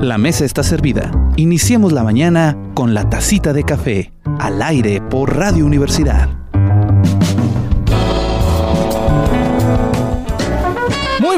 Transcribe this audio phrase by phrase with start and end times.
[0.00, 1.10] La mesa está servida.
[1.36, 6.39] Iniciemos la mañana con la tacita de café, al aire por Radio Universidad.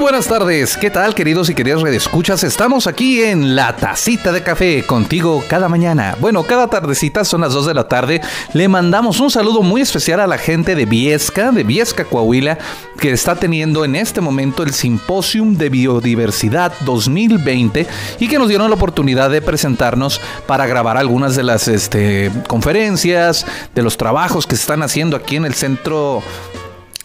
[0.03, 2.43] Buenas tardes, ¿qué tal queridos y queridas redescuchas?
[2.43, 6.17] Estamos aquí en La Tacita de Café contigo cada mañana.
[6.19, 8.21] Bueno, cada tardecita son las 2 de la tarde.
[8.53, 12.59] Le mandamos un saludo muy especial a la gente de Viesca, de Viesca, Coahuila,
[12.99, 17.87] que está teniendo en este momento el Simposium de Biodiversidad 2020
[18.19, 23.47] y que nos dieron la oportunidad de presentarnos para grabar algunas de las este, conferencias,
[23.73, 26.25] de los trabajos que se están haciendo aquí en el centro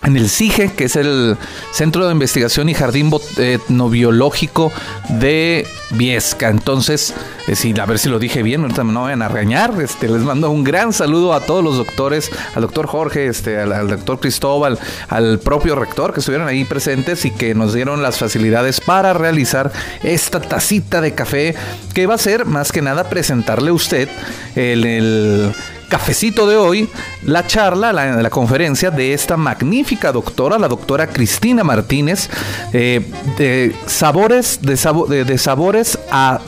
[0.08, 1.38] en el CIGE, que es el
[1.74, 4.72] Centro de Investigación y Jardín Etnobiológico
[5.10, 6.48] de Viesca.
[6.48, 7.14] Entonces,
[7.48, 9.74] eh, a ver si lo dije bien, ahorita no vayan a regañar.
[9.82, 13.90] Este, les mando un gran saludo a todos los doctores, al doctor Jorge, este, al,
[13.90, 18.80] doctor Cristóbal, al propio rector que estuvieron ahí presentes y que nos dieron las facilidades
[18.80, 21.54] para realizar esta tacita de café
[21.94, 24.08] que va a ser más que nada presentarle a usted
[24.56, 25.54] el
[25.88, 26.90] cafecito de hoy,
[27.24, 32.30] la charla, la, conferencia de esta magnífica doctora, la doctora Cristina Martínez,
[32.74, 33.06] eh,
[33.38, 36.40] de sabores, de, de, sabores a,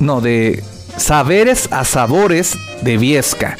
[0.00, 0.62] no, de
[0.96, 3.56] saberes a sabores de Viesca.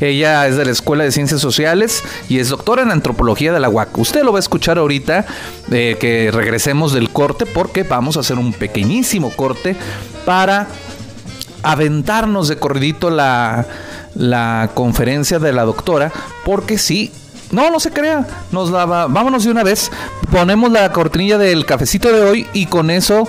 [0.00, 3.68] Ella es de la Escuela de Ciencias Sociales y es doctora en Antropología de la
[3.68, 3.96] UAC.
[3.98, 5.26] Usted lo va a escuchar ahorita
[5.70, 9.76] eh, que regresemos del corte porque vamos a hacer un pequeñísimo corte
[10.24, 10.66] para
[11.62, 13.64] aventarnos de corridito la,
[14.14, 16.12] la conferencia de la doctora,
[16.44, 17.12] porque sí,
[17.50, 19.90] no, no se crea, nos la vámonos de una vez,
[20.30, 23.28] ponemos la cortinilla del cafecito de hoy y con eso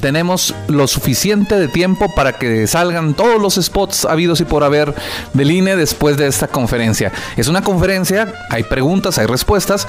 [0.00, 4.94] tenemos lo suficiente de tiempo para que salgan todos los spots habidos y por haber
[5.34, 7.12] del INE después de esta conferencia.
[7.36, 9.86] Es una conferencia, hay preguntas, hay respuestas,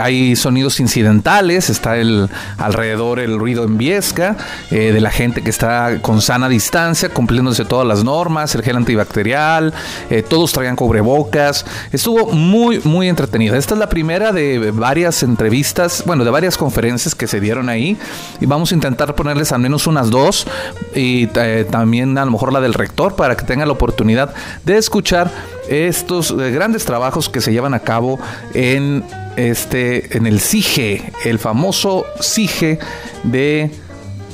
[0.00, 4.36] hay sonidos incidentales, está el alrededor el ruido en Viesca,
[4.70, 8.76] eh, de la gente que está con sana distancia, cumpliéndose todas las normas, el gel
[8.76, 9.72] antibacterial,
[10.10, 11.64] eh, todos traían cubrebocas.
[11.92, 13.56] Estuvo muy, muy entretenida.
[13.56, 17.96] Esta es la primera de varias entrevistas, bueno, de varias conferencias que se dieron ahí
[18.40, 20.46] y vamos a intentar ponerles al menos unas dos
[20.94, 24.34] y eh, también a lo mejor la del rector para que tengan la oportunidad
[24.64, 25.30] de escuchar
[25.68, 28.18] estos eh, grandes trabajos que se llevan a cabo
[28.54, 29.04] en
[29.36, 32.78] este en el CIGE, el famoso CIGE
[33.24, 33.70] de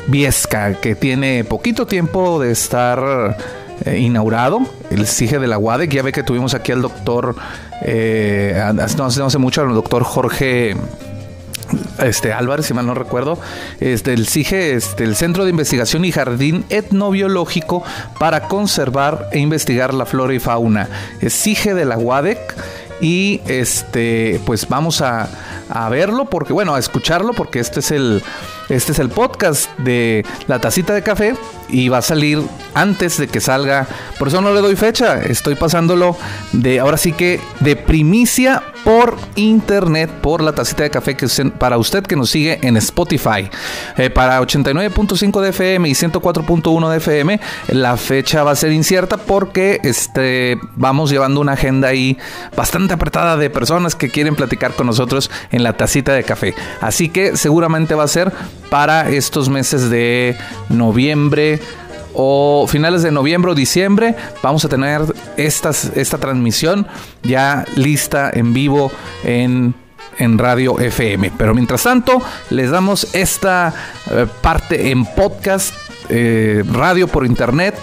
[0.08, 3.36] Viesca, que tiene poquito tiempo de estar
[3.84, 4.60] eh, inaugurado,
[4.90, 5.90] el CIGE de la UADEC.
[5.90, 7.34] Ya ve que tuvimos aquí al doctor,
[7.84, 10.76] no, hace mucho, al doctor Jorge
[11.98, 13.38] este Álvarez, si mal no recuerdo,
[13.80, 17.82] este, el CIGE, este, el Centro de Investigación y Jardín Etnobiológico
[18.18, 20.88] para conservar e investigar la flora y fauna.
[21.20, 22.38] Es CIGE de la UADEC
[23.00, 25.28] y este, pues vamos a,
[25.68, 28.22] a verlo porque, bueno, a escucharlo porque este es el,
[28.68, 31.34] este es el podcast de La Tacita de Café
[31.68, 32.42] y va a salir
[32.74, 33.86] antes de que salga.
[34.18, 35.22] Por eso no le doy fecha.
[35.22, 36.16] Estoy pasándolo
[36.52, 41.26] de ahora sí que de primicia por internet, por la tacita de café que
[41.58, 43.50] para usted que nos sigue en Spotify.
[43.96, 49.16] Eh, para 89.5 de FM y 104.1 de FM, la fecha va a ser incierta
[49.16, 52.16] porque este, vamos llevando una agenda ahí
[52.56, 56.54] bastante apretada de personas que quieren platicar con nosotros en la tacita de café.
[56.80, 58.32] Así que seguramente va a ser
[58.70, 60.36] para estos meses de
[60.68, 61.60] noviembre
[62.14, 65.02] o finales de noviembre o diciembre vamos a tener
[65.36, 66.86] esta transmisión
[67.22, 68.90] ya lista en vivo
[69.22, 69.74] en,
[70.18, 71.32] en Radio FM.
[71.36, 73.74] Pero mientras tanto, les damos esta
[74.10, 75.74] eh, parte en podcast,
[76.08, 77.74] eh, radio por internet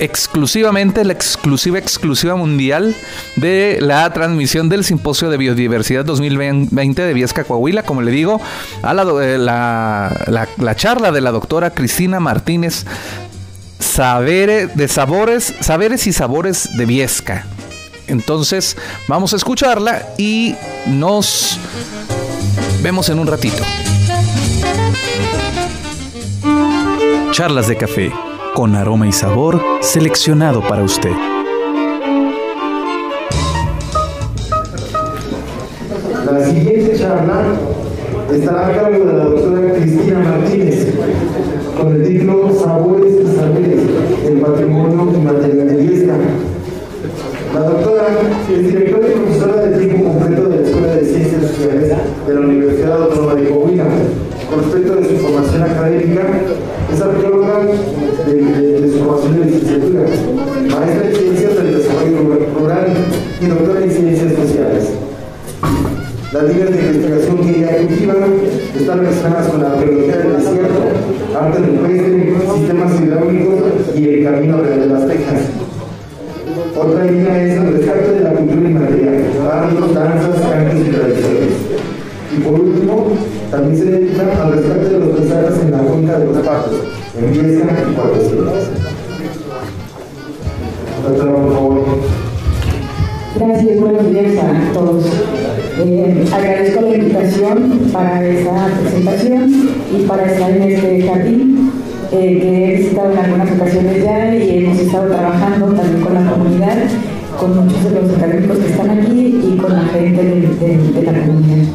[0.00, 2.96] exclusivamente la exclusiva exclusiva mundial
[3.36, 8.40] de la transmisión del Simposio de Biodiversidad 2020 de Viesca Coahuila, como le digo,
[8.82, 12.86] a eh, la, la, charla de la doctora Cristina Martínez,
[14.74, 17.44] de sabores, saberes y sabores de Viesca.
[18.06, 20.54] Entonces, vamos a escucharla y
[20.86, 21.58] nos
[22.82, 23.62] vemos en un ratito.
[27.32, 31.10] Charlas de café con aroma y sabor seleccionado para usted.
[36.30, 37.42] La siguiente charla
[38.32, 40.94] estará a cargo de la doctora Cristina Martínez
[41.76, 43.80] con el título Sabores y Saberes,
[44.26, 46.14] el patrimonio materialista.
[47.54, 48.06] La doctora
[48.52, 51.92] es directora y profesora de tiempo completo de la Escuela de Ciencias Sociales
[52.26, 53.84] de la Universidad Autónoma de Coahuila.
[54.48, 56.22] Con respecto de su formación académica,
[56.92, 57.60] es arqueóloga
[58.26, 62.86] de, de, de, su formación de licenciatura, maestra en Ciencias del Desarrollo Rural
[63.40, 64.90] y doctora en Ciencias Sociales.
[66.32, 68.14] Las líneas de investigación que ella cultiva
[68.78, 70.80] están relacionadas con la arqueología del desierto,
[71.36, 72.86] arte rupestre, sistema
[74.24, 75.40] Camino Real de las Texas.
[76.76, 80.39] Otra línea es el rescate de la cultura inmaterial, barrios, danzas,
[83.50, 86.72] también se dedica al rescate de los paisajes en la cuenca de los patos,
[87.18, 88.20] en Viesca y Cuatro
[91.02, 91.84] por favor.
[93.34, 95.04] Gracias, buenos días a todos.
[95.78, 101.72] Eh, agradezco la invitación para esta presentación y para estar en este jardín
[102.12, 105.89] eh, que he visitado en algunas ocasiones ya y hemos estado trabajando también
[107.40, 111.68] con muchos de los académicos que están aquí y con la gente de, la comunidad.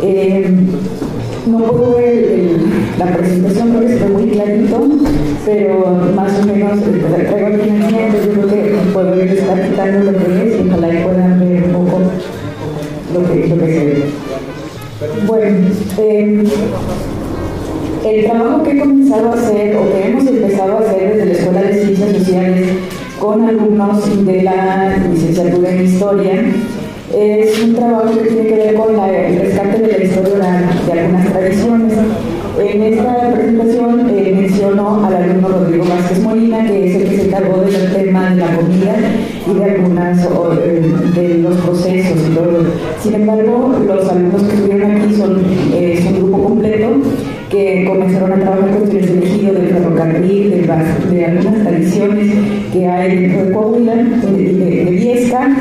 [0.00, 0.54] Eh,
[1.46, 2.56] no puedo ver
[2.96, 4.80] la presentación, creo que está muy clarito,
[5.44, 10.18] pero más o menos eh, traigo aquí en yo creo que puedo estar quitando lo
[10.18, 12.00] que es y ojalá puedan ver un poco
[13.14, 14.04] lo que, lo que se ve.
[15.26, 15.56] Bueno,
[15.98, 16.44] eh,
[18.06, 21.32] el trabajo que he comenzado a hacer o que hemos empezado a hacer desde la
[21.32, 22.68] Escuela de Ciencias Sociales
[23.24, 26.44] con alumnos de la licenciatura en Historia
[27.16, 31.32] es un trabajo que tiene que ver con el rescate de la historia de algunas
[31.32, 31.94] tradiciones.
[32.60, 37.26] En esta presentación eh, menciono al alumno Rodrigo Vázquez Molina, que es el que se
[37.28, 38.94] encargó del tema de la comida
[39.50, 42.64] y de algunas o, de los procesos y todo.
[43.02, 45.42] Sin embargo, los alumnos que estuvieron aquí son,
[45.72, 46.88] eh, un grupo completo
[47.54, 52.34] que comenzaron a trabajar con el elegido del ferrocarril, de, de, algunas tradiciones
[52.72, 55.56] que hay dentro de Coahuila, de, de, Viesca,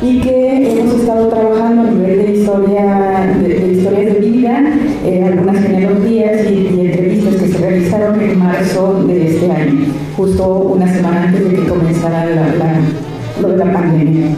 [0.00, 4.64] y que hemos estado trabajando a nivel de historia de, de historias de vida,
[5.04, 9.84] eh, algunas genealogías y, entrevistas que se realizaron en marzo de este año,
[10.16, 14.28] justo una semana antes de que comenzara la, pandemia.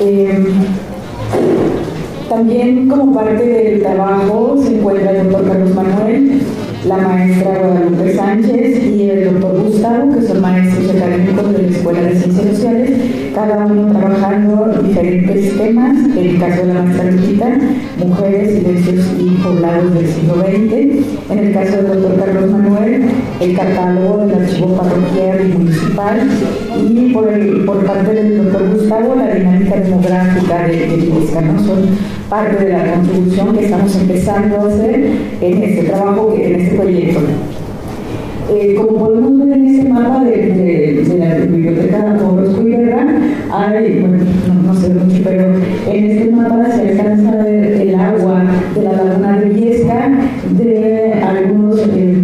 [0.00, 0.44] Eh,
[2.30, 4.56] también como parte del trabajo
[4.96, 6.40] el doctor Carlos Manuel,
[6.86, 12.02] la maestra Guadalupe Sánchez y el doctor Gustavo, que son maestros académicos de la Escuela
[12.02, 12.90] de Ciencias Sociales,
[13.34, 13.99] cada uno
[14.56, 17.58] diferentes temas, en el caso de la maestra Lupita,
[17.98, 23.04] mujeres, silencios y poblados del siglo XX, en el caso del doctor Carlos Manuel,
[23.40, 26.28] el catálogo del archivo parroquial y municipal,
[26.76, 31.64] y por, parte del doctor Gustavo, la dinámica demográfica de, de ¿no?
[31.64, 31.78] Son
[32.28, 35.10] parte de la contribución que estamos empezando a hacer
[35.40, 37.20] en este trabajo, en este proyecto.
[38.52, 43.06] Eh, como podemos ver en este mapa de, de, de la biblioteca Orozco y Guerra,
[43.52, 43.99] hay,
[45.24, 45.54] pero
[45.90, 48.44] en este mapa se alcanza a ver el agua
[48.74, 50.10] de la laguna de Viesca,
[50.56, 52.16] de algunos eh,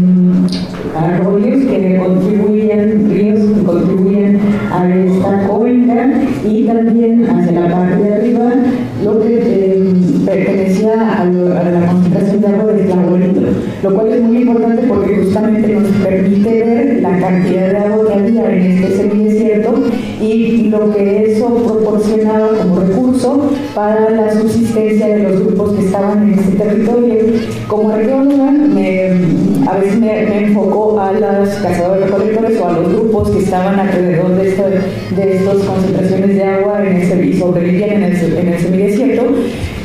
[0.96, 4.40] arroyos que contribuyen, ríos que contribuyen
[4.72, 6.12] a esta cuenca
[6.44, 8.52] y también hacia la parte de arriba
[9.04, 9.94] lo que eh,
[10.24, 13.40] pertenecía a, la concentración de agua de Tlahuelito,
[13.82, 17.75] lo cual es muy importante porque justamente nos permite ver la cantidad de
[23.76, 27.24] para la subsistencia de los grupos que estaban en este territorio.
[27.68, 29.10] Como arqueóloga, me,
[29.68, 33.78] a veces me, me enfoco a los cazadores recolectores o a los grupos que estaban
[33.78, 38.48] alrededor de, esta, de estas concentraciones de agua en el, y sobrevivían en el, en
[38.48, 39.24] el semidesierto,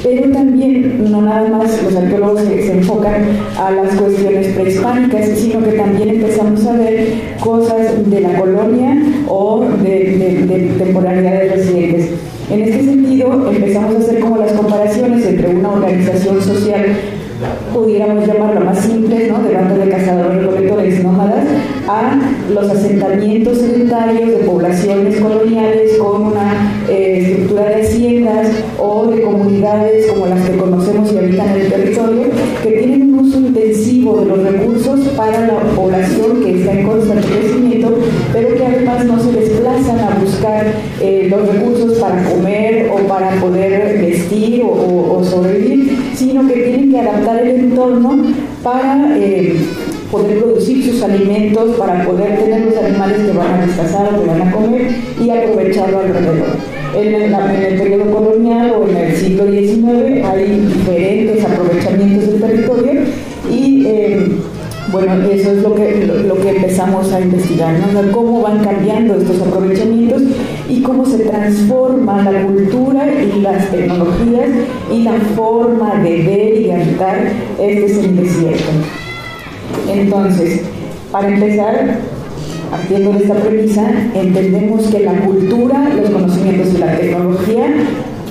[0.03, 3.25] pero también no nada más los arqueólogos se, enfocan
[3.59, 7.07] a las cuestiones prehispánicas, sino que también empezamos a ver
[7.41, 12.30] cosas de la colonia o de, de, de temporalidades recientes.
[12.51, 16.85] En este sentido, empezamos a hacer como las comparaciones entre una organización social
[17.73, 19.41] pudiéramos llamarlo más simple, ¿no?
[19.41, 21.45] de banda de cazadores recolectores nómadas,
[21.87, 22.19] a
[22.53, 30.07] los asentamientos sedentarios de poblaciones coloniales con una eh, estructura de haciendas o de comunidades
[30.11, 32.23] como las que conocemos y habitan en el territorio,
[32.61, 37.93] que tienen intensivo de los recursos para la población que está en constante crecimiento,
[38.33, 43.31] pero que además no se desplazan a buscar eh, los recursos para comer o para
[43.41, 48.33] poder vestir o, sobrevivir, sino que tienen que adaptar el entorno
[48.63, 49.55] para eh,
[50.11, 54.27] poder producir sus alimentos, para poder tener los animales que van a descansar o que
[54.27, 54.87] van a comer
[55.19, 56.81] y aprovecharlo alrededor.
[56.93, 63.01] En el, periodo colonial o en el siglo XIX hay diferentes aprovechamientos del territorio
[64.91, 68.11] bueno, eso es lo que, lo, que empezamos a investigar, ¿no?
[68.11, 70.23] cómo van cambiando estos aprovechamientos
[70.67, 74.49] y cómo se transforma la cultura y las tecnologías
[74.91, 78.71] y la forma de ver y habitar este semidesierto.
[79.89, 80.61] Entonces,
[81.11, 81.99] para empezar,
[82.69, 87.65] partiendo de esta premisa, entendemos que la cultura, los conocimientos y la tecnología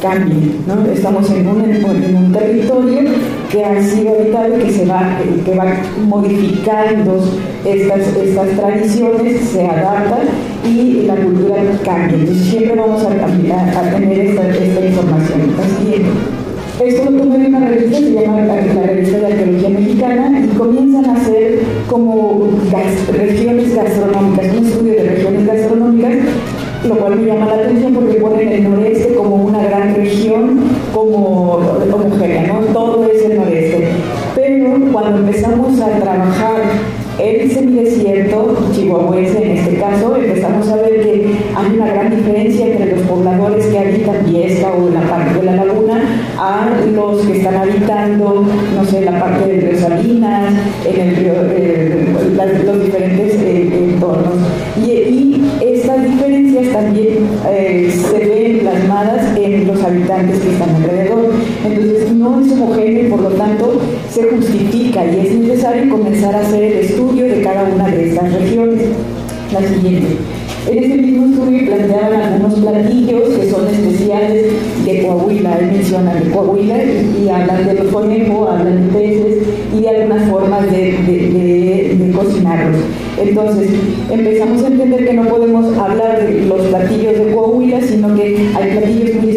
[0.00, 0.56] cambien.
[0.66, 0.84] ¿no?
[0.90, 3.10] Estamos en un, en un territorio
[3.50, 5.66] que ha sido habitado que, se va, que va
[6.06, 7.22] modificando
[7.64, 10.28] estas, estas tradiciones, se adaptan
[10.64, 12.16] y la cultura cambia.
[12.16, 15.40] Entonces siempre vamos a, tener esta, esta información.
[15.58, 16.02] Así
[16.80, 21.04] esto lo tomé de una revista, se llama la, Revista de Arqueología Mexicana, y comienzan
[21.04, 21.58] a hacer
[21.90, 22.48] como
[23.12, 26.12] regiones gastronómicas, un estudio de regiones gastronómicas,
[26.88, 29.49] lo cual me llama la atención porque ponen el noreste como región,
[31.00, 31.52] como
[31.92, 32.60] homogénea, ¿no?
[32.72, 33.88] Todo es el noreste.
[34.34, 36.60] Pero cuando empezamos a trabajar
[37.18, 42.96] el semidesierto chihuahuense en este caso, empezamos a ver que hay una gran diferencia entre
[42.96, 46.00] los pobladores que habitan Viesca o la parte de la laguna
[46.38, 50.54] a los que están habitando, no sé, la parte de río Salinas,
[50.86, 52.06] en eh,
[52.64, 54.36] los diferentes eh, entornos.
[54.82, 57.92] Y, y, estas diferencias también eh,
[59.90, 61.30] habitantes que están alrededor.
[61.64, 63.80] Entonces no es homogéneo y por lo tanto
[64.10, 68.32] se justifica y es necesario comenzar a hacer el estudio de cada una de estas
[68.32, 68.82] regiones.
[69.52, 70.16] La siguiente.
[70.68, 74.46] En este mismo estudio planteaban algunos platillos que son especiales
[74.84, 75.58] de Coahuila.
[75.58, 79.38] Él menciona de Coahuila y, hablan de los conejos, hablan de peces
[79.76, 82.80] y de algunas formas de, cocinarlos.
[83.20, 83.70] Entonces,
[84.10, 88.78] empezamos a entender que no podemos hablar de los platillos de Coahuila, sino que hay
[88.78, 89.32] platillos muy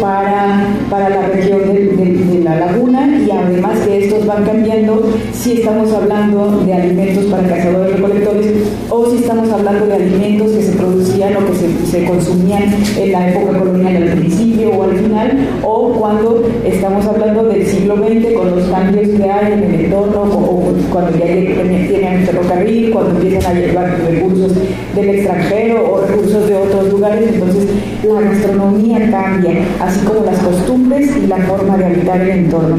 [0.00, 5.92] para, para la región de, la laguna y además que estos van cambiando si estamos
[5.92, 8.46] hablando de alimentos para cazadores recolectores
[8.88, 12.64] o si estamos hablando de alimentos que se producían o que se, consumían
[12.98, 17.96] en la época colonial al principio o al final o cuando estamos hablando del siglo
[17.96, 20.59] XX con los cambios que hay en el entorno o,
[20.90, 24.52] cuando ya tienen ferrocarril cuando empiezan a llevar recursos
[24.94, 27.66] del extranjero o recursos de otros lugares, entonces
[28.02, 32.76] la gastronomía cambia, así como las costumbres y la forma de habitar el entorno.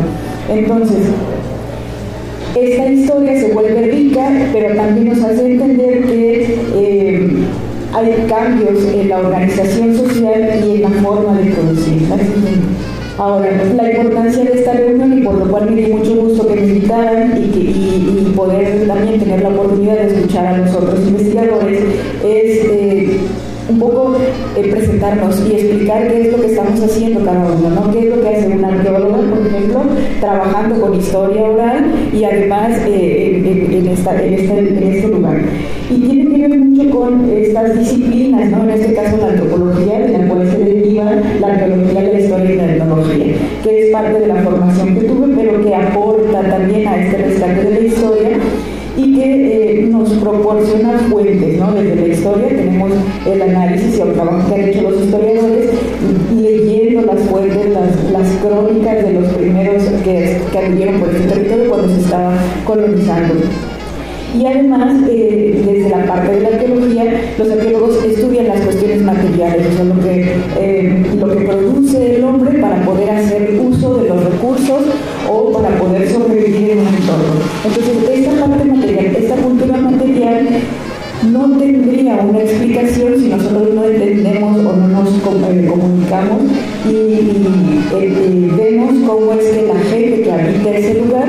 [0.50, 1.08] Entonces,
[2.56, 7.30] esta historia se vuelve rica, pero también nos hace entender que eh,
[7.94, 12.08] hay cambios en la organización social y en la forma de producir.
[13.22, 16.56] Ahora, la importancia de esta reunión y por lo cual me dio mucho gusto que
[16.56, 21.84] me invitaran y, poder también tener la oportunidad de escuchar a los otros investigadores
[22.24, 23.20] es eh,
[23.70, 24.16] un poco
[24.56, 27.92] eh, presentarnos y explicar qué es lo que estamos haciendo cada uno, ¿no?
[27.92, 29.82] qué es lo que hace un arqueólogo, por ejemplo,
[30.20, 35.42] trabajando con historia oral y además eh, en, este, lugar.
[35.90, 38.64] Y tiene que ver mucho con estas disciplinas, ¿no?
[38.64, 42.56] en este caso la antropología, de la cual se deriva la arqueología, la historia y
[42.56, 47.04] la etnología, que es parte de la formación que tuve, pero que aporta también a
[47.04, 48.30] este rescate de la historia
[48.98, 51.74] y que eh, nos proporciona fuentes, ¿no?
[51.74, 52.92] Desde la historia tenemos
[53.26, 55.70] el análisis y el trabajo que han hecho los historiadores
[56.36, 57.70] leyendo las fuentes,
[58.12, 62.34] las, crónicas de los primeros que, que anduvieron por este territorio cuando se estaba
[62.66, 63.34] colonizando.
[64.38, 69.68] Y además, eh, desde la parte de la arqueología, los arqueólogos estudian las cuestiones materiales,
[69.68, 74.10] o sea, lo que, eh, lo que produce el hombre para poder hacer uso de
[74.10, 74.84] los recursos
[75.30, 77.34] o para poder sobrevivir en un entorno.
[77.66, 80.48] Entonces, esta parte material, esta cultura material
[81.30, 86.42] no tendría una explicación si nosotros no entendemos o no nos eh, comunicamos
[86.90, 87.52] y,
[88.58, 91.28] vemos cómo es que la gente que habita ese lugar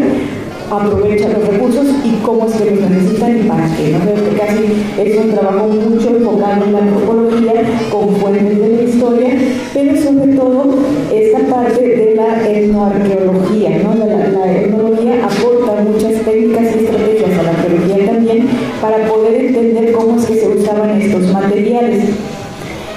[0.77, 3.93] aprovecha los recursos y cómo es que los necesitan y para qué.
[3.93, 4.39] ¿no?
[4.39, 7.53] casi es un trabajo mucho enfocado en la antropología
[7.91, 9.29] con fuentes de la historia,
[9.75, 10.75] pero sobre todo
[11.13, 13.83] esta parte de la etnoarqueología.
[13.83, 13.95] ¿no?
[13.95, 18.49] La, la etnología aporta muchas técnicas y estrategias a la arqueología también
[18.81, 22.05] para poder entender cómo es que se usaban estos materiales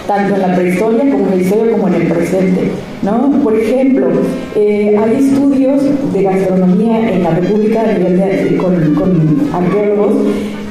[0.07, 2.71] tanto en la prehistoria como en la historia como en el presente.
[3.05, 4.07] Por ejemplo,
[4.55, 7.83] eh, hay estudios de gastronomía en la República
[8.57, 10.13] con arqueólogos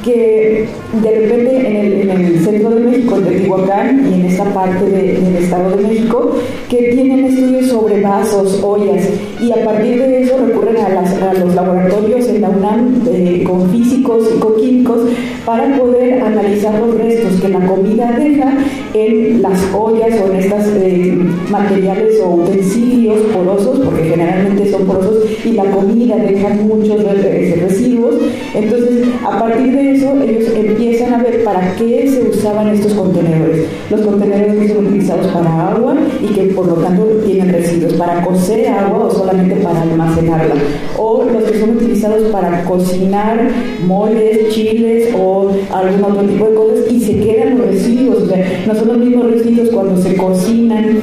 [0.05, 0.67] que
[1.01, 4.85] de repente en el, en el, centro de México, en Teotihuacán y en esta parte
[4.85, 6.35] del Estado de México,
[6.69, 9.03] que tienen estudios sobre vasos, ollas,
[9.41, 14.29] y a partir de eso recurren a los laboratorios en la UNAM eh, con físicos
[14.35, 15.01] y con químicos
[15.43, 18.53] para poder analizar los restos que la comida deja
[18.93, 21.17] en las ollas o en estos eh,
[21.49, 28.15] materiales o utensilios porosos, porque generalmente son porosos, y la comida deja muchos residuos.
[28.55, 33.65] Entonces, a partir de eso, ellos empiezan a ver para qué se usaban estos contenedores.
[33.89, 38.23] Los contenedores que son utilizados para agua y que por lo tanto tienen residuos, para
[38.23, 40.55] cocer agua o solamente para almacenarla.
[40.97, 43.49] O los que son utilizados para cocinar
[43.85, 48.23] moles, chiles o algún otro tipo de cosas y se quedan los residuos.
[48.23, 51.01] O sea, no son los mismos residuos cuando se cocinan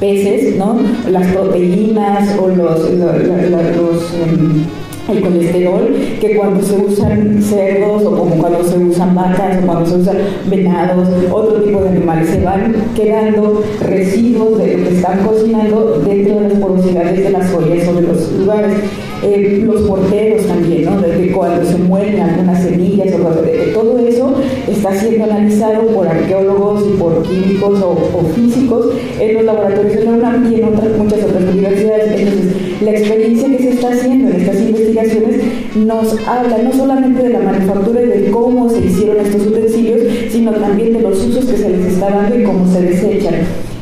[0.00, 0.78] peces, ¿no?
[1.10, 4.64] Las proteínas o los, em,
[5.08, 9.86] el colesterol, que cuando se usan cerdos o como cuando se usan vacas o cuando
[9.86, 15.24] se usan venados, otro tipo de animales, se van quedando residuos de lo que están
[15.24, 18.74] cocinando dentro de las porosidades de las ollas o de los lugares.
[19.22, 21.00] Eh, los porteros también, ¿no?
[21.00, 24.34] Desde cuando se mueren algunas semillas, o todo eso
[24.68, 27.96] está siendo analizado por arqueólogos y por químicos o,
[28.34, 28.86] físicos
[29.18, 32.20] en los laboratorios de la UNAM y en otras, muchas otras universidades.
[32.20, 35.40] Entonces, la experiencia que se está haciendo en estas investigaciones
[35.76, 40.52] nos habla no solamente de la manufactura y de cómo se hicieron estos utensilios, sino
[40.52, 43.34] también de los usos que se les está dando y cómo se desechan.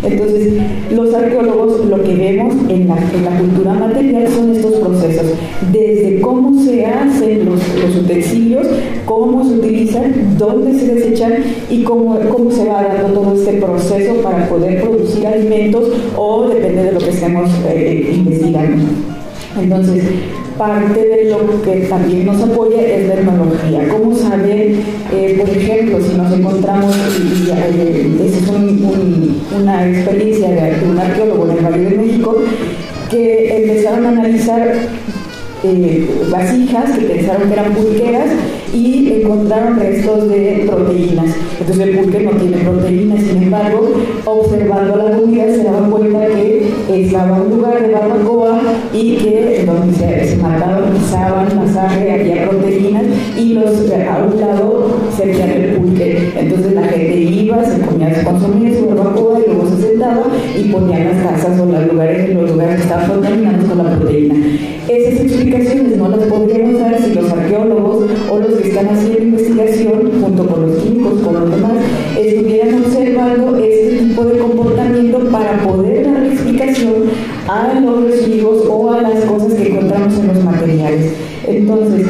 [0.04, 0.52] Entonces,
[0.90, 2.96] los arqueólogos lo que vemos en la,
[3.38, 5.26] cultura material son estos procesos,
[5.72, 7.60] desde cómo se hacen los,
[7.96, 8.66] utensilios,
[9.04, 11.32] cómo se utilizan, dónde se desechan
[11.70, 15.84] y cómo, cómo se va dando todo este proceso para poder producir alimentos
[16.16, 18.82] o depende de lo que estemos eh, investigando.
[19.60, 20.02] Entonces,
[20.58, 23.88] parte de lo que también nos apoya es la etnología.
[23.88, 24.74] ¿Cómo saber,
[25.12, 28.48] eh, por ejemplo, si nos encontramos, y, eh, esa es
[29.56, 32.36] una experiencia de, un arqueólogo en el Valle de México,
[33.10, 34.88] que empezaron a analizar
[35.66, 38.30] eh, vasijas que pensaron que eran pulqueras
[38.74, 41.34] y encontraron restos de proteínas.
[41.58, 43.92] Entonces el pulque no tiene proteínas, sin embargo,
[44.26, 48.43] observando la comida se daban cuenta que estaba un lugar de barbacoa
[48.94, 53.02] y que donde se, se mataban, pisaban la sangre, había proteínas
[53.36, 56.32] y los a un lado servían el pulque.
[56.36, 60.24] Entonces la gente iba, se comía, se consumía su barbacoa y luego se sentaba
[60.56, 64.34] y ponían las casas o los lugares los lugares que estaban contaminados con la proteína.
[64.88, 70.10] Esas explicaciones no las podríamos dar si los arqueólogos o los que están haciendo investigación,
[70.20, 71.72] junto con los químicos, con los demás,
[72.18, 76.94] estuvieran observando este tipo de comportamiento para poder dar explicación
[77.48, 81.12] a los residuos o a las cosas que encontramos en materiales.
[81.46, 82.06] Entonces,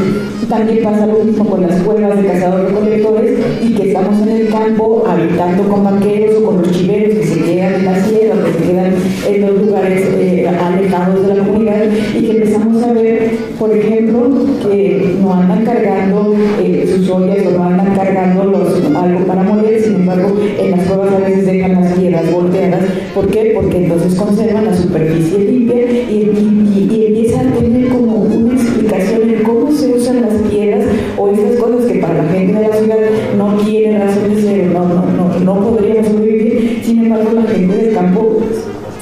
[0.49, 4.49] también pasa lo mismo con las cuevas de cazadores recolectores y que estamos en el
[4.49, 8.53] campo habitando con vaqueros o con los chiveros que se quedan en la sierra, que
[8.53, 8.95] se quedan
[9.29, 11.85] en los lugares eh, alejados de la comunidad
[12.17, 14.31] y que empezamos a ver, por ejemplo,
[14.63, 19.83] que no andan cargando eh, sus ollas o no andan cargando los, algo para moler,
[19.83, 22.85] sin embargo, en las cuevas a veces dejan las piedras volteadas.
[23.15, 23.53] ¿Por qué?
[23.55, 26.31] Porque entonces conservan la superficie limpia y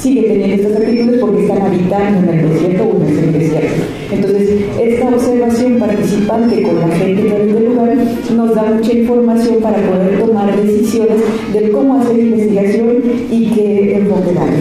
[0.02, 3.82] sigue teniendo estas actitudes porque están habitando en el desierto o en el semidesierto.
[4.10, 4.48] Entonces,
[4.80, 7.96] esta observación participante con la gente que vive el lugar
[8.36, 11.18] nos da mucha información para poder tomar decisiones
[11.52, 12.96] de cómo hacer investigación
[13.30, 14.58] y qué enfoque darle.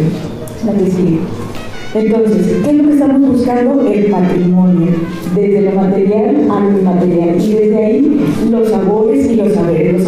[0.63, 0.73] La.
[1.93, 3.91] Entonces, ¿qué es lo que estamos buscando?
[3.91, 4.91] El patrimonio,
[5.36, 7.41] desde lo material a lo inmaterial.
[7.41, 10.04] Y desde ahí los sabores y los saberes,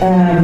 [0.00, 0.42] a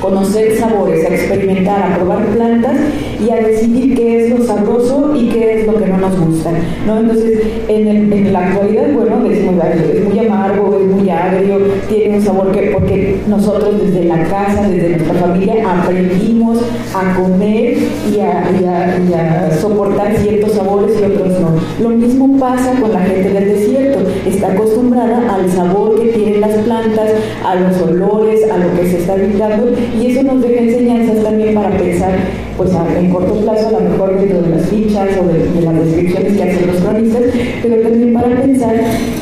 [0.00, 2.76] conocer sabores, a experimentar, a probar plantas
[3.24, 6.50] y a decidir qué es lo sabroso y qué es lo que no nos gusta.
[6.86, 7.00] ¿no?
[7.00, 12.52] Entonces, en, la actualidad, bueno, decimos, es muy amargo, es muy agrio, tiene un sabor
[12.52, 16.58] que, porque nosotros desde la casa, desde nuestra familia, aprendimos
[16.94, 17.78] a comer
[18.12, 21.50] y a, soportar ciertos sabores y otros no.
[21.80, 26.56] Lo mismo pasa con la gente del desierto, está acostumbrada al sabor que tienen las
[26.58, 27.10] plantas,
[27.44, 31.54] a los olores, a lo que se está habitando y eso nos deja enseñanzas también
[31.54, 32.12] para pensar,
[32.60, 36.36] pues en corto plazo, a lo mejor dentro de las fichas o de, las descripciones
[36.36, 37.22] que hacen los cronistas,
[37.62, 38.74] pero también para pensar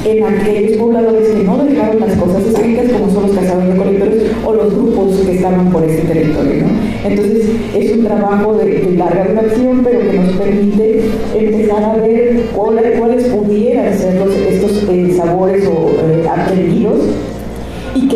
[0.05, 4.55] en aquellos pobladores que no dejaron las cosas escritas, como son los cazadores recolectores o
[4.55, 6.65] los grupos que estaban por ese territorio.
[7.05, 11.01] Entonces, es un trabajo de, larga duración, pero que nos permite
[11.39, 14.17] empezar a ver cuáles, pudieran ser
[14.49, 16.99] estos eh, sabores o eh, aprendidos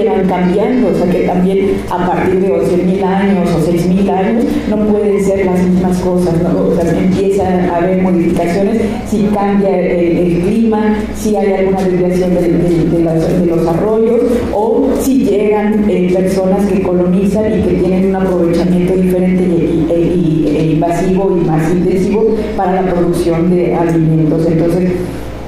[0.03, 4.11] y que van cambiando, o sea que también a partir de 8.000 años o 6.000
[4.11, 6.49] años no pueden ser las mismas cosas, ¿no?
[6.59, 13.67] o empiezan a haber modificaciones si cambia el, clima, si hay alguna desviación de, los,
[13.67, 20.47] arroyos o si llegan eh, personas que colonizan y que tienen un aprovechamiento diferente y,
[20.49, 24.47] e invasivo y más intensivo para la producción de alimentos.
[24.47, 24.93] Entonces,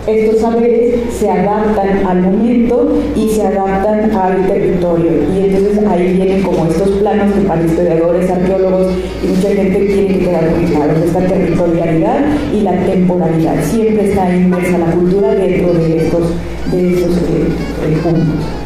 [0.07, 5.11] estos saberes se adaptan al momento y se adaptan al territorio.
[5.35, 10.09] Y entonces ahí vienen como estos planos que para historiadores, arqueólogos y mucha gente tiene
[10.09, 12.21] que quedar muy esta territorialidad
[12.53, 16.31] y la temporalidad, siempre está inmersa la cultura dentro de estos,
[16.71, 17.49] de estos eh,
[17.87, 18.65] eh, puntos.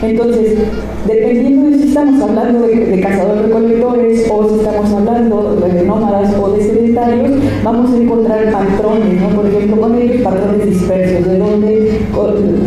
[0.00, 0.58] Entonces,
[1.06, 6.52] dependiendo de si estamos hablando de, cazadores recolectores o si estamos hablando de nómadas o
[6.52, 7.37] de sedentarios,
[7.72, 9.28] vamos a encontrar patrones, ¿no?
[9.28, 12.00] Por ejemplo, con ellos patrones dispersos, de donde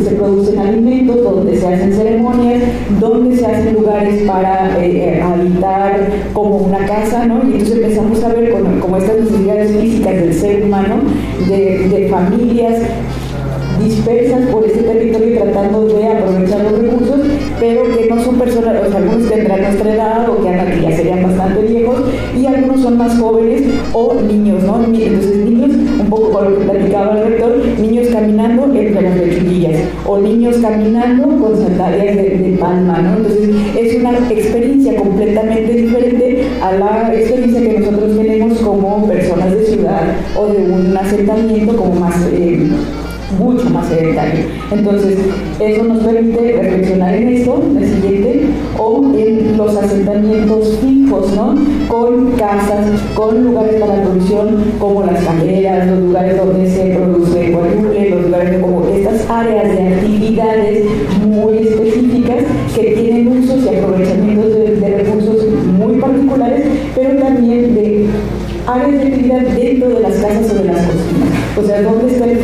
[0.03, 2.63] se producen alimentos, donde se hacen ceremonias,
[2.99, 7.41] donde se hacen lugares para eh, eh, habitar como una casa, ¿no?
[7.49, 10.95] Y entonces empezamos a ver como, estas necesidades físicas del ser humano,
[11.47, 12.75] de familias
[13.83, 17.19] dispersas por ese territorio tratando de aprovechar los recursos,
[17.59, 20.95] pero que no son personas, o sea, algunos tendrán nuestra edad o que aquí ya
[20.95, 22.01] serían bastante viejos
[22.37, 23.63] y algunos son más jóvenes
[23.93, 24.83] o niños, ¿no?
[24.83, 29.81] Entonces niños, un poco con lo que platicaba el rector, niños caminando entre las lechuguillas
[30.05, 33.17] o niños caminando con sandalias de, palma, ¿no?
[33.17, 39.65] Entonces es una experiencia completamente diferente a la experiencia que nosotros tenemos como personas de
[39.65, 42.15] ciudad o de un asentamiento como más...
[42.33, 42.60] Eh,
[43.37, 44.45] mucho más sedentario.
[44.71, 45.17] Entonces,
[45.59, 48.45] eso nos permite reflexionar en esto, en el siguiente,
[48.77, 51.55] o en los asentamientos fijos, ¿no?
[51.87, 57.51] Con casas, con lugares para la producción, como las carreras, los lugares donde se produce
[57.51, 60.85] guayule, los lugares como estas áreas de actividades
[61.25, 62.43] muy específicas
[62.75, 65.45] que tienen usos y aprovechamientos de, de recursos
[65.77, 66.65] muy particulares,
[66.95, 68.05] pero también de
[68.67, 71.29] áreas de actividad dentro de las casas o de las cocinas.
[71.57, 72.41] O sea, dónde está el y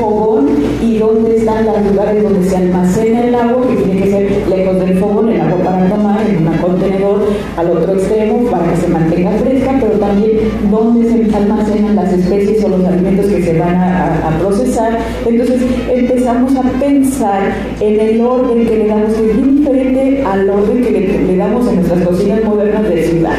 [1.60, 5.30] están los lugares donde se almacena el agua, que tiene que ser lejos del fogón,
[5.30, 9.78] el agua para tomar, en un contenedor al otro extremo para que se mantenga fresca,
[9.80, 10.40] pero también
[10.70, 15.00] dónde se almacenan las especies o los alimentos que se van a, procesar.
[15.26, 17.42] Entonces empezamos a pensar
[17.80, 21.68] en el orden que le damos, que es diferente al orden que le, le damos
[21.68, 23.36] en nuestras cocinas modernas de ciudad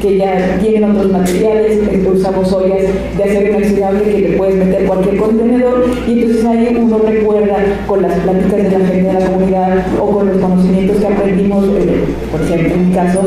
[0.00, 1.80] que ya tienen otros materiales,
[2.12, 2.82] usamos ollas
[3.16, 5.86] de acero inoxidable que le puedes meter cualquier contenedor.
[6.06, 10.10] Y entonces ahí uno recuerda con las pláticas de la gente de la comunidad o
[10.10, 13.22] con los conocimientos que aprendimos, eh, por ejemplo, en mi caso,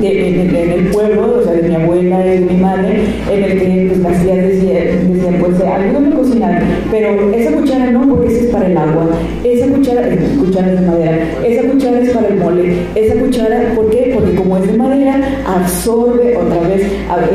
[0.00, 3.58] de, en el pueblo, o sea, de mi abuela y de mi madre, en el
[3.58, 6.62] que pues, las tías decían, decían pues ayúdame a cocinar,
[6.96, 9.06] pero esa cuchara no, porque esa es para el agua,
[9.44, 13.90] esa cuchara, es cuchara de madera, esa cuchara es para el mole, esa cuchara, ¿por
[13.90, 14.12] qué?
[14.14, 16.82] Porque como es de madera, absorbe otra vez,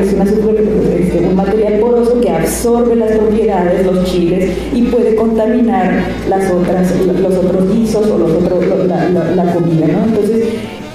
[0.02, 6.06] es una este, un material poroso que absorbe las propiedades, los chiles y puede contaminar
[6.28, 10.06] las otras, los otros guisos o los otros, la, comida, ¿no?
[10.06, 10.44] Entonces,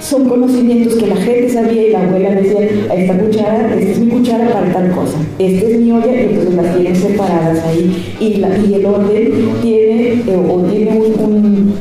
[0.07, 4.07] son conocimientos que la gente sabía y la abuela decía, esta cuchara, esta es mi
[4.09, 8.15] cuchara para tal cosa, esta es mi olla, y entonces las tienen separadas ahí.
[8.19, 11.73] Y, y el orden tiene eh, o tiene un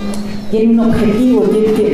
[0.56, 1.42] tiene un objetivo,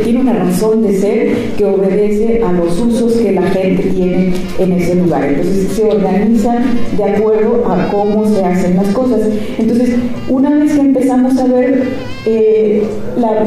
[0.05, 4.72] tiene, una razón de ser que obedece a los usos que la gente tiene en
[4.72, 5.25] ese lugar.
[5.25, 6.62] Entonces se organizan
[6.96, 9.20] de acuerdo a cómo se hacen las cosas.
[9.59, 9.96] Entonces,
[10.29, 11.88] una vez que empezamos a ver
[12.27, 12.85] eh,
[13.18, 13.44] la,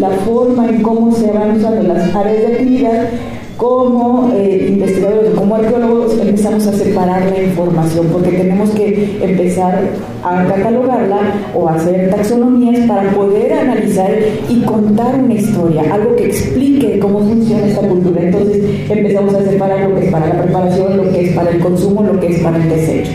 [0.00, 3.08] la forma en cómo se van usando las áreas de actividad,
[3.56, 9.82] como eh, investigadores como arqueólogos empezamos a separar la información porque tenemos que empezar
[10.22, 11.20] a catalogarla
[11.54, 14.10] o hacer taxonomías para poder analizar
[14.48, 18.22] y contar una historia, algo que explique cómo funciona esta cultura.
[18.22, 21.58] Entonces empezamos a separar lo que es para la preparación, lo que es para el
[21.58, 23.12] consumo, lo que es para el desecho.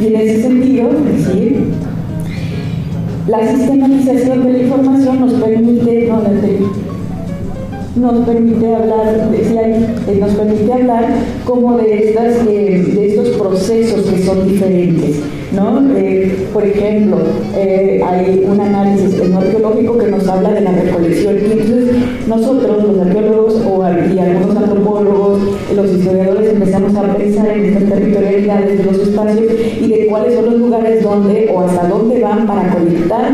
[0.00, 1.64] Y en ese sentido, decir,
[3.28, 6.22] la sistematización de la información nos permite, no,
[7.96, 11.04] nos permite hablar, eh, nos permite hablar
[11.44, 15.20] como de, estas, eh, de estos procesos que son diferentes.
[15.52, 15.82] ¿no?
[15.96, 17.18] Eh, por ejemplo,
[17.54, 23.54] hay un análisis arqueológico que nos habla de la recolección y entonces nosotros, los arqueólogos
[23.66, 25.40] o, y algunos antropólogos,
[25.76, 30.46] los historiadores empezamos a pensar en estas territorialidades de los espacios y de cuáles son
[30.46, 33.32] los lugares donde o hasta dónde van para conectar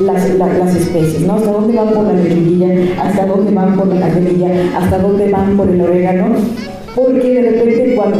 [0.00, 1.34] las, las, especies, ¿no?
[1.34, 2.68] Hasta dónde van por la lechuguilla,
[3.02, 6.36] hasta dónde van por la candelilla, hasta dónde van por el orégano,
[6.94, 8.18] porque de repente cuando,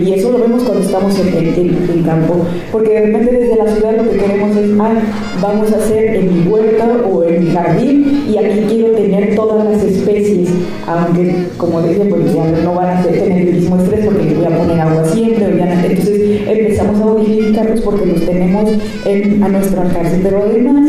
[0.00, 2.36] y eso lo vemos cuando estamos en, el campo,
[2.70, 4.92] porque de repente desde la ciudad lo que queremos es, ah,
[5.40, 9.64] vamos a hacer en mi huerta o en mi jardín y aquí quiero tener todas
[9.68, 10.50] las especies,
[10.86, 14.56] aunque como decía, pues ya no van a tener el mismo estrés porque voy a
[14.56, 18.70] poner agua siempre, entonces empezamos a modificarlos porque los tenemos
[19.04, 20.88] en, a nuestro alcance, pero además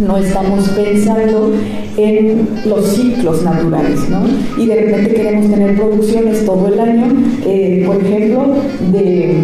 [0.00, 1.52] no estamos pensando
[1.96, 4.22] en los ciclos naturales, ¿no?
[4.56, 7.06] Y de repente queremos tener producciones todo el año,
[7.44, 8.54] eh, por ejemplo,
[8.92, 9.36] de,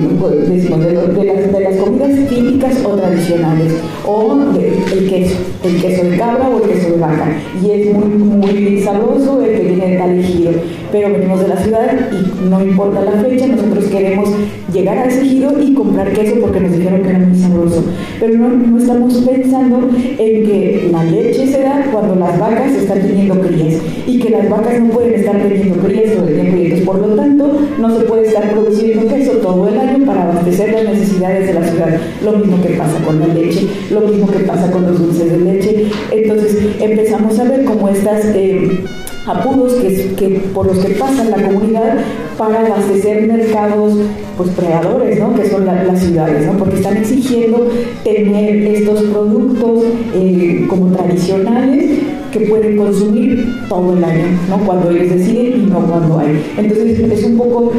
[0.49, 3.73] de, las, comidas típicas o tradicionales,
[4.07, 7.37] o el queso, el queso de cabra o el queso de vaca.
[7.63, 10.53] Y es muy, muy sabroso el que viene de tal ejido,
[10.97, 14.31] pero venimos de la ciudad y no importa la fecha, nosotros queremos
[14.73, 17.85] llegar a ese y comprar queso porque nos dijeron que era muy sabroso.
[18.19, 23.39] Pero no, estamos pensando en que la leche se da cuando las vacas están teniendo
[23.41, 26.99] crías y que las vacas no pueden estar teniendo crías todo el tiempo y por
[26.99, 31.47] lo tanto no se puede estar produciendo queso todo el año para abastecer las necesidades
[31.49, 32.01] de la ciudad.
[32.25, 35.39] Lo mismo que pasa con la leche, lo mismo que pasa con los dulces de
[35.41, 35.91] leche.
[36.11, 38.25] Entonces empezamos a ver cómo estas...
[38.35, 38.81] Eh,
[39.27, 41.99] apuros que, por los que pasa la comunidad
[42.39, 43.95] para abastecer mercados
[44.37, 45.35] pues creadores, ¿no?
[45.35, 46.59] que son las ciudades, ¿no?
[46.59, 47.69] porque están exigiendo
[48.05, 49.85] tener estos productos
[50.15, 51.99] eh, como tradicionales
[52.33, 54.59] que pueden consumir todo el año, ¿no?
[54.59, 56.43] cuando ellos deciden y no cuando hay.
[56.59, 57.73] Entonces es un poco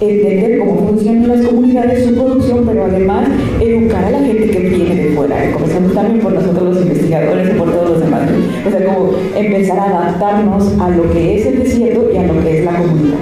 [0.00, 3.28] entender cómo funcionan las comunidades, su producción, pero además
[3.60, 7.58] educar a la gente que viene de fuera, comenzando también por nosotros los investigadores y
[7.58, 8.28] por todos los demás.
[8.66, 12.42] O sea, como empezar a adaptarnos a lo que es el desierto y a lo
[12.42, 13.18] que es la comunidad.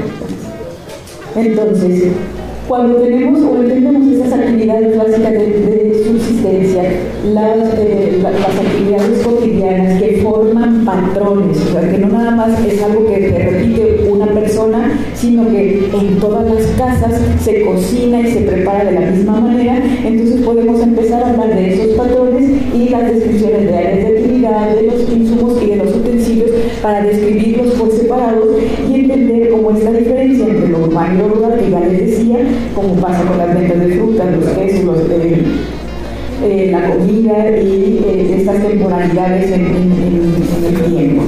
[1.35, 2.13] Entonces,
[2.69, 6.83] cuando tenemos o entendemos esas actividades básicas de, subsistencia,
[7.25, 12.83] las, eh, las, actividades cotidianas que forman patrones, o sea, que no nada más es
[12.83, 18.41] algo que repite una persona, sino que en todas las casas se cocina y se
[18.41, 23.13] prepara de la misma manera, entonces podemos empezar a hablar de esos patrones y las
[23.13, 26.51] descripciones de áreas de actividad, de los insumos y de los utensilios
[26.83, 28.49] para describirlos por separados
[28.91, 32.39] y entender cómo esta diferencia entre lo urbano y lo rural, que ya les decía,
[32.75, 35.43] como pasa con las ventas de frutas, los quesos, eh,
[36.43, 41.23] la comida y eh, estas temporalidades en, el tiempo.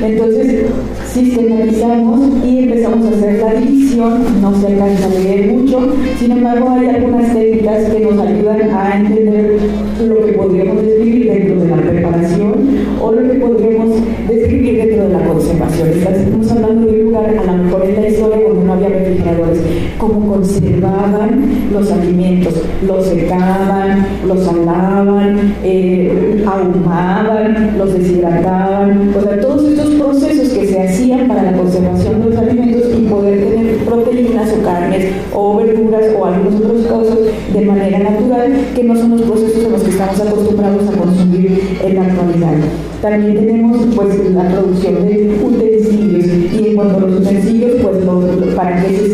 [0.00, 0.66] Entonces,
[1.12, 6.70] sistematizamos y empezamos a hacer la división, no se alcanza a leer mucho, sin embargo
[6.70, 9.58] hay algunas técnicas que nos ayudan a entender
[10.06, 12.54] lo que podríamos describir dentro de la preparación
[13.02, 13.96] o lo que podríamos
[14.28, 15.88] describir dentro de la conservación.
[15.88, 19.60] Estamos hablando de un lugar, a lo mejor en la historia, donde no había refrigeradores,
[19.98, 22.54] cómo conservaban los alimentos,
[22.86, 30.82] los secaban, los salaban, eh, ahumaban, los deshidrataban, o sea, todos estos procesos que se
[30.82, 36.04] hacían para la conservación de los alimentos y poder tener proteínas o carnes o verduras
[36.18, 37.18] o algunos otros cosas
[37.52, 41.78] de manera natural que no son los procesos en los que estamos acostumbrados a consumir
[41.84, 42.54] en la actualidad.
[43.02, 46.26] También tenemos pues la producción de utensilios.
[46.26, 49.07] Y en cuanto a los utensilios pues los, para que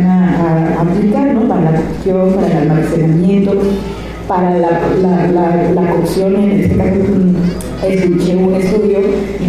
[0.00, 1.48] a, aplicar, ¿no?
[1.48, 3.52] para la cocción, para el almacenamiento,
[4.26, 6.96] para la, cocción, en este caso
[7.86, 9.00] escuché un estudio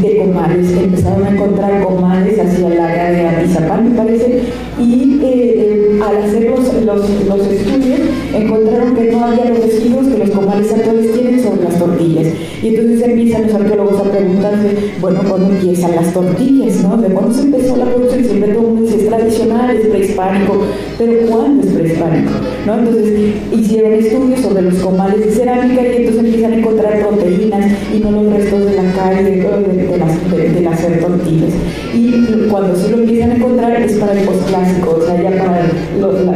[0.01, 4.41] de comales, empezaron a encontrar comales hacia el área de Atizapán, me parece,
[4.79, 7.99] y eh, eh, al hacer los, los, estudios
[8.33, 12.27] encontraron que no había los residuos que los comales actuales tienen sobre las tortillas.
[12.63, 16.81] Y entonces empiezan los arqueólogos a preguntarse, bueno, ¿cuándo empiezan las tortillas?
[16.81, 16.95] ¿no?
[16.95, 18.23] ¿De cuándo se empezó la producción?
[18.23, 20.61] Siempre todo mundo dice, es tradicional, es prehispánico,
[20.97, 22.31] pero ¿cuándo es prehispánico?
[22.65, 22.79] ¿no?
[22.79, 27.99] Entonces hicieron estudios sobre los comales de cerámica y entonces empiezan a encontrar proteínas y
[27.99, 31.53] no los restos de la calle, de, las, de, hacer tortillas.
[31.93, 35.67] Y cuando sí lo empiezan a encontrar es para el postclásico, o sea, ya para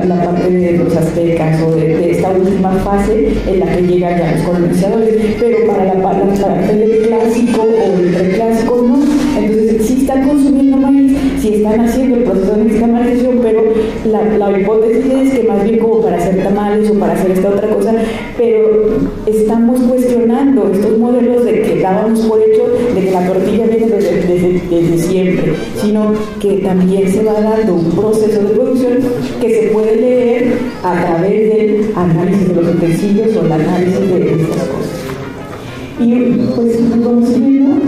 [0.05, 4.31] la, parte de los aztecas o de, esta última fase en la que llegan ya
[4.33, 8.97] los colonizadores, pero para la, parte del clásico o el preclásico no.
[9.37, 13.63] Entonces, sí están consumiendo maíz, sí están haciendo el proceso de nixtamalización, pero
[14.05, 17.49] la, la hipótesis es que más bien como para hacer tamales o para hacer esta
[17.49, 17.93] otra cosa,
[18.37, 22.63] pero estamos cuestionando estos modelos de que dábamos por hecho
[22.95, 28.41] de que la tortilla viene desde, siempre, sino que también se va dando un proceso
[28.41, 28.97] de producción
[29.39, 34.31] que se puede leer a través del análisis de los utensilios o el análisis de
[34.41, 34.86] estas cosas.
[35.99, 36.13] Y
[36.55, 37.87] pues el conocimiento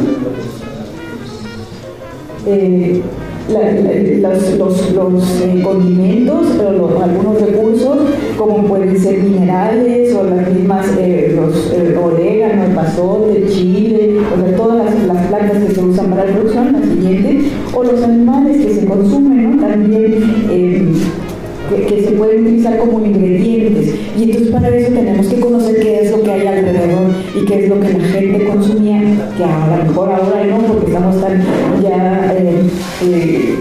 [2.45, 3.01] eh,
[3.49, 7.97] los, los, los eh, condimentos, algunos recursos,
[8.37, 14.39] como pueden ser minerales o las mismas, eh, los eh, orégano, el pasote, chile, o
[14.39, 18.03] sea, todas las, las, plantas que se usan para la producción, las siguientes, o los
[18.03, 20.23] animales que se consumen, también
[21.69, 23.95] que, se pueden utilizar como ingredientes.
[24.17, 25.18] Y entonces para eso tenemos
[27.41, 29.01] y qué es lo que la gente consumía,
[29.37, 31.43] que a lo mejor ahora no, porque estamos tan
[31.81, 32.61] ya eh,
[33.03, 33.55] eh,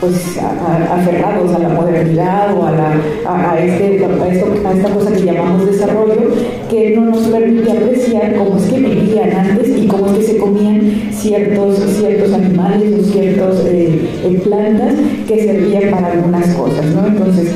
[0.00, 6.30] pues aferrados a la modernidad o a, la, este, a, esta cosa que llamamos desarrollo,
[6.68, 10.38] que no nos permite apreciar cómo es que vivían antes y cómo es que se
[10.38, 14.94] comían ciertos, ciertos animales o ciertas eh, plantas
[15.26, 16.84] que servían para algunas cosas.
[16.86, 17.06] ¿no?
[17.06, 17.52] Entonces,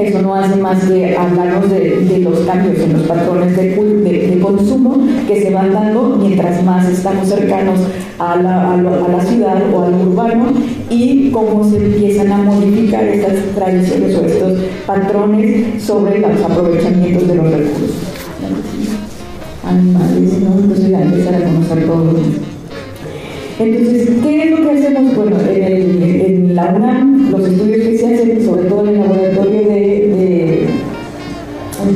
[0.00, 5.40] eso no hace más que hablarnos de, los cambios en los patrones de, consumo que
[5.40, 7.80] se van dando mientras más estamos cercanos
[8.18, 10.46] a la, ciudad o al urbano
[10.90, 17.34] y cómo se empiezan a modificar estas tradiciones o estos patrones sobre los aprovechamientos de
[17.36, 17.90] los recursos.
[19.66, 20.60] Animales, ¿no?
[20.60, 22.14] Entonces ya empezar a conocer todo.
[23.58, 25.14] Entonces, ¿qué es lo que hacemos?
[25.14, 27.13] Bueno, en, la UNAM,
[27.44, 30.66] los estudios que se hacen, sobre todo en el laboratorio de,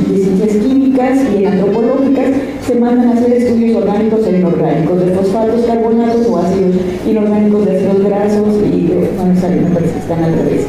[0.06, 2.26] ciencias químicas y antropológicas,
[2.66, 7.76] se mandan a hacer estudios orgánicos e inorgánicos, de fosfatos, carbonatos o ácidos inorgánicos de
[7.76, 10.66] ácidos grasos y, bueno, me parece que están al revés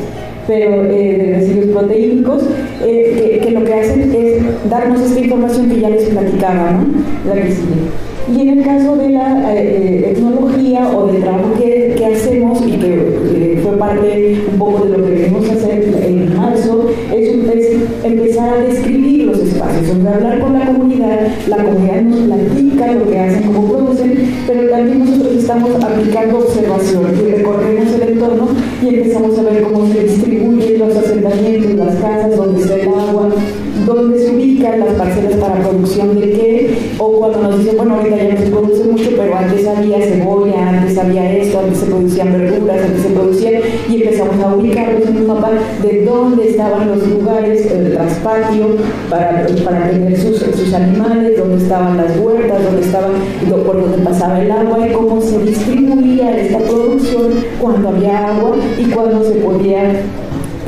[0.47, 2.41] pero eh, de residuos proteínicos,
[2.83, 6.87] eh, que, lo que hacen es darnos esta información que ya les platicaba, ¿no?
[7.27, 7.53] La que.
[8.35, 12.71] Y en el caso de la eh, eh, tecnología o del trabajo que, hacemos y
[12.73, 14.43] que eh, fue parte
[14.77, 17.29] de lo que queremos hacer en marzo, es,
[18.03, 23.09] empezar a describir los espacios, o hablar con la comunidad, la comunidad nos platica lo
[23.09, 28.47] que hacen, cómo producen, pero también nosotros estamos aplicando observación recorremos el entorno
[28.81, 33.29] y empezamos a ver cómo se distribuyen los asentamientos, las casas, dónde está el agua,
[33.85, 36.68] dónde se ubican las parcelas para producción de qué,
[36.99, 40.69] o cuando nos dicen, bueno, ahorita ya no se produce mucho, pero antes había cebolla,
[40.69, 45.17] antes había esto, antes se producían verduras, antes se producían, y empezamos a ubicarlos en
[45.17, 48.75] un mapa de dónde estaban los lugares, el traspatio,
[49.09, 53.11] para, para tener sus, sus animales, dónde estaban las huertas, dónde estaban,
[53.65, 58.85] por donde pasaba el agua y cómo se distribuía esta producción cuando había agua y
[58.91, 60.01] cuando se podía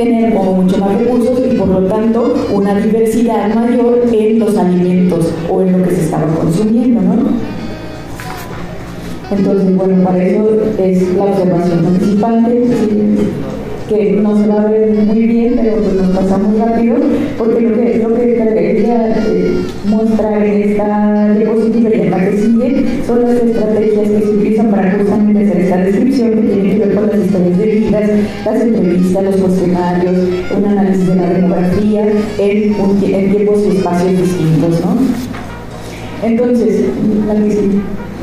[0.03, 5.33] tener como mucho más recursos y por lo tanto una diversidad mayor en los alimentos
[5.49, 7.51] o en lo que se estaba consumiendo, ¿no?
[9.31, 12.67] Entonces, bueno, para eso es la observación participante
[13.87, 16.95] que no se va a ver muy bien, pero pues nos pasamos rápido,
[17.37, 22.17] porque lo que, lo que quería eh, mostrar en esta diapositiva y en la
[23.11, 26.95] son las estrategias que se utilizan para justamente hacer esta descripción que tiene que ver
[26.95, 28.09] con las historias de vidas,
[28.45, 30.17] las entrevistas, los cuestionarios,
[30.57, 32.05] un análisis de la demografía
[32.37, 34.97] en, tiempos y espacios distintos, ¿no?
[36.23, 36.85] Entonces.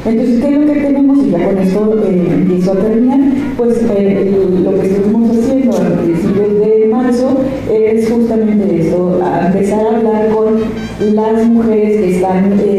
[0.07, 1.19] Entonces, ¿qué es lo que tenemos?
[1.19, 3.21] Y ya con esto eh, empiezo a terminar.
[3.57, 7.37] Pues eh, lo que estuvimos haciendo a principios de marzo
[7.71, 10.61] es justamente eso, empezar a hablar con
[11.15, 12.78] las mujeres que están eh,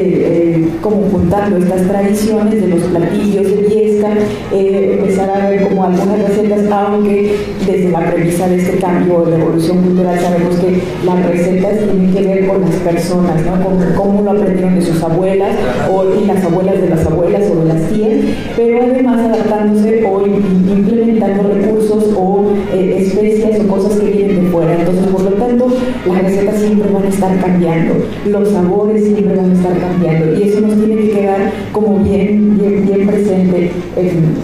[1.29, 4.09] estas tradiciones de los platillos de fiesta,
[4.51, 7.35] empezar a ver como algunas recetas, aunque
[7.67, 12.21] desde la premisa de este cambio de evolución cultural sabemos que las recetas tienen que
[12.23, 13.63] ver con las personas, ¿no?
[13.63, 15.55] con cómo lo aprendieron de sus abuelas
[15.91, 18.19] o, y las abuelas de las abuelas o de las tías,
[18.55, 24.18] pero además adaptándose o implementando recursos o eh, especias o cosas que
[24.63, 25.67] Entonces, por lo tanto,
[26.07, 27.93] las recetas siempre van a estar cambiando,
[28.25, 32.57] los sabores siempre van a estar cambiando y eso nos tiene que quedar como bien,
[32.59, 33.71] bien, bien presente.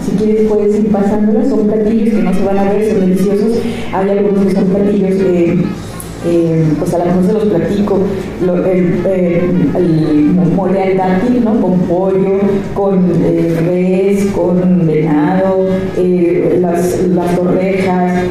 [0.04, 3.58] si quieres puedes ir pasándolas, son platillos que no se van a ver, son deliciosos.
[3.92, 5.56] Hay algunos que son platillos eh,
[6.28, 7.98] eh, pues a lo mejor se los platico,
[8.40, 11.60] el, mole al dátil, ¿no?
[11.60, 12.40] Con pollo,
[12.74, 18.24] con eh, res, con venado, eh, las, las, torrejas,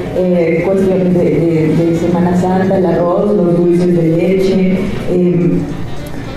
[0.66, 1.75] cuestiones de,
[2.16, 4.80] Semana Santa, el arroz, los dulces de leche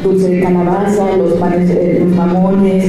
[0.03, 2.85] dulce de calabaza, los panes, los mamones,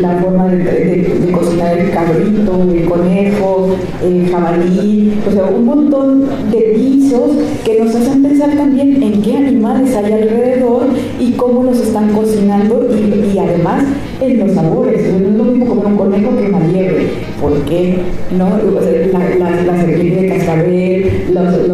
[0.00, 3.68] la forma de, cocinar el cabrito, el conejo,
[4.02, 7.30] el jabalí, o sea, un montón de guisos
[7.64, 10.86] que nos hacen pensar también en qué animales hay alrededor
[11.20, 13.84] y cómo los están cocinando y, además
[14.20, 15.12] en los sabores.
[15.20, 17.06] No es lo mismo comer un conejo que una liebre.
[17.40, 17.98] ¿Por qué?
[18.36, 18.50] ¿No?
[19.12, 21.71] La, la, de cascabel, los,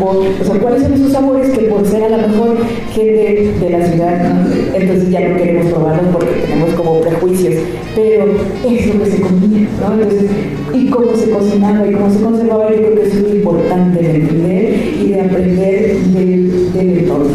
[0.00, 2.56] O sea, ¿cuáles son esos sabores que por ser a lo mejor
[2.92, 7.54] gente de la ciudad, entonces ya no queremos probarlos porque tenemos como prejuicios?
[7.94, 8.24] Pero
[8.66, 9.94] es lo que se comía, ¿no?
[9.94, 10.30] Entonces,
[10.72, 14.14] y cómo se cocinaba y cómo se conservaba, yo creo que es muy importante de
[14.14, 17.30] entender y de aprender del, del entorno.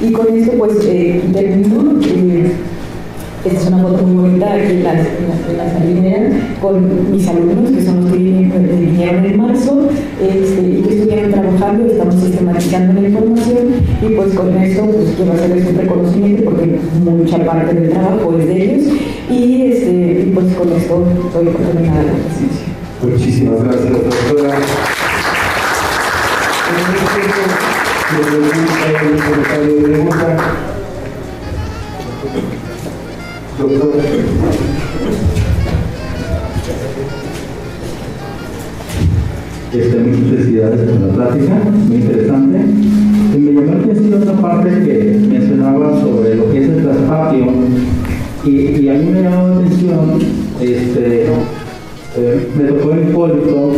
[0.00, 2.00] Y con esto pues eh, termino.
[2.02, 2.52] Eh,
[3.44, 8.02] esta es una foto muy bonita aquí en la, en con mis alumnos, que son
[8.02, 9.88] los que vinieron, en marzo
[10.20, 10.82] este,
[11.76, 13.56] estamos sistematizando la información
[14.00, 18.46] y pues con esto pues, quiero hacerles un reconocimiento porque mucha parte del trabajo es
[18.46, 18.86] de ellos
[19.30, 22.68] y, este, pues con esto estoy por terminar la presentación.
[23.00, 24.58] Pues Muchísimas gracias, doctora.
[33.58, 34.87] Doctor.
[39.72, 41.54] Este, muchas felicidades por la plática,
[41.86, 42.58] muy interesante.
[43.34, 47.46] Y me llamó la atención otra parte que mencionaba sobre lo que es el traspatio.
[48.46, 50.18] Y, y a mí me llamó la atención,
[50.58, 51.26] este,
[52.16, 53.72] eh, me tocó en Hipólito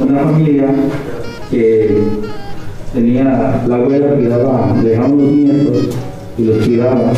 [0.00, 0.74] una familia
[1.50, 1.98] que
[2.92, 5.88] tenía la abuela que daba, dejaba los nietos
[6.36, 7.12] y los cuidaba.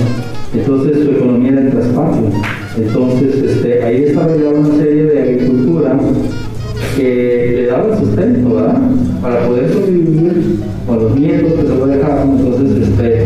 [0.53, 2.29] Entonces su economía era el traspatio.
[2.77, 5.99] Entonces este, ahí desarrollaba una serie de agricultura
[6.97, 8.81] que le daba sustento, ¿verdad?
[9.21, 12.39] Para poder sobrevivir con los nietos que se lo dejaban.
[12.39, 13.23] Entonces, este,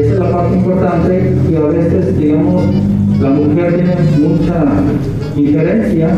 [0.00, 2.64] esa es la parte importante y a veces, digamos,
[3.20, 3.94] la mujer tiene
[4.26, 4.64] mucha
[5.36, 6.10] injerencia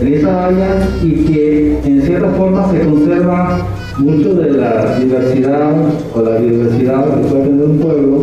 [0.00, 3.66] en esa área y que en cierta forma se conserva
[3.98, 5.72] mucho de la diversidad
[6.14, 8.22] o la diversidad que puede tener un pueblo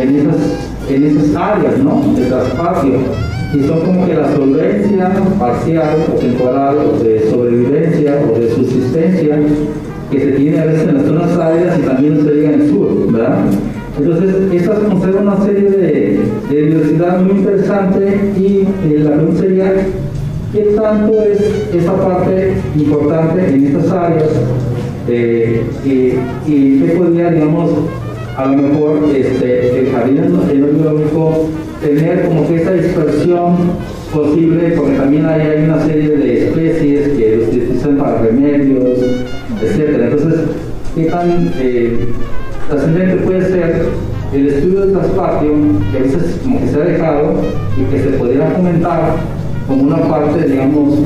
[0.00, 0.36] en esas,
[0.90, 2.02] en esas áreas, ¿no?
[2.16, 2.98] De traspacio
[3.54, 9.38] y son como que la solvencia parcial o temporal de sobrevivencia o de subsistencia
[10.10, 12.70] que se tiene a veces en las zonas áridas y también se llega en el
[12.70, 13.38] sur, ¿verdad?
[13.98, 19.72] Entonces, estas conservan una serie de, de, diversidad muy interesante y eh, la pregunta sería,
[20.52, 21.40] ¿qué tanto es
[21.72, 24.30] esa parte importante en estas áreas
[25.08, 27.70] eh, y, y, qué podría, digamos,
[28.36, 31.48] a lo mejor este, el jardín enológico
[31.84, 33.56] tener como que esa dispersión
[34.12, 38.98] posible, porque también hay, una serie de especies que los utilizan para remedios,
[39.62, 40.10] etc.
[40.10, 40.40] Entonces,
[40.94, 42.08] ¿qué tan eh,
[42.68, 43.86] trascendente puede ser
[44.32, 45.52] el estudio del traspatio,
[45.92, 47.34] que a veces como que se ha dejado
[47.76, 49.16] y que se pudiera comentar
[49.68, 50.98] como una parte, digamos,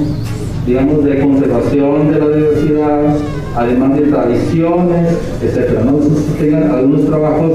[0.65, 3.17] digamos, de conservación de la diversidad,
[3.57, 5.09] además de tradiciones,
[5.43, 5.81] etc.
[5.85, 5.91] ¿no?
[5.91, 7.51] Entonces, tengan algunos trabajos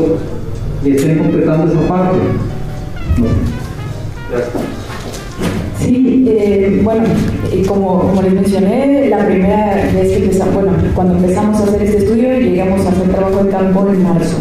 [0.84, 2.18] que estén completando esa parte.
[5.80, 7.04] Sí, eh, bueno,
[7.68, 12.40] como, les mencioné, la primera vez que empezamos, bueno, cuando empezamos a hacer este estudio,
[12.40, 14.38] llegamos a hacer trabajo de campo en marzo.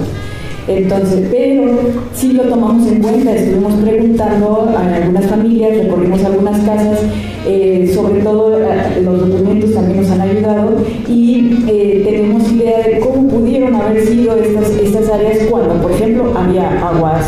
[0.68, 1.76] Entonces, pero
[2.14, 7.00] sí lo tomamos en cuenta, estuvimos preguntando a algunas familias, recorrimos algunas casas,
[7.44, 10.76] eh, sobre todo eh, los documentos también nos han ayudado
[11.08, 16.88] y tenemos idea de cómo pudieron haber sido estas, estas áreas cuando, por ejemplo, había
[16.88, 17.20] agua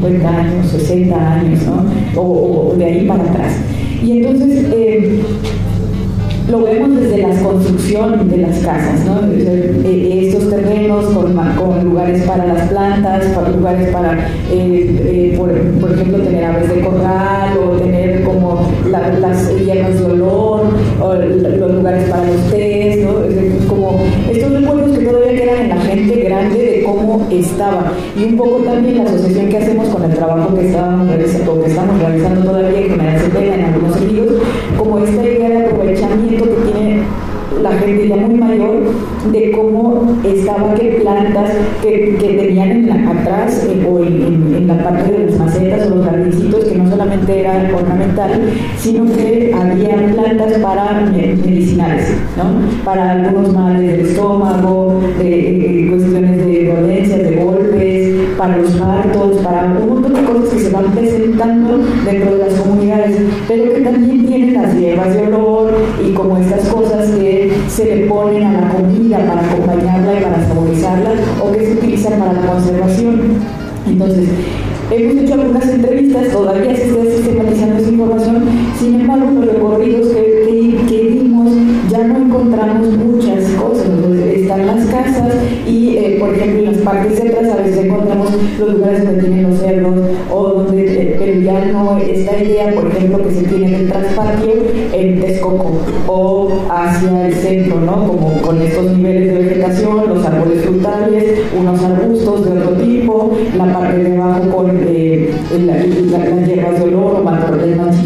[0.00, 2.20] 50 años, 60 años, ¿no?
[2.20, 3.52] o, de ahí para atrás.
[4.02, 5.20] Y entonces, eh,
[6.50, 9.20] lo vemos desde la construcción de las casas, ¿no?
[9.32, 14.18] Eh, estos terrenos con, lugares para las plantas, para lugares para,
[14.50, 15.50] eh, eh, por,
[15.92, 20.62] ejemplo, tener aves de corral o tener como la, las hierbas de olor,
[21.00, 22.50] o los lugares para los
[27.38, 27.92] estaba.
[28.16, 31.70] Y un poco también la asociación que hacemos con el trabajo que, estábamos realizando, que
[31.70, 34.42] estamos realizando todavía en en algunos sentidos,
[34.76, 37.02] como esta idea de aprovechamiento que tiene
[37.62, 38.82] la gente ya muy mayor
[39.26, 41.50] de cómo estaba que plantas
[41.82, 45.86] que, que tenían en la, atrás eh, o en, en, la parte de las macetas
[45.86, 48.30] o los jardincitos que no solamente era ornamental
[48.78, 52.84] sino que había plantas para medicinales ¿no?
[52.84, 59.36] para algunos males del estómago de, de cuestiones de dolencias de golpes para los partos
[59.38, 63.80] para un montón de cosas que se van presentando dentro de las comunidades pero que
[63.80, 66.79] también tienen las hierbas de olor y como estas cosas
[67.80, 71.10] se le ponen a la comida para acompañarla y para saborizarla
[71.42, 73.20] o que se utilizan para la conservación.
[73.86, 74.28] Entonces,
[74.90, 78.44] hemos hecho algunas entrevistas, todavía se está sistematizando esa información,
[78.78, 81.52] sin embargo, los recorridos que, que, vimos
[81.90, 83.86] ya no encontramos muchas cosas.
[84.34, 85.34] Están las casas
[85.66, 89.50] y, eh, por ejemplo, en las partes centras a veces encontramos los lugares donde tienen
[89.50, 89.94] los cerdos
[90.30, 90.59] o
[91.98, 94.52] esta idea, por ejemplo, que se tiene del traspatio
[94.92, 95.72] en Texcoco
[96.06, 98.06] o hacia el centro, ¿no?
[98.06, 103.72] Como con estos niveles de vegetación, los árboles frutales, unos arbustos de otro tipo, la
[103.72, 105.74] parte de abajo con eh, la,
[106.18, 107.96] la, las hierbas de olor o matorrales más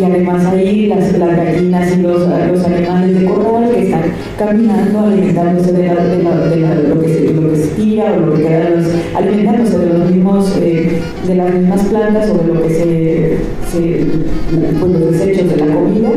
[0.00, 2.22] y además ahí las, las gallinas y los,
[2.64, 4.02] animales de corral que están
[4.38, 7.21] caminando, alimentándose de, la, de, la, de la, lo, que se,
[7.90, 12.54] o lo que queda los, alimentándose de los mismos, eh, de las mismas plantas de
[12.54, 13.38] lo que se,
[14.80, 16.10] pues, los desechos de la comida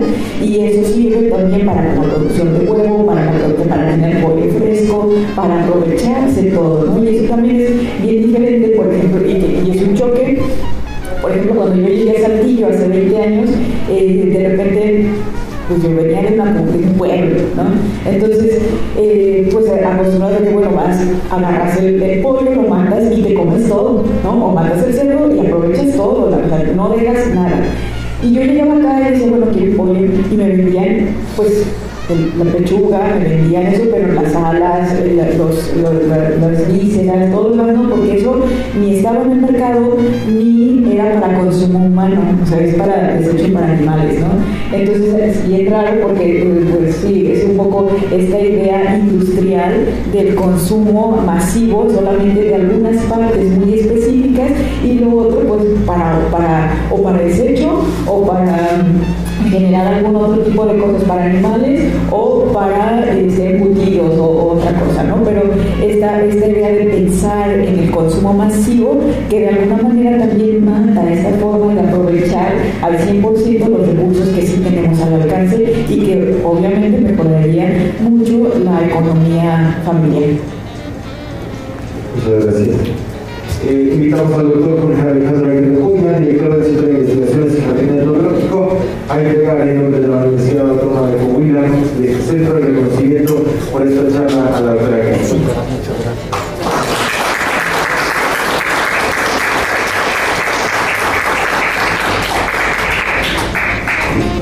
[0.43, 3.31] y eso sirve también para la producción de huevo, para,
[3.67, 7.03] para tener pollo fresco, para aprovecharse todo, ¿no?
[7.03, 10.39] Y eso también es bien diferente, por ejemplo, y, y es un choque
[11.21, 13.49] Por ejemplo, cuando yo llegué a Saltillo hace 20 años,
[13.89, 14.74] eh, de repente
[15.67, 18.11] pues yo venía de, una, de un pueblo, ¿no?
[18.11, 18.61] Entonces,
[18.97, 20.99] eh, pues acostumbrado a que, bueno, vas,
[21.31, 24.45] agarras el, el, pollo, lo mandas y te comes todo, ¿no?
[24.45, 27.63] O mandas el cerdo y aprovechas todo, o sea, no dejas nada.
[28.23, 31.65] Y yo llegaba acá y decía, bueno, quiero pollo, y me vendían, pues,
[32.09, 34.93] la pechuga, me vendían eso, pero las alas,
[35.37, 38.45] los, los, las vísceras, todo lo demás, porque eso
[38.79, 39.97] ni estaba en el mercado
[40.27, 44.27] ni era para consumo humano, o sea, es para desecho para animales, ¿no?
[44.71, 51.21] Entonces, y es raro porque, pues sí, es un poco esta idea industrial del consumo
[51.25, 54.51] masivo solamente de algunas partes muy específicas
[54.83, 58.85] y lo otro, pues, para, para o para desecho o para
[59.49, 61.81] generar algún otro tipo de cosas para animales
[62.11, 65.23] o para ser embutidos o, otra cosa, ¿no?
[65.23, 65.41] Pero
[65.83, 68.99] esta, esta idea de pensar en el consumo masivo
[69.29, 74.41] que de alguna manera también mata esta forma de aprovechar al 100% los recursos que
[74.41, 80.29] sí tenemos al alcance y que obviamente mejorarían mucho la economía familiar.
[82.15, 83.05] Muchas gracias.
[83.67, 87.89] Eh, invitamos al doctor Jorge Alejandro Aguirre Cuña, director del Centro de Investigaciones y Jardín
[87.97, 88.77] Etnográfico,
[89.09, 90.94] a entregar en nombre de la Universidad Autónoma
[91.61, 96.45] de Coahuila de Centro de Reconocimiento por esta charla a la doctora Muchas gracias.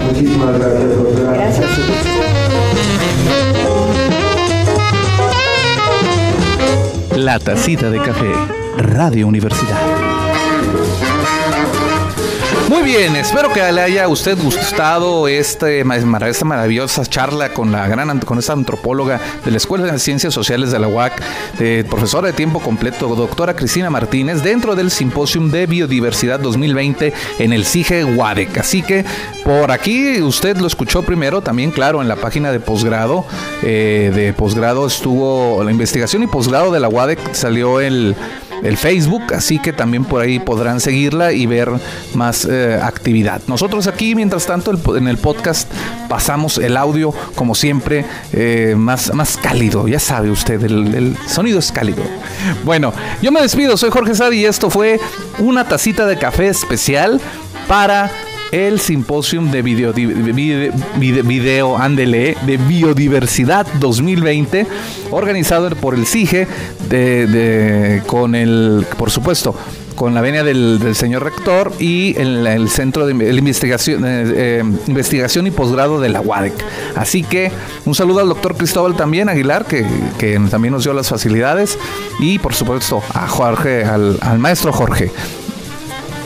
[0.07, 1.33] Muchísimas gracias, doctora.
[1.33, 1.69] Gracias.
[7.15, 8.31] La tacita de café
[8.77, 10.02] Radio Universidad.
[12.73, 18.19] Muy bien, espero que le haya usted gustado este, esta maravillosa charla con la gran
[18.21, 21.21] con esta antropóloga de la Escuela de Ciencias Sociales de la UAC,
[21.87, 27.63] profesora de tiempo completo, doctora Cristina Martínez, dentro del Simposium de Biodiversidad 2020 en el
[27.63, 28.57] CIGE UADEC.
[28.57, 29.05] Así que
[29.43, 33.23] por aquí usted lo escuchó primero, también claro, en la página de posgrado,
[33.61, 38.15] eh, de posgrado estuvo la investigación y posgrado de la UADEC, salió el
[38.63, 41.69] el Facebook, así que también por ahí podrán seguirla y ver
[42.13, 43.41] más eh, actividad.
[43.47, 45.69] Nosotros aquí, mientras tanto, en el podcast
[46.09, 49.87] pasamos el audio, como siempre, eh, más, más cálido.
[49.87, 52.03] Ya sabe usted, el, sonido es cálido.
[52.63, 54.99] Bueno, yo me despido, soy Jorge Sadi y esto fue
[55.39, 57.19] una tacita de café especial
[57.67, 58.09] para
[58.53, 64.67] el Simposium de Video, video, Andele de Biodiversidad 2020,
[65.09, 66.47] organizado por el CIGE,
[66.87, 69.55] de, con el, por supuesto,
[69.95, 75.51] con la venia del, señor rector y el, Centro de Investigación, eh, eh, Investigación y
[75.51, 76.53] Posgrado de la UADEC.
[76.95, 77.51] Así que
[77.85, 81.79] un saludo al doctor Cristóbal también, Aguilar, que, también nos dio las facilidades,
[82.19, 85.11] y por supuesto a Jorge, al maestro Jorge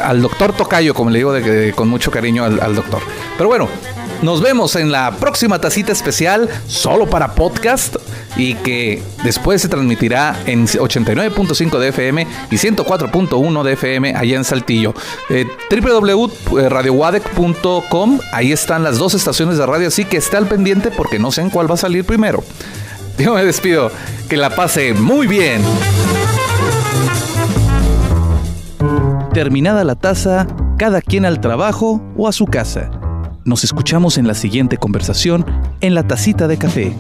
[0.04, 1.34] al doctor Tocayo, como le digo
[1.76, 3.02] con mucho cariño al, doctor.
[3.38, 3.70] Pero bueno,
[4.22, 7.96] nos vemos en la próxima tacita especial solo para podcast
[8.36, 14.44] y que después se transmitirá en 89.5 de FM y 104.1 de FM allá en
[14.44, 14.94] Saltillo.
[15.30, 21.20] Eh, www.radiowadec.com, ahí están las dos estaciones de radio, así que esté al pendiente porque
[21.20, 22.44] no sé en cuál va a salir primero.
[23.18, 23.92] Yo me despido,
[24.30, 25.64] que la pase muy bien.
[29.38, 30.48] Terminada la taza,
[30.80, 32.90] cada quien al trabajo o a su casa.
[33.46, 35.46] Nos escuchamos en la siguiente conversación
[35.80, 36.96] en la tacita de café.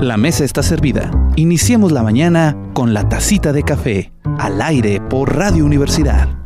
[0.00, 1.12] La mesa está servida.
[1.36, 6.43] Iniciemos la mañana con la tacita de café, al aire por Radio Universidad.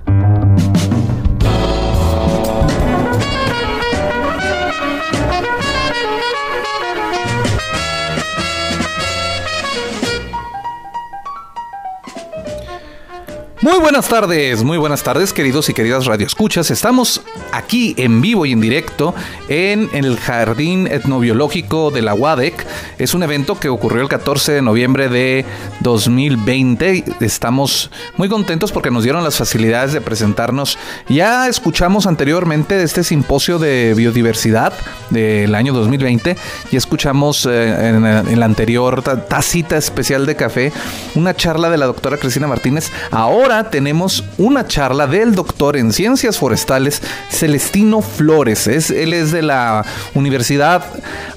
[13.60, 16.70] Muy buenas tardes, muy buenas tardes queridos y queridas radioescuchas.
[16.70, 19.16] Estamos aquí en vivo y en directo
[19.48, 22.64] en, el Jardín Etnobiológico de la UADEC.
[22.98, 25.44] Es un evento que ocurrió el 14 de noviembre de
[25.80, 27.02] 2020.
[27.18, 30.78] Estamos muy contentos porque nos dieron las facilidades de presentarnos.
[31.08, 34.72] Ya escuchamos anteriormente de este simposio de biodiversidad
[35.10, 36.36] del año 2020
[36.70, 40.72] y escuchamos eh, en, la anterior tacita especial de café
[41.16, 42.92] una charla de la doctora Cristina Martínez.
[43.10, 48.66] Ahora tenemos una charla del doctor en ciencias forestales, Celestino Flores.
[48.66, 50.84] Es, él es de la Universidad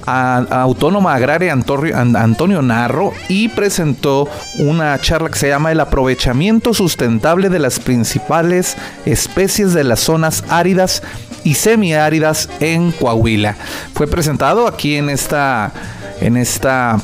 [0.04, 7.58] Autónoma Agraria Antonio Narro y presentó una charla que se llama El aprovechamiento sustentable de
[7.58, 11.02] las principales especies de las zonas áridas
[11.44, 13.56] y semiáridas en Coahuila.
[13.94, 15.72] Fue presentado aquí en esta
[16.20, 16.98] en esta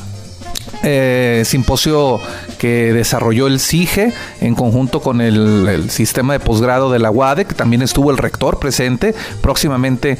[0.83, 2.21] eh, simposio
[2.59, 7.55] que desarrolló el CIGE en conjunto con el, sistema de posgrado de la UADE, que
[7.55, 9.15] también estuvo el rector presente.
[9.41, 10.17] Próximamente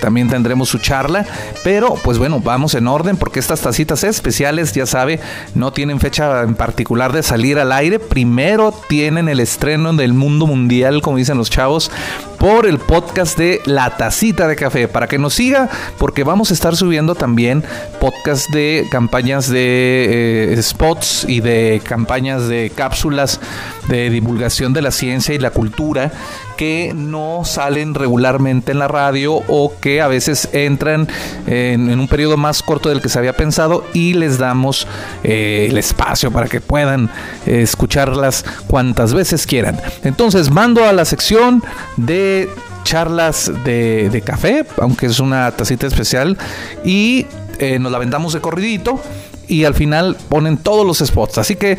[0.00, 1.26] también tendremos su charla.
[1.64, 5.20] Pero pues bueno, vamos en orden porque estas tacitas especiales, ya sabe,
[5.54, 7.98] no tienen fecha en particular de salir al aire.
[7.98, 11.90] Primero tienen el estreno del mundo mundial, como dicen los chavos,
[12.38, 14.86] por el podcast de La Tacita de Café.
[14.86, 15.68] Para que nos siga,
[15.98, 17.64] porque vamos a estar subiendo también
[18.00, 23.40] podcast de campañas de eh, spots y de campañas de cápsulas
[23.88, 26.12] de divulgación de la ciencia y la cultura
[26.56, 31.08] que no salen regularmente en la radio o que a veces entran
[31.46, 34.86] en, un periodo más corto del que se había pensado y les damos
[35.22, 37.10] eh, el espacio para que puedan
[37.46, 39.80] eh, escucharlas cuantas veces quieran.
[40.02, 41.62] Entonces mando a la sección
[41.96, 42.48] de
[42.84, 46.36] charlas de, café, aunque es una tacita especial,
[46.84, 47.26] y
[47.58, 49.00] eh, nos la vendamos de corridito
[49.48, 51.38] y al final ponen todos los spots.
[51.38, 51.78] Así que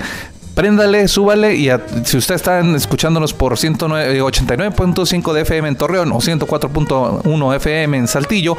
[0.56, 1.70] préndale, súbale y
[2.06, 8.56] si ustedes están escuchándonos por 189.5 de FM en Torreón o 104.1 FM en Saltillo,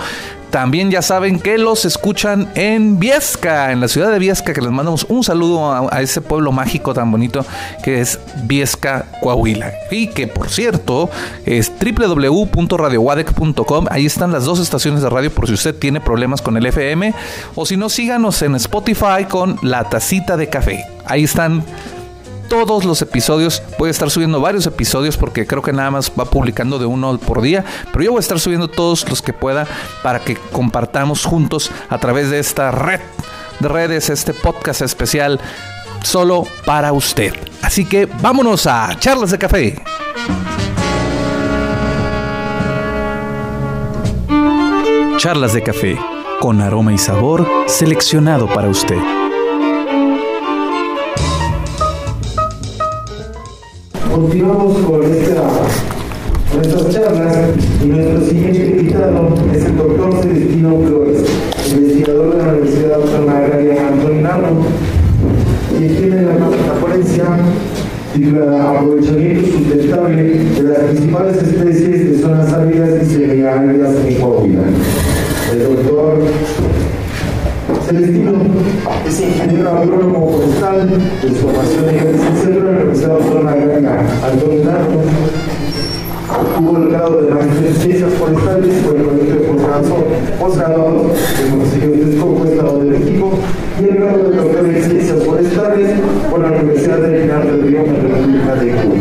[0.50, 4.70] también ya saben que los escuchan en Viesca, en la ciudad de Viesca, que les
[4.70, 7.44] mandamos un saludo a, ese pueblo mágico tan bonito
[7.82, 9.72] que es Viesca, Coahuila.
[9.90, 11.10] Y que por cierto
[11.44, 13.86] es www.radiowadec.com.
[13.90, 17.12] Ahí están las dos estaciones de radio por si usted tiene problemas con el FM.
[17.54, 20.95] O si no, síganos en Spotify con La Tacita de Café.
[21.06, 21.64] Ahí están
[22.48, 23.62] todos los episodios.
[23.78, 27.18] Voy a estar subiendo varios episodios porque creo que nada más va publicando de uno
[27.18, 27.64] por día.
[27.92, 29.66] Pero yo voy a estar subiendo todos los que pueda
[30.02, 33.00] para que compartamos juntos a través de esta red
[33.60, 35.40] de redes, este podcast especial
[36.02, 37.34] solo para usted.
[37.62, 39.82] Así que vámonos a charlas de café.
[45.18, 45.98] Charlas de café
[46.40, 49.25] con aroma y sabor seleccionado para usted.
[54.16, 55.42] Continuamos con, esta,
[56.62, 57.36] estas charlas
[57.84, 61.22] y nuestro siguiente invitado es el doctor Celestino Flores,
[61.70, 64.28] investigador de la Universidad Autónoma Agraria Antonio
[65.78, 67.24] y tiene la, la ponencia
[68.14, 74.62] titulada Aprovechamiento sustentable de las principales especies de zonas áridas y semiáridas en Coahuila.
[75.52, 76.22] El doctor
[77.86, 78.32] Celestino
[79.06, 80.88] es ingeniero agrónomo forestal
[81.22, 85.02] de formación en licenciatura de la Universidad Autónoma Agraria Antonio Nardo.
[86.56, 89.40] Tuvo el grado de maestría en ciencias forestales por el Colegio de
[90.40, 93.30] Posgraduados del Consejo de Texcoco, Estado de México,
[93.80, 95.90] y el grado de doctor en ciencias forestales
[96.28, 98.96] por la Universidad de Pinar del Río en la República de Cuba.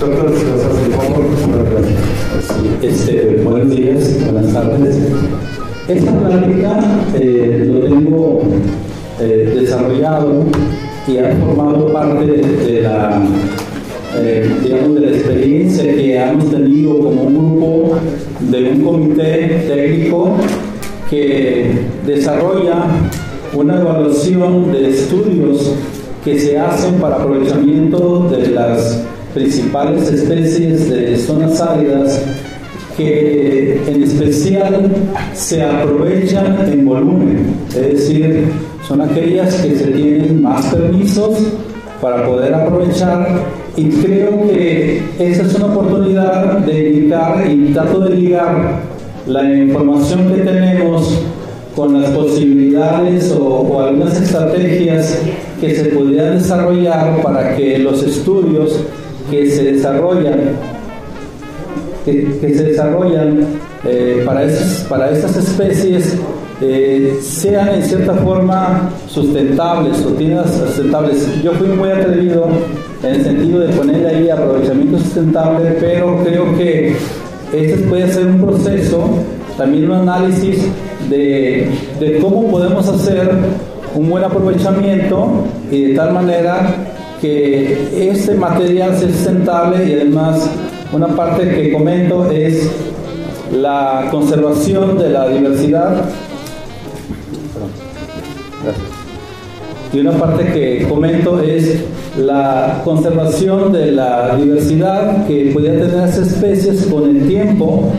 [0.00, 2.00] Doctor, si nos hace el favor, muchas gracias.
[2.82, 4.96] Este, buenos días, buenas tardes.
[5.88, 6.80] Esta plática
[7.14, 8.42] eh, lo tengo
[9.20, 10.42] eh, desarrollado
[11.06, 13.22] y ha formado parte de la,
[14.16, 17.98] eh, digamos, de la experiencia que hemos tenido como un grupo
[18.40, 20.34] de un comité técnico
[21.08, 21.70] que
[22.04, 22.86] desarrolla
[23.54, 25.72] una evaluación de estudios
[26.24, 32.20] que se hacen para aprovechamiento de las principales especies de zonas áridas
[32.96, 34.90] que en especial
[35.34, 38.48] se aprovechan en volumen, es decir,
[38.86, 41.38] son aquellas que se tienen más permisos
[42.00, 43.26] para poder aprovechar
[43.76, 48.80] y creo que esa es una oportunidad de indicar y trato de ligar
[49.26, 51.20] la información que tenemos
[51.74, 55.18] con las posibilidades o, o, algunas estrategias
[55.60, 58.80] que se pudieran desarrollar para que los estudios
[59.30, 60.52] que se desarrollan
[62.06, 63.44] que, se desarrollan
[63.84, 64.46] eh, para,
[64.88, 66.16] para estas especies
[66.60, 70.16] eh, sean en cierta forma sustentables o
[70.66, 71.42] sustentables.
[71.42, 72.48] Yo fui muy atrevido
[73.02, 76.96] en el sentido de poner ahí aprovechamiento sustentable, pero creo que
[77.52, 79.04] este puede ser un proceso,
[79.58, 80.62] también un análisis
[81.10, 81.68] de,
[82.00, 83.30] de cómo podemos hacer
[83.94, 86.74] un buen aprovechamiento y de tal manera
[87.20, 90.50] que este material sea sustentable y además
[90.92, 92.70] una parte que comento es
[93.52, 96.04] la conservación de la diversidad.
[99.92, 101.84] Y una parte que comento es
[102.18, 107.92] la conservación de la diversidad que podría tener las especies con el tiempo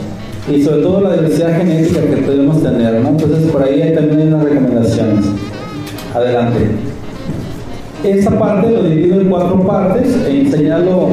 [0.51, 2.95] y sobre todo la diversidad genética que podemos tener.
[2.95, 5.25] Entonces por ahí también hay unas recomendaciones.
[6.13, 6.67] Adelante.
[8.03, 11.09] Esta parte lo divido en cuatro partes e enseñarlo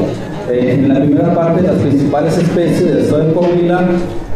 [0.50, 3.88] eh, en la primera parte, las principales especies del estado de Coahuila,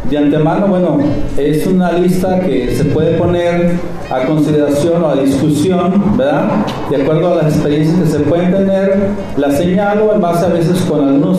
[0.09, 0.99] de antemano, bueno,
[1.37, 3.73] es una lista que se puede poner
[4.11, 6.49] a consideración o a discusión, ¿verdad?
[6.89, 10.81] De acuerdo a las experiencias que se pueden tener, la señalo en base a veces
[10.89, 11.39] con algunos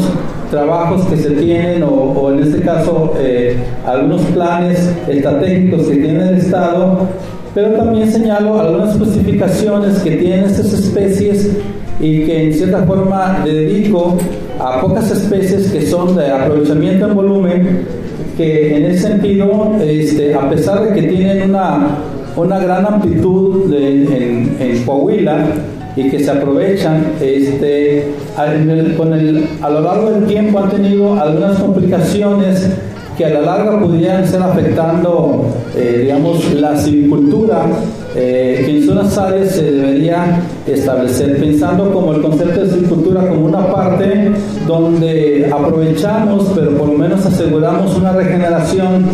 [0.51, 6.35] trabajos que se tienen o, en este caso eh, algunos planes estratégicos que tiene el
[6.35, 7.07] Estado,
[7.55, 11.57] pero también señalo algunas especificaciones que tienen estas especies
[11.99, 14.17] y que en cierta forma dedico
[14.59, 17.85] a pocas especies que son de aprovechamiento en volumen,
[18.37, 21.97] que en ese sentido, este, a pesar de que tienen una,
[22.35, 25.45] una gran amplitud en, Coahuila,
[25.95, 28.07] y que se aprovechan este,
[28.95, 32.69] con el, a lo largo del tiempo han tenido algunas complicaciones
[33.17, 35.45] que a la larga podrían estar afectando,
[35.75, 37.65] eh, digamos, la silvicultura,
[38.21, 43.71] eh, que zonas áreas se debería establecer, pensando como el concepto de silvicultura como una
[43.71, 44.31] parte
[44.67, 49.05] donde aprovechamos, pero por lo menos aseguramos una regeneración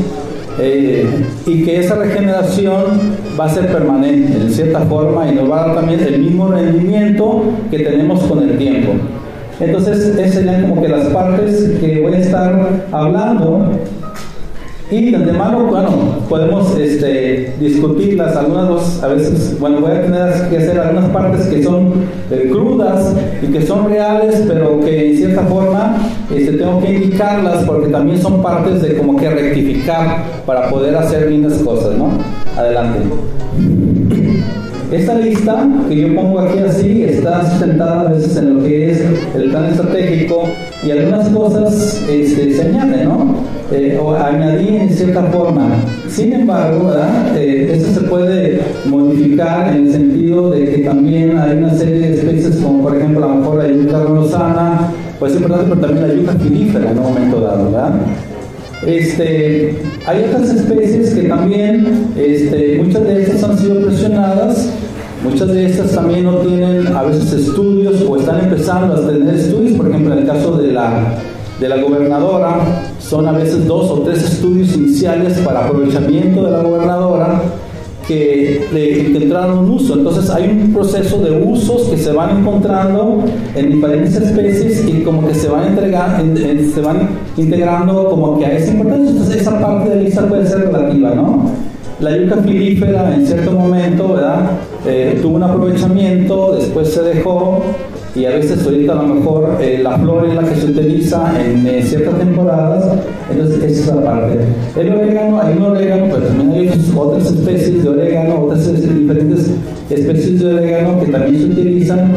[0.60, 1.06] eh,
[1.46, 2.84] y que esa regeneración
[3.40, 6.48] va a ser permanente en cierta forma y nos va a dar también el mismo
[6.48, 8.94] rendimiento que tenemos con el tiempo.
[9.60, 13.70] Entonces, esas serían como que las partes que voy a estar hablando
[14.92, 15.90] y de antemano, bueno,
[16.30, 21.48] podemos este, discutirlas, algunas dos, a veces, bueno, voy a tener que hacer algunas partes
[21.48, 21.94] que son
[22.30, 25.98] eh, crudas y que son reales, pero que en cierta forma
[26.36, 31.30] este, tengo que indicarlas porque también son partes de como que rectificar para poder hacer
[31.30, 32.10] bien las cosas, ¿no?
[32.56, 33.00] Adelante.
[34.92, 39.02] Esta lista que yo pongo aquí así está sustentada a veces en lo que es
[39.36, 40.44] el plan estratégico
[40.86, 43.36] y algunas cosas este, se añaden, ¿no?
[43.72, 45.70] Eh, o añadí en cierta forma.
[46.08, 46.94] Sin embargo,
[47.36, 52.14] eh, esto se puede modificar en el sentido de que también hay una serie de
[52.14, 56.08] especies como por ejemplo a lo mejor la yuca rosana, pues es importante, pero también
[56.08, 57.94] la yuca finífera en un momento dado, ¿verdad?
[58.86, 64.70] Este, hay otras especies que también, este, muchas de estas han sido presionadas,
[65.24, 69.78] muchas de estas también no tienen a veces estudios o están empezando a tener estudios,
[69.78, 71.16] por ejemplo en el caso de la,
[71.60, 72.60] de la gobernadora,
[73.00, 77.42] son a veces dos o tres estudios iniciales para aprovechamiento de la gobernadora
[78.08, 79.96] que le encontraron un uso.
[79.96, 83.24] Entonces hay un proceso de usos que se van encontrando
[83.56, 86.40] en diferentes especies y como que se van, entregando,
[86.74, 89.12] se van integrando como que a esa importancia.
[89.12, 91.52] Entonces esa parte de la lista puede ser relativa, ¿no?
[92.00, 94.52] La yuca filífera en cierto momento, ¿verdad?
[94.86, 97.64] Eh, tuvo un aprovechamiento, después se dejó
[98.16, 101.34] y a veces ahorita a lo mejor eh, la flor es la que se utiliza
[101.44, 102.98] en eh, ciertas temporadas,
[103.30, 104.40] entonces esa es la parte.
[104.78, 109.52] El orégano, hay un orégano, pero también hay otras especies de orégano, otras diferentes
[109.90, 112.12] especies de orégano que también se utilizan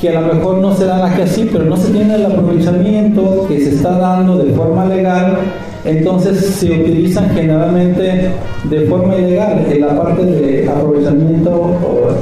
[0.00, 3.46] que a lo mejor no se dan aquí así, pero no se tiene el aprovechamiento
[3.48, 5.36] que se está dando de forma legal,
[5.84, 8.30] entonces se utilizan generalmente
[8.70, 11.76] de forma ilegal en la parte de aprovechamiento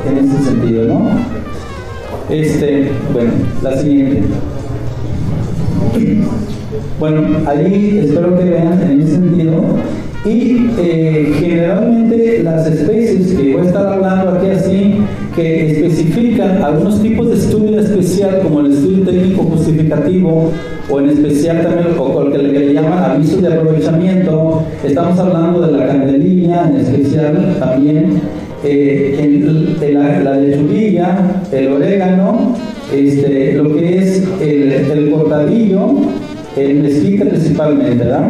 [0.09, 1.47] en ese sentido, ¿no?
[2.31, 3.31] Este, bueno,
[3.62, 4.22] la siguiente.
[7.01, 9.62] Bueno, ahí espero que vean en ese sentido.
[10.26, 14.97] Y eh, generalmente las especies que voy a estar hablando aquí así,
[15.35, 20.53] que especifican algunos tipos de estudio especial, como el estudio técnico justificativo,
[20.91, 25.72] o en especial también, o el que le llaman avisos de aprovechamiento, estamos hablando de
[25.72, 28.20] la candelilla, en especial también
[28.64, 32.56] eh, la, lechuguilla, el orégano,
[32.92, 35.90] este, lo que es el, cortadillo,
[36.56, 38.28] el mezquite principalmente, ¿verdad?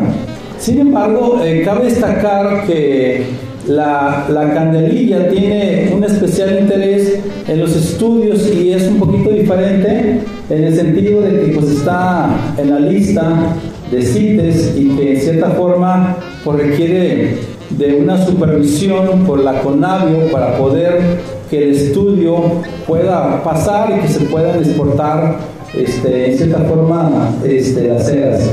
[0.58, 3.22] Sin embargo, eh, cabe destacar que
[3.66, 10.20] la, la, candelilla tiene un especial interés en los estudios y es un poquito diferente
[10.50, 13.54] en el sentido de que pues, está en la lista
[13.90, 20.30] de CITES y que en cierta forma pues, requiere de una supervisión por la CONAVIO
[20.32, 21.00] para poder
[21.48, 22.42] que el estudio
[22.86, 25.36] pueda pasar y que se puedan exportar
[25.74, 28.50] este, en cierta forma este, las ceras.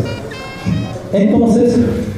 [1.12, 1.76] Entonces,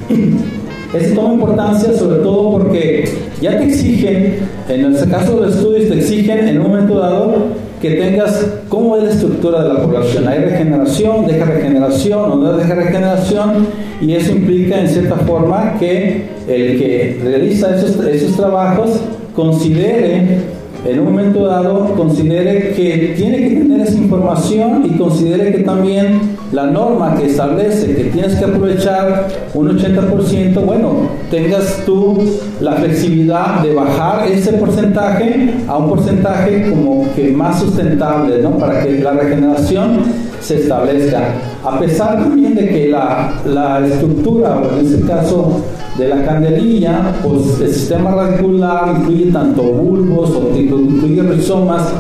[0.94, 3.10] es de toma importancia sobre todo porque
[3.42, 7.36] ya te exigen, en el caso de los estudios te exigen en un momento dado
[7.82, 10.28] que tengas cómo es la estructura de la población.
[10.28, 13.68] Hay regeneración, deja regeneración o no deja regeneración
[14.02, 19.00] y eso implica en cierta forma que el que realiza esos, esos trabajos
[19.36, 20.40] considere
[20.86, 26.38] en un momento dado considere que tiene que tener esa información y considere que también
[26.52, 32.18] la norma que establece que tienes que aprovechar un 80%, bueno, tengas tú
[32.62, 38.58] la flexibilidad de bajar ese porcentaje a un porcentaje como que más sustentable, ¿no?
[38.58, 40.04] Para que la regeneración
[40.42, 41.34] se establezca.
[41.66, 45.62] A pesar también de que la, la estructura, o en este caso
[45.98, 51.92] de la candelilla, pues el sistema radicular incluye tanto bulbos o incluye rizomas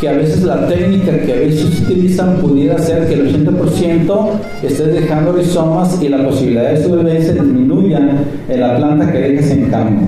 [0.00, 4.28] que a veces la técnica que a veces utilizan pudiera ser que el 80%
[4.62, 9.70] esté dejando rizomas y la posibilidad de sobrevivencia disminuya en la planta que dejes en
[9.70, 10.06] campo.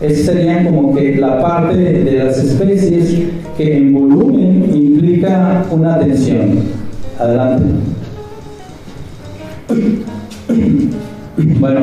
[0.00, 6.60] Esa sería como que la parte de las especies que en volumen implica una tensión.
[7.18, 7.64] Adelante.
[11.58, 11.80] Bueno,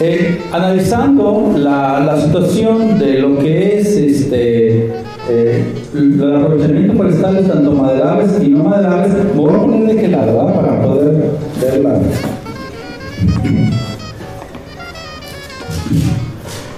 [0.00, 4.92] eh, analizando la, situación de lo que es este
[5.28, 10.54] eh, el aprovechamiento forestal tanto maderables y no maderables, voy a poner de qué lado,
[10.54, 11.30] Para poder
[11.60, 12.00] verla.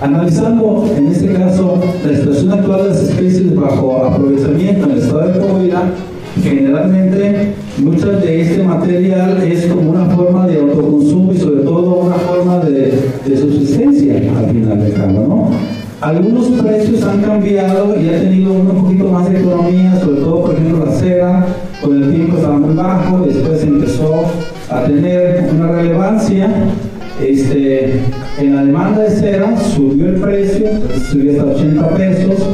[0.01, 5.29] Analizando en este caso la situación actual de las especies bajo aprovechamiento en el estado
[5.29, 5.83] de Coahuila,
[6.43, 12.15] generalmente muchas de este material es como una forma de autoconsumo y sobre todo una
[12.17, 15.51] forma de, de subsistencia al final de cabo, ¿no?
[16.01, 20.55] Algunos precios han cambiado y ha tenido un poquito más de economía, sobre todo por
[20.55, 21.47] ejemplo la cera,
[21.81, 24.25] con el tiempo estaba muy bajo, después empezó
[24.69, 26.51] a tener una relevancia.
[27.23, 28.01] Este,
[28.41, 30.67] en la demanda de cera subió el precio,
[31.09, 32.49] subió hasta 80 pesos,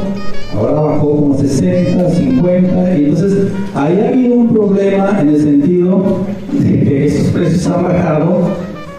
[0.53, 6.19] ahora bajó como 60, 50, y entonces ahí ha habido un problema en el sentido
[6.51, 8.49] de que esos precios han bajado,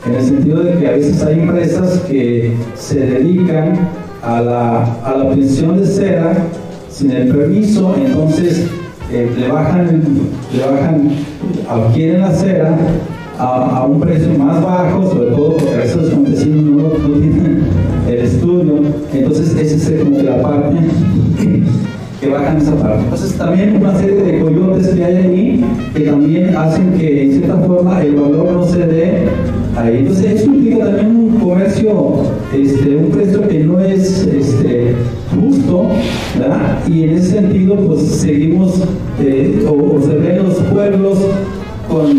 [0.06, 3.74] en el sentido de que a veces hay empresas que se dedican
[4.22, 6.36] a la, a la obtención de cera
[6.90, 8.66] sin el permiso, entonces
[9.12, 10.02] eh, le bajan,
[10.56, 11.10] le bajan,
[11.68, 12.76] adquieren la cera
[13.38, 17.62] a, un precio más bajo, sobre todo porque esos campesinos no, no tienen
[18.08, 18.80] el estudio,
[19.12, 20.76] entonces esa es como la parte
[22.20, 23.02] que bajan esa parte.
[23.04, 27.56] Entonces también una serie de coyotes que hay ahí que también hacen que en cierta
[27.56, 29.28] forma el valor no se dé
[29.76, 29.98] ahí.
[29.98, 32.22] Entonces eso implica también un comercio,
[32.54, 34.94] este, un precio que no es este,
[35.34, 35.86] justo,
[36.38, 36.78] ¿verdad?
[36.88, 38.82] Y en ese sentido pues seguimos,
[39.20, 41.18] eh, o, se ven los pueblos
[41.88, 42.10] con,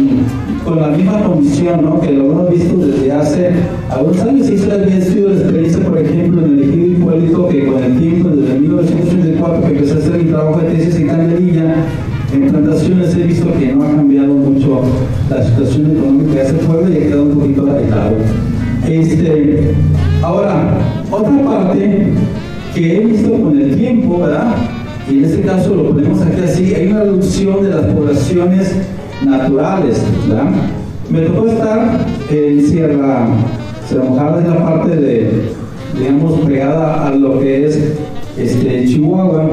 [0.66, 2.02] con, la misma condición ¿no?
[2.02, 3.52] que lo hemos visto desde hace
[3.90, 4.50] algunos años.
[4.50, 8.30] Hizo el estudio de experiencia, por ejemplo, en el ejido Hipólito, que con el tiempo,
[8.30, 11.76] desde 1934, que empecé a hacer mi trabajo de tesis en Candelilla,
[12.34, 14.82] en plantaciones he visto que no ha cambiado mucho
[15.32, 18.16] la situación económica de ese pueblo y ha quedado un poquito aislado.
[18.88, 19.74] Este,
[20.22, 20.78] ahora,
[21.10, 22.06] otra parte
[22.76, 24.56] que he visto con el tiempo, ¿verdad?
[25.10, 28.76] Y en este caso lo ponemos aquí así, hay una reducción de las poblaciones
[29.26, 30.52] naturales, ¿verdad?
[31.10, 33.28] Me tocó estar en Sierra,
[33.88, 35.32] Sierra Mojada, en la parte de,
[35.98, 37.80] digamos, pegada a lo que es
[38.38, 39.50] este, Chihuahua,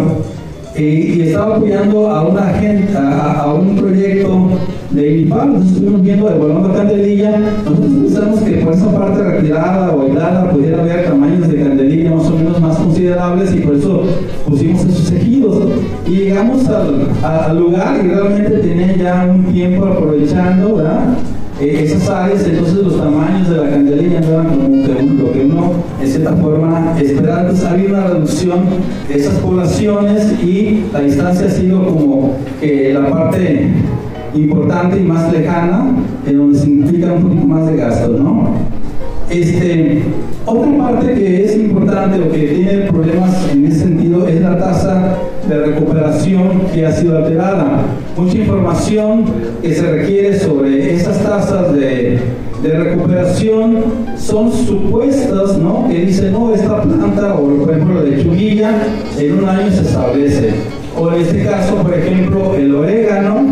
[0.78, 4.48] y, estaba apoyando a una gente, a, un proyecto
[4.90, 9.92] de INIPAL, nosotros estuvimos viendo de Volando Candelilla, nosotros pensamos que por esa parte retirada
[9.92, 14.02] o aislada pudiera haber tamaños de candelilla más o menos más considerables y por eso
[14.46, 15.68] pusimos esos ejidos.
[16.06, 21.16] Y llegamos al, lugar y realmente tenían ya un tiempo aprovechando, ¿verdad?
[21.60, 26.06] Eh, esas áreas, entonces los tamaños de la candelilla eran como lo que uno en
[26.06, 27.40] cierta forma esperaba.
[27.40, 28.60] Entonces ha habido una reducción
[29.08, 33.70] de esas poblaciones y la distancia ha sido como que la parte
[34.34, 35.96] importante y más lejana,
[36.26, 38.67] en donde significa un poquito más de gasto, ¿no?
[39.30, 40.04] Este,
[40.46, 45.18] otra parte que es importante o que tiene problemas en ese sentido es la tasa
[45.46, 47.82] de recuperación que ha sido alterada.
[48.16, 49.24] Mucha información
[49.60, 52.20] que se requiere sobre esas tasas de,
[52.62, 53.84] recuperación
[54.16, 55.86] son supuestas, ¿no?
[55.88, 58.82] Que dicen, no, esta planta, o por ejemplo la lechuguilla,
[59.16, 60.50] en un año se establece.
[60.98, 63.46] O en este caso, por ejemplo, el orégano,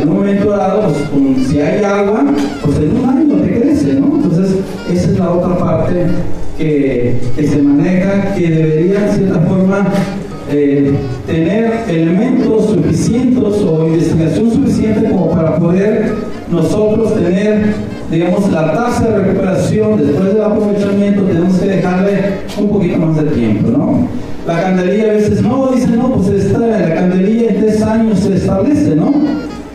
[0.00, 2.24] en un momento dado, pues, si hay agua,
[2.64, 4.16] pues en un año te crece, ¿no?
[4.16, 4.56] Entonces,
[4.92, 6.06] esa es la otra parte
[6.58, 9.86] que, se maneja, que debería, en cierta forma,
[10.52, 10.92] eh,
[11.26, 16.14] tener elementos suficientes o investigación suficiente como para poder
[16.50, 17.74] nosotros tener,
[18.10, 22.20] digamos, la tasa de recuperación después del aprovechamiento, tenemos que dejarle
[22.58, 24.08] un poquito más de tiempo, ¿no?
[24.46, 28.34] La candelilla a veces no, dice, no, pues está, la candelilla en tres años se
[28.34, 29.12] establece, ¿no?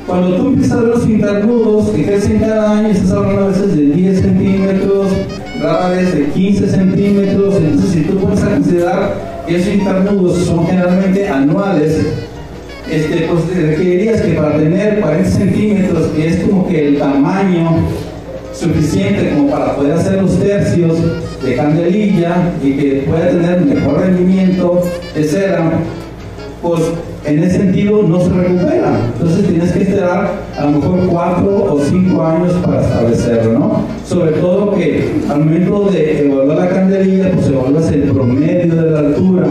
[0.08, 3.76] Cuando tú empiezas a ver los internudos que crecen cada año, estás hablando a veces
[3.76, 5.08] de 10 centímetros,
[5.60, 9.16] rara vez de 15 centímetros, entonces si tú puedes considerar
[9.48, 12.06] esos internudos son generalmente anuales,
[12.92, 17.80] este, pues requerirías que para tener 40 centímetros, que es como que el tamaño
[18.54, 21.00] suficiente como para poder hacer los tercios
[21.44, 24.84] de candelilla y que pueda tener mejor rendimiento
[25.16, 25.72] de cera,
[26.62, 26.82] pues
[27.26, 29.00] en ese sentido no se recupera.
[29.14, 33.82] Entonces tienes que esperar a lo mejor 4 o 5 años para establecerlo, ¿no?
[34.06, 39.00] Sobre todo que al momento de evaluar la candelilla, pues evalúas el promedio de la
[39.00, 39.48] altura.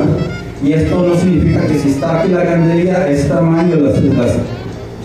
[0.65, 3.77] Y esto no significa que si está aquí la candelilla, es tamaño,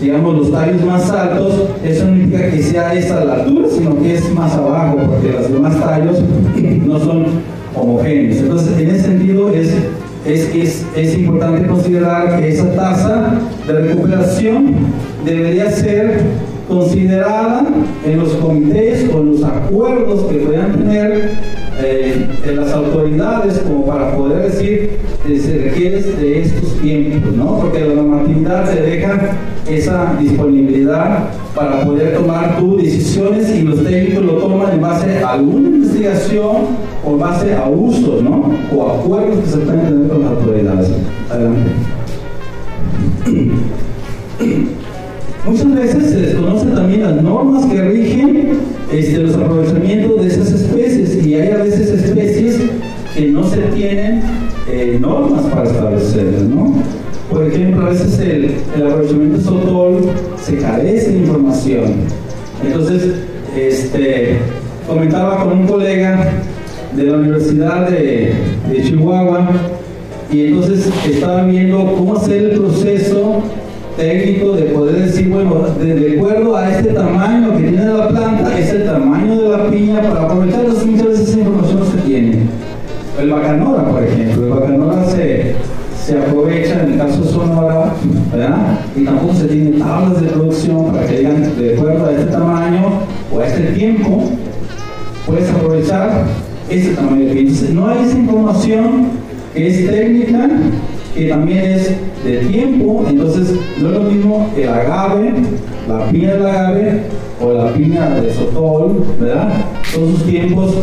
[0.00, 1.54] digamos, los tallos más altos,
[1.84, 5.52] eso no significa que sea esa la altura, sino que es más abajo, porque los
[5.52, 6.18] demás tallos
[6.86, 7.26] no son
[7.74, 8.38] homogéneos.
[8.38, 9.74] Entonces, en ese sentido, es,
[10.24, 13.32] es, es, es importante considerar que esa tasa
[13.66, 14.74] de recuperación
[15.24, 16.20] debería ser
[16.68, 17.66] considerada
[18.06, 21.32] en los comités o en los acuerdos que puedan tener
[21.82, 27.58] eh, las autoridades como para poder decir que se requiere de estos tiempos, ¿no?
[27.60, 29.36] Porque la normatividad te deja
[29.68, 35.32] esa disponibilidad para poder tomar tus decisiones y los técnicos lo toman en base a
[35.32, 36.56] alguna investigación
[37.06, 38.50] en base a usos, ¿no?
[38.74, 40.88] O acuerdos que se pueden tener con las autoridades.
[45.46, 48.58] Muchas veces se desconocen también las normas que rigen
[48.92, 52.60] este, los aprovechamientos de esas especies y hay a veces especies
[53.14, 54.22] que no se tienen
[54.70, 56.74] eh, normas para establecerlas, ¿no?
[57.30, 60.00] Por ejemplo, a veces el, el aprovechamiento sotol
[60.42, 61.94] se carece de información.
[62.64, 63.14] Entonces,
[63.56, 64.38] este,
[64.86, 66.32] comentaba con un colega
[66.92, 68.32] de la Universidad de,
[68.82, 69.48] Chihuahua
[70.32, 73.42] y entonces estaba viendo cómo hacer el proceso
[73.96, 78.70] técnico de poder decir, bueno, de, acuerdo a este tamaño que tiene la planta, es
[78.72, 82.38] el tamaño de la piña para aprovechar las muchas veces esa información se tiene.
[83.20, 85.54] El bacanora, por ejemplo, el bacanora se,
[86.06, 87.92] se aprovecha en el caso Sonora,
[88.32, 88.78] ¿verdad?
[88.96, 92.80] Y tampoco se tiene tablas de producción para que digan de acuerdo a este tamaño
[93.32, 94.30] o a este tiempo,
[95.26, 96.24] puedes aprovechar
[96.70, 99.08] ese tamaño de no esa información
[99.54, 100.48] que es técnica,
[101.14, 105.32] que también es de tiempo, entonces no es lo mismo el agave,
[105.88, 107.00] la piña del agave
[107.40, 109.52] o la piña de sotol, ¿verdad?
[109.92, 110.74] Son sus tiempos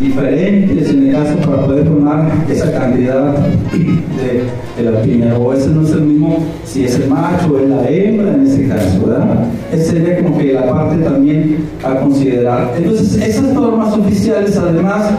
[0.00, 3.34] diferentes en el caso para poder formar esa cantidad
[3.72, 7.58] de, de, la piña, o ese no es el mismo si es el macho o
[7.58, 9.46] es la hembra en ese caso, ¿verdad?
[9.72, 12.72] Esa sería como que la parte también a considerar.
[12.76, 15.10] Entonces, esas normas oficiales además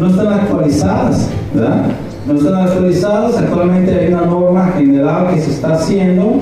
[0.00, 1.86] no están actualizadas, ¿verdad?
[2.26, 3.38] no están actualizados.
[3.38, 6.40] Actualmente hay una norma general que se está haciendo,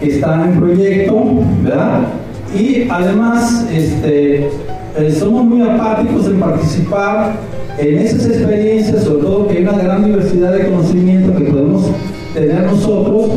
[0.00, 1.22] que está en proyecto,
[1.62, 2.00] ¿verdad?
[2.56, 4.48] Y además, este,
[4.96, 7.32] eh, somos muy apáticos en participar
[7.78, 11.86] en esas experiencias, sobre todo que hay una gran diversidad de conocimiento que podemos
[12.32, 13.30] tener nosotros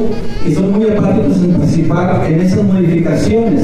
[0.47, 3.63] y son muy apáticos en participar en esas modificaciones.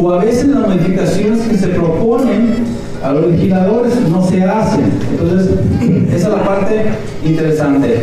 [0.00, 2.54] O a veces las modificaciones que se proponen
[3.02, 4.84] a los legisladores no se hacen.
[5.10, 5.50] Entonces,
[6.14, 6.84] esa es la parte
[7.24, 8.02] interesante.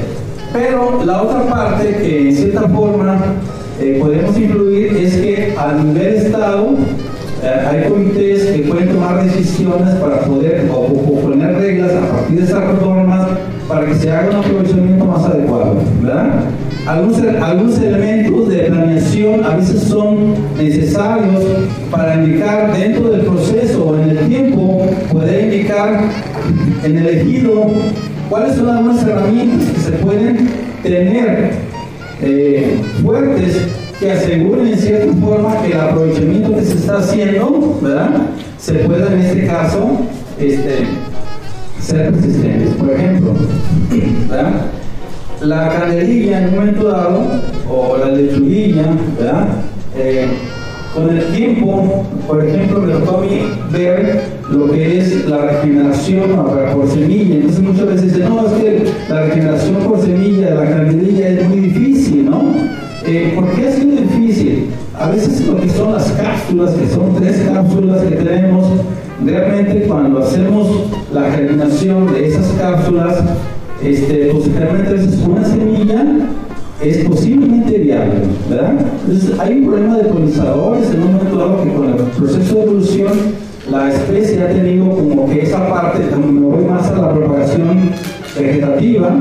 [0.52, 3.18] Pero la otra parte que en cierta forma
[3.80, 6.70] eh, podemos influir es que a nivel Estado
[7.46, 12.82] hay comités que pueden tomar decisiones para poder o, poner reglas a partir de esas
[12.82, 13.28] normas
[13.68, 16.44] para que se haga un aprovechamiento más adecuado, ¿verdad?
[16.88, 21.44] Algunos, algunos elementos de planeación a veces son necesarios
[21.90, 26.02] para indicar dentro del proceso o en el tiempo, poder indicar
[26.84, 27.72] en el ejido
[28.30, 30.48] cuáles son algunas herramientas que se pueden
[30.84, 31.54] tener
[32.22, 38.28] eh, fuertes que aseguren en cierta forma que el aprovechamiento que se está haciendo, ¿verdad?
[38.58, 40.00] Se pueda en este caso
[40.40, 40.86] este,
[41.80, 42.70] ser resistentes.
[42.76, 43.34] Por ejemplo,
[44.30, 44.66] ¿verdad?
[45.42, 47.24] la candelilla en un momento dado,
[47.70, 48.86] o la lechuguilla,
[49.20, 49.48] ¿verdad?
[49.98, 50.28] Eh,
[50.94, 53.42] con el tiempo, por ejemplo, me tocó a mí
[53.72, 56.32] ver lo que es la regeneración
[56.74, 57.36] por semilla.
[57.36, 61.50] Entonces muchas veces dicen, no, es que la regeneración por semilla de la candelilla es
[61.50, 62.54] muy difícil, ¿no?
[63.08, 64.70] Eh, ¿Por qué ha sido difícil?
[65.00, 68.66] A veces lo que son las cápsulas, que son tres cápsulas que tenemos,
[69.24, 70.68] realmente cuando hacemos
[71.14, 73.24] la germinación de esas cápsulas,
[73.84, 76.04] este, posiblemente a veces una semilla
[76.82, 78.16] es posiblemente viable,
[78.50, 78.74] ¿verdad?
[79.08, 82.64] Entonces hay un problema de polinizadores en un momento dado que con el proceso de
[82.64, 83.12] evolución
[83.70, 87.92] la especie ha tenido como que esa parte, me voy más a la propagación
[88.36, 89.16] vegetativa,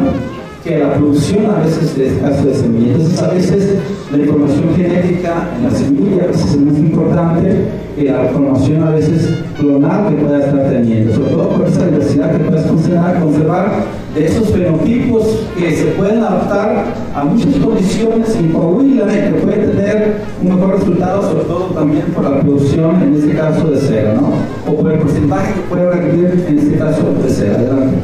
[0.65, 2.93] que la producción a veces de caso de semilla.
[2.93, 3.75] Entonces a veces
[4.11, 8.91] la información genética en la semilla a veces es muy importante y la información a
[8.91, 13.85] veces clonal que pueda estar teniendo, sobre todo por esa diversidad que puedas considerar, conservar
[14.15, 16.85] de esos fenotipos que se pueden adaptar
[17.15, 22.25] a muchas condiciones en y que puede tener un mejor resultado, sobre todo también por
[22.25, 24.33] la producción, en este caso de cera, ¿no?
[24.67, 27.55] O por el porcentaje que puede requerir, en este caso, de cera.
[27.55, 27.99] Adelante.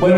[0.00, 0.16] Bueno,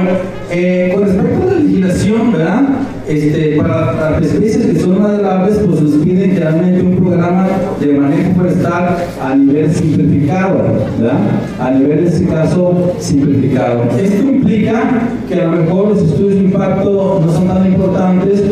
[0.51, 2.63] eh, con respecto a la legislación, ¿verdad?
[3.09, 7.47] Este, para las especies que son maderables, pues nos piden realmente un programa
[7.81, 10.59] de manejo forestal a nivel simplificado,
[10.99, 11.19] ¿verdad?
[11.59, 13.85] A nivel, en este caso, simplificado.
[13.99, 18.43] Esto implica que a lo mejor los estudios de impacto no son tan importantes,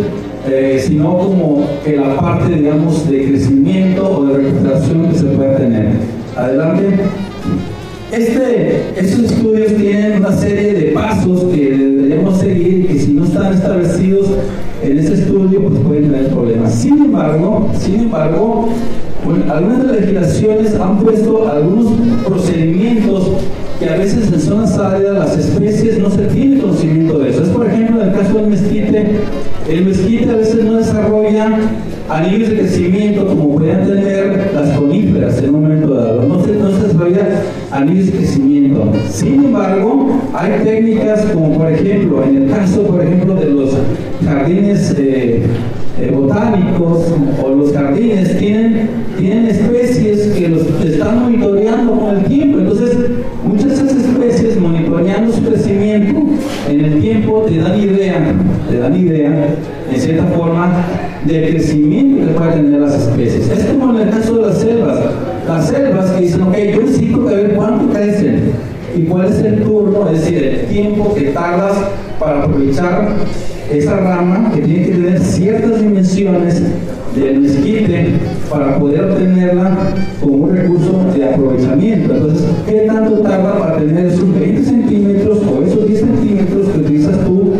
[0.48, 5.56] eh, sino como que la parte, digamos, de crecimiento o de recuperación que se puede
[5.56, 5.88] tener.
[6.36, 6.96] Adelante.
[8.10, 13.24] Este, estos estudios tienen una serie de pasos que debemos seguir y que si no
[13.24, 14.28] están establecidos
[14.82, 16.74] en ese estudio pues pueden tener problemas.
[16.74, 18.70] Sin embargo, sin embargo,
[19.50, 21.92] algunas legislaciones han puesto algunos
[22.26, 23.28] procedimientos
[23.78, 27.42] que a veces en zonas áridas las especies no se tiene conocimiento de eso.
[27.42, 29.06] Es por ejemplo en el caso del mezquite,
[29.68, 31.58] el mezquite a veces no desarrolla
[32.08, 36.22] anillos de crecimiento como pueden tener las coníferas en un momento dado.
[36.22, 38.92] No se desarrolla anillos de crecimiento.
[39.10, 43.76] Sin embargo, hay técnicas como por ejemplo, en el caso por ejemplo de los
[44.24, 45.42] jardines eh,
[46.00, 47.06] eh, botánicos
[47.42, 48.88] o los jardines tienen,
[49.18, 52.58] tienen especies que los están monitoreando con el tiempo.
[52.58, 52.96] Entonces,
[53.44, 56.20] muchas especies monitoreando su crecimiento
[56.68, 58.34] en el tiempo te dan idea,
[58.68, 59.54] te dan idea,
[59.92, 60.84] en cierta forma,
[61.24, 63.48] del crecimiento que pueden tener las especies.
[63.48, 64.98] Es como en el caso de las selvas.
[65.46, 68.52] Las selvas que dicen, ok, yo necesito ver cuánto crecen
[68.96, 71.76] y cuál es el turno, es decir, el tiempo que tardas
[72.18, 73.14] para aprovechar
[73.72, 76.62] esa rama que tiene que tener ciertas dimensiones
[77.24, 78.06] del mezquite
[78.50, 79.76] para poder obtenerla
[80.20, 82.14] como un recurso de aprovechamiento.
[82.14, 87.24] Entonces, ¿qué tanto tarda para tener esos 20 centímetros o esos 10 centímetros que utilizas
[87.24, 87.52] tú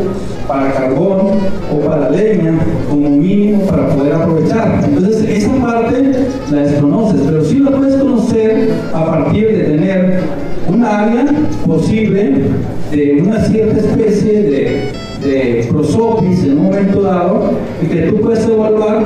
[0.46, 1.38] para carbón
[1.72, 2.54] o para leña
[2.88, 4.84] como mínimo para poder aprovechar?
[4.84, 6.12] Entonces, esa parte
[6.50, 10.20] la desconoces, pero sí la puedes conocer a partir de tener
[10.68, 11.26] un área
[11.66, 12.42] posible
[12.90, 17.50] de una cierta especie de de prosopis en un momento dado
[17.82, 19.04] y que tú puedes evaluar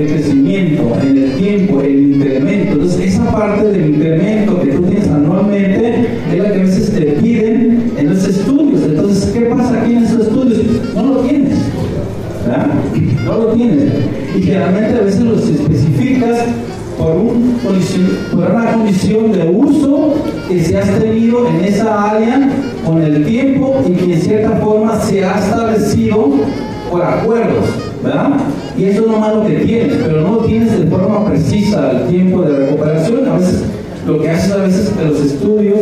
[0.00, 2.72] el crecimiento en el tiempo, el incremento.
[2.72, 7.00] Entonces, esa parte del incremento que tú tienes anualmente es la que a veces te
[7.20, 8.82] piden en los estudios.
[8.84, 10.58] Entonces, ¿qué pasa aquí en esos estudios?
[10.94, 11.58] No lo tienes.
[13.24, 13.92] No lo tienes.
[14.36, 16.46] Y generalmente a veces los especificas
[16.96, 17.14] por,
[18.32, 20.14] por una condición de uso
[20.48, 22.50] que se ha tenido en esa área
[22.84, 26.30] con el tiempo y que en cierta forma se ha establecido
[26.90, 27.66] por acuerdos,
[28.02, 28.30] ¿verdad?
[28.76, 32.08] Y eso es lo malo que tienes, pero no lo tienes de forma precisa el
[32.08, 33.28] tiempo de recuperación.
[33.28, 33.64] A veces
[34.06, 35.78] lo que haces a veces es que los estudios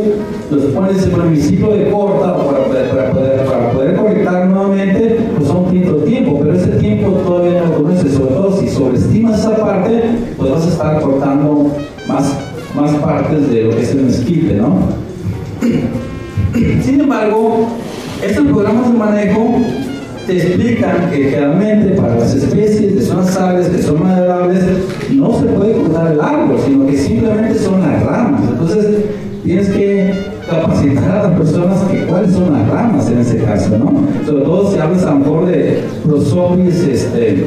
[0.51, 5.67] los pones en el municipio de corta para, poder, para poder conectar nuevamente, pues son
[5.67, 10.03] un tiempo, pero ese tiempo todavía no lo conoces, sobre todo si sobreestimas esa parte,
[10.37, 11.71] pues vas a estar cortando
[12.09, 12.35] más,
[12.75, 14.79] más partes de lo que es el mezquite, ¿no?
[16.83, 17.67] Sin embargo,
[18.23, 19.55] estos programas de manejo
[20.29, 24.63] te explican que generalmente para las especies de zonas áreas que son maderables
[25.15, 28.43] no se puede cortar el árbol, sino que simplemente son las ramas.
[28.47, 29.05] Entonces
[29.43, 30.13] tienes que
[30.51, 34.07] capacitar a las personas que cuáles son las ramas en ese caso, ¿no?
[34.27, 37.47] Sobre todo si hablas a lo mejor de prosopis, este,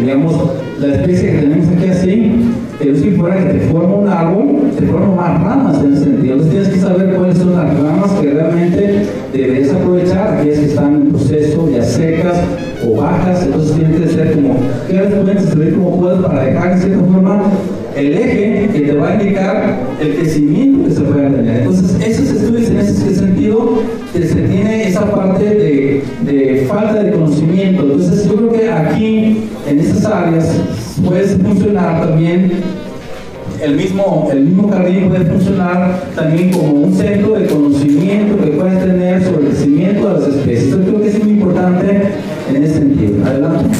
[0.00, 0.34] digamos,
[0.78, 2.32] la especie que tenemos aquí así,
[2.80, 6.34] es si fuera que te forma un árbol, te forma más ramas en ese sentido.
[6.34, 10.94] Entonces tienes que saber cuáles son las ramas que realmente debes aprovechar, aquellas que están
[10.94, 12.38] en proceso, ya secas
[12.86, 14.56] o bajas, entonces tienes que ser como,
[14.88, 17.42] ¿qué puedes servir como puedes para dejar en cierta forma
[17.96, 21.58] el eje que te va a indicar el crecimiento que se puede tener.
[21.58, 23.78] Entonces, esos estudios en ese sentido,
[24.12, 27.82] se tiene esa parte de, de falta de conocimiento.
[27.82, 30.56] Entonces, yo creo que aquí, en esas áreas,
[31.02, 32.52] puede funcionar también
[33.60, 38.78] el mismo, el mismo jardín puede funcionar también como un centro de conocimiento que puedes
[38.78, 40.70] tener sobre el crecimiento de las especies.
[40.70, 42.02] Yo creo que es muy importante
[42.48, 43.24] en ese sentido.
[43.24, 43.70] Adelante.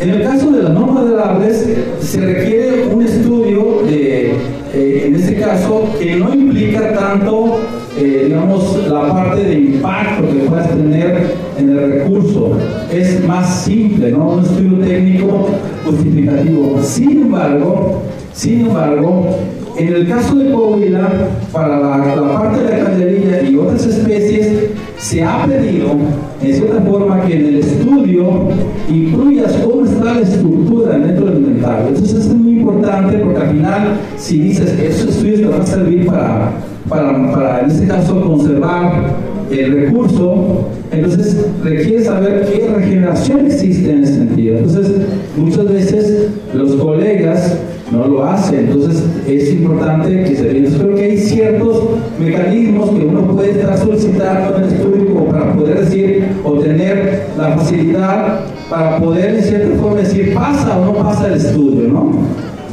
[0.00, 1.68] En el caso de las normas de árboles,
[2.00, 4.36] se requiere un estudio, eh,
[4.72, 7.58] en este caso, que no implica tanto,
[7.98, 12.52] eh, digamos, la parte de impacto que puedas tener en el recurso.
[12.92, 14.30] Es más simple, ¿no?
[14.30, 15.48] Un estudio técnico
[15.84, 16.80] justificativo.
[16.82, 18.02] Sin embargo,
[18.32, 19.36] sin embargo,
[19.76, 21.08] en el caso de Coahuila,
[21.52, 25.90] para la, parte de la candelilla y otras especies, se ha pedido,
[26.42, 28.48] en cierta forma, que en el estudio
[28.88, 31.88] incluyas cómo está la estructura dentro del inventario.
[31.88, 35.66] Entonces, es muy importante porque al final, si dices que esos estudios te van a
[35.66, 36.52] servir para,
[36.88, 39.14] para, para en este caso, conservar
[39.50, 44.58] el recurso, entonces requiere saber qué regeneración existe en ese sentido.
[44.58, 44.92] Entonces,
[45.36, 47.56] muchas veces los colegas
[47.92, 48.60] no lo hace.
[48.60, 51.84] Entonces es importante que se Yo creo que hay ciertos
[52.18, 57.56] mecanismos que uno puede estar solicitando en el estudio para poder decir o tener la
[57.56, 62.12] facilidad para poder en cierta forma decir pasa o no pasa el estudio, ¿no?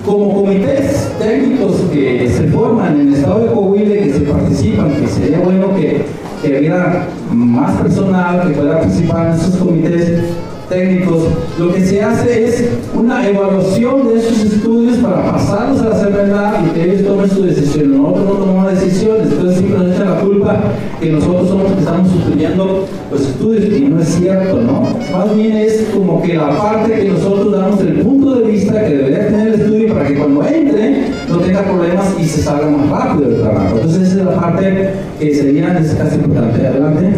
[0.06, 5.08] Como comités técnicos que se forman en el estado de Coahuila que se participan, que
[5.08, 6.02] sería bueno que,
[6.46, 10.24] que hubiera más personal que pueda participar en esos comités,
[10.70, 11.24] técnicos,
[11.60, 16.66] lo que se hace es una evaluación de esos estudios para pasarlos a la CMLA
[16.66, 17.98] y que ellos tomen su decisión.
[17.98, 20.60] Nosotros no tomamos decisiones, entonces siempre nos echan la culpa
[21.00, 24.82] que nosotros somos que estamos sustrayendo los estudios y no es cierto, ¿no?
[25.18, 28.96] Más bien es como que la parte que nosotros damos el punto de vista que
[28.96, 32.90] debería tener el estudio para que cuando entre no tenga problemas y se salga más
[32.90, 33.76] rápido del trabajo.
[33.76, 34.90] Entonces esa es la parte
[35.20, 36.68] que sería en este caso importante.
[36.68, 37.14] Adelante.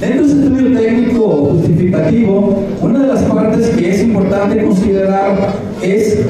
[0.00, 5.52] Dentro de estudio técnico justificativo, una de las partes que es importante considerar
[5.82, 6.20] es,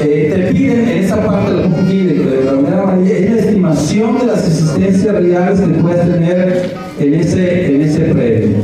[0.00, 4.18] eh, te piden en esa parte de la de la manera amarilla, es la estimación
[4.20, 6.70] de las existencias reales que puedes tener
[7.00, 8.56] en ese, en ese predio.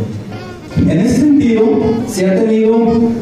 [0.79, 1.65] En ese sentido,
[2.07, 2.77] se ha tenido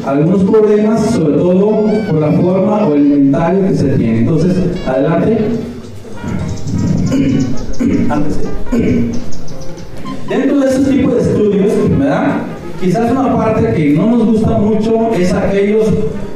[0.05, 4.19] algunos problemas, sobre todo por la forma o el inventario que se tiene.
[4.19, 4.55] Entonces,
[4.85, 5.37] adelante.
[8.09, 9.30] Antes.
[10.31, 12.37] Dentro de ese tipo de estudios, ¿verdad?
[12.79, 15.87] Quizás una parte que no nos gusta mucho es aquellos,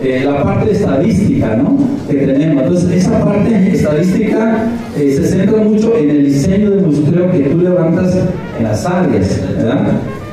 [0.03, 1.77] eh, la parte estadística, ¿no?
[2.05, 2.63] Que tenemos.
[2.63, 4.67] Entonces, esa parte estadística
[4.97, 8.17] eh, se centra mucho en el diseño de muestreo que tú levantas
[8.57, 9.87] en las áreas, ¿verdad?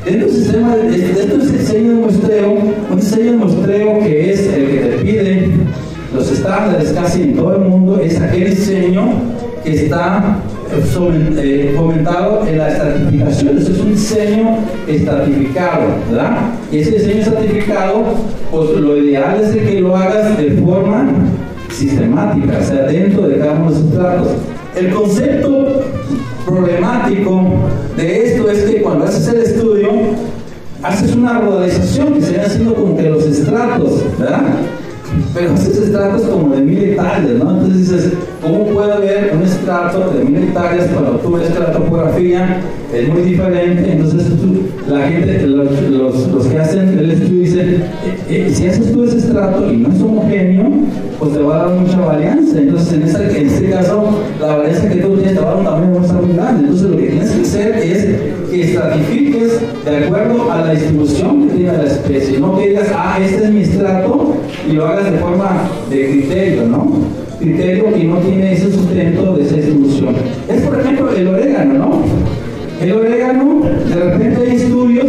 [0.05, 2.52] Dentro del sistema, del diseño de muestreo,
[2.90, 5.51] un diseño de muestreo que es el que te pide
[6.12, 9.12] los estándares casi en todo el mundo, es aquel diseño
[9.62, 10.43] que está
[11.77, 13.59] fomentado en la estratificación.
[13.59, 14.59] Eso es un diseño
[14.89, 16.53] estratificado, ¿verdad?
[16.70, 18.05] Y ese diseño estratificado,
[18.51, 21.09] pues lo ideal es que lo hagas de forma
[21.70, 24.28] sistemática, o sea, dentro de cada uno de esos estratos.
[24.77, 25.82] El concepto
[26.47, 27.44] problemático
[27.97, 29.90] de esto es que cuando haces el estudio,
[30.82, 34.43] haces una rodalización que se va haciendo como que los estratos, ¿verdad?
[35.34, 37.51] Pero haces estratos como de mil hectáreas, ¿no?
[37.51, 41.72] Entonces dices, ¿cómo puede haber un estrato de mil hectáreas cuando tú ves que la
[41.72, 42.60] topografía
[42.93, 43.93] es muy diferente?
[43.93, 44.26] Entonces
[44.89, 45.70] la gente, los,
[46.28, 47.84] los, que hacen el estudio dicen, eh,
[48.28, 50.70] eh, si haces tú ese estrato y no es homogéneo,
[51.18, 52.59] pues te va a dar mucha varianza.
[52.59, 54.10] Entonces en, en este caso,
[54.40, 56.60] la varianza que tú tienes te va a dar un tamaño muy grande.
[56.60, 58.09] Entonces lo que tienes que hacer es
[58.53, 62.39] que estratifiques de acuerdo a la distribución que tiene la especie.
[62.39, 64.35] No que digas, ah, este es mi estrato
[64.69, 66.93] y lo hagas de forma de criterio, ¿no?
[67.41, 70.15] Criterio que no tiene ese sustento de esa distribución.
[70.49, 72.03] Es por ejemplo el orégano, ¿no?
[72.83, 75.07] El orégano, de repente hay estudios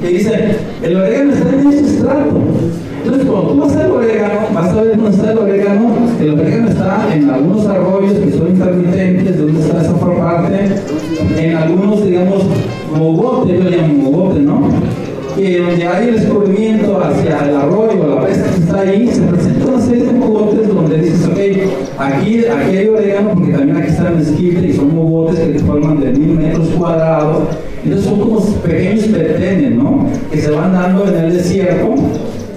[0.00, 0.40] que dicen,
[0.82, 2.40] el orégano está en ese estrato.
[3.06, 5.94] Entonces, cuando tú vas al orégano, vas a ver dónde está el orégano.
[6.20, 10.74] El orégano está en algunos arroyos que son intermitentes, donde está esa parte,
[11.36, 12.42] en algunos, digamos,
[12.96, 14.60] mogotes, yo llamo mogotes, ¿no?
[15.36, 19.20] que donde hay el descubrimiento hacia el arroyo o la presa que está ahí, se
[19.20, 21.38] presenta una serie de mogotes donde dices, ok,
[21.98, 26.00] aquí, aquí hay orégano porque también aquí está el mezquite y son mogotes que forman
[26.00, 27.48] de mil metros cuadrados.
[27.84, 30.06] Entonces son como pequeños petenes, ¿no?
[30.32, 31.94] Que se van dando en el desierto.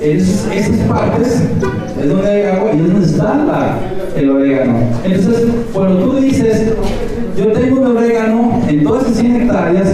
[0.02, 1.42] Es, esas partes
[2.02, 3.78] es donde agua y es donde está
[4.16, 4.80] el orégano.
[5.04, 6.72] Entonces, cuando tú dices,
[7.38, 9.88] yo tengo un orégano en todas esas 100 hectáreas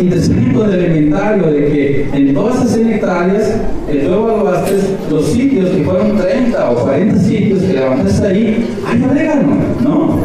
[0.00, 3.52] y te explico del inventario de que en todas esas 100 hectáreas
[3.86, 4.72] tú evaluaste
[5.10, 10.18] los sitios que fueron 30 o 40 sitios que levantaste ahí, hay orégano, ¿no?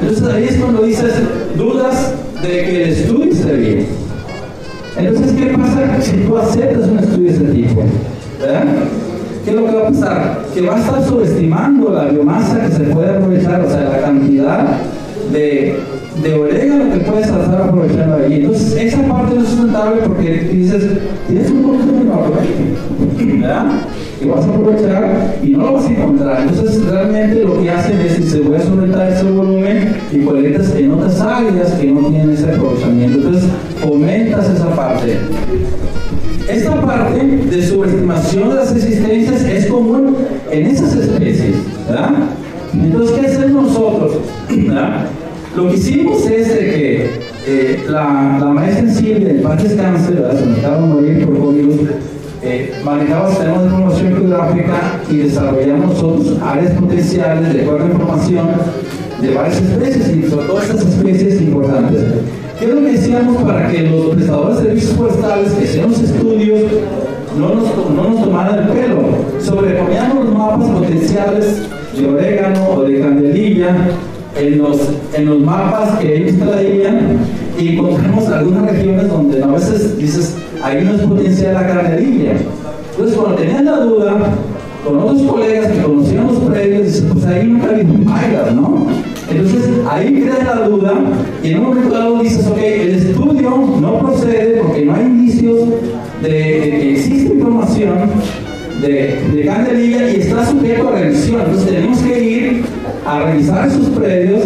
[0.00, 1.14] Entonces ahí es cuando dices
[1.56, 3.86] dudas de que el estudio esté bien.
[4.96, 7.82] Entonces, ¿qué pasa si tú aceptas un estudio de ese tipo?
[9.44, 10.38] ¿Qué es lo que va a pasar?
[10.54, 14.78] Que va a estar subestimando la biomasa que se puede aprovechar, o sea, la cantidad
[15.32, 15.78] de
[16.22, 18.34] de orégano que puedes estar aprovechando ahí.
[18.34, 20.84] Entonces, esa parte es sustentable porque dices,
[21.26, 23.66] tienes un volumen enorme, ¿verdad?
[24.20, 26.42] Y vas a aprovechar y no lo vas a encontrar.
[26.42, 30.74] Entonces, realmente lo que hacen es que se voy a solventar ese volumen y colectas
[30.74, 33.18] en otras áreas que no tienen ese aprovechamiento.
[33.18, 33.44] Entonces,
[33.82, 35.18] aumentas esa parte.
[36.48, 40.16] Esta parte de subestimación de las existencias es común
[40.50, 41.56] en esas especies,
[41.86, 42.10] ¿verdad?
[42.72, 44.12] Entonces, ¿qué hacemos nosotros?
[45.56, 47.10] Lo que hicimos es que
[47.46, 51.88] eh, la, la, maestra Silvia, en paz descanse, se me acaba de morir por COVID,
[52.42, 58.46] eh, manejaba sistemas de información geográfica y desarrollamos nosotros áreas potenciales de acuerdo información
[59.20, 62.04] de varias especies y sobre todo estas especies importantes.
[62.58, 66.00] ¿Qué es lo que decíamos para que los prestadores de servicios forestales que hacían los
[66.00, 66.60] estudios
[67.38, 69.00] no nos, no nos tomaran el pelo.
[69.40, 71.62] Sobreponíamos los mapas potenciales
[71.96, 73.76] de orégano o de candelilla
[74.36, 74.76] en los,
[75.14, 77.18] en los mapas que ellos traían
[77.58, 82.32] y encontramos algunas regiones donde a veces dices, ahí no es potencial la candelilla.
[82.90, 84.16] Entonces, cuando tenían la duda,
[84.84, 88.86] con otros colegas que conocían los predios, pues ahí nunca había ¿no?
[89.30, 90.94] Entonces, ahí crea la duda
[91.42, 93.50] y en un momento dado dices, ok, el estudio
[93.80, 95.68] no procede porque no hay indicios
[96.22, 97.98] de, que existe información
[98.80, 101.40] de, de candelilla y está sujeto a revisión.
[101.42, 102.64] Entonces, tenemos que ir
[103.04, 104.42] a revisar esos predios.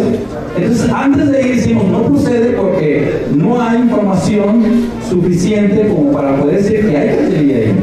[0.57, 4.63] Entonces, antes de ir decimos, no procede porque no hay información
[5.09, 7.73] suficiente como para poder decir que hay candelilla ahí.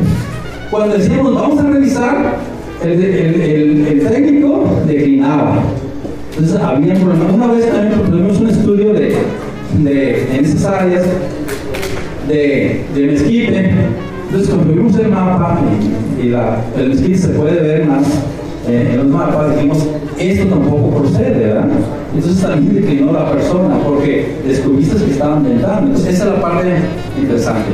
[0.70, 2.36] Cuando decimos, vamos a revisar,
[2.82, 5.62] el técnico declinaba.
[6.40, 7.34] Entonces, había problemas.
[7.34, 9.14] Una vez también tuvimos un estudio de,
[9.78, 11.04] de, en esas áreas
[12.28, 13.70] de, de mezquite.
[14.26, 15.60] Entonces, vimos el mapa
[16.22, 18.06] y, la, el mezquite se puede ver más
[18.66, 19.86] eh, en los mapas, dijimos,
[20.18, 21.68] esto tampoco procede, ¿verdad?
[22.14, 25.88] Entonces también declinó la persona porque descubriste que estaban inventando.
[25.88, 26.68] Entonces, esa es la parte
[27.20, 27.70] interesante.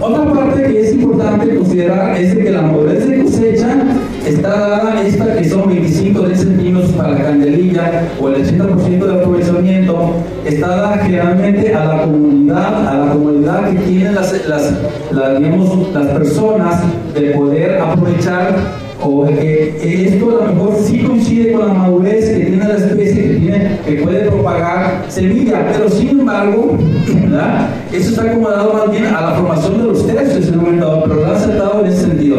[0.00, 3.84] Otra parte que es importante considerar es que la madurez de cosecha
[4.26, 9.20] está dada esta que son 25 de centímetros para la candelilla o el 80% de
[9.20, 10.12] aprovechamiento,
[10.44, 16.06] está dada generalmente a la comunidad, a la comunidad que tienen las, las, digamos, las
[16.08, 16.82] personas
[17.14, 18.54] de poder aprovechar
[19.02, 23.22] o que esto a lo mejor sí coincide con la madurez que tiene la especie
[23.22, 26.76] que, tiene, que puede propagar semilla, pero sin embargo,
[27.08, 27.68] ¿verdad?
[27.92, 31.14] eso está acomodado más bien a la formación de los tercios en un momento pero
[31.14, 32.36] lo ha aceptado en ese sentido.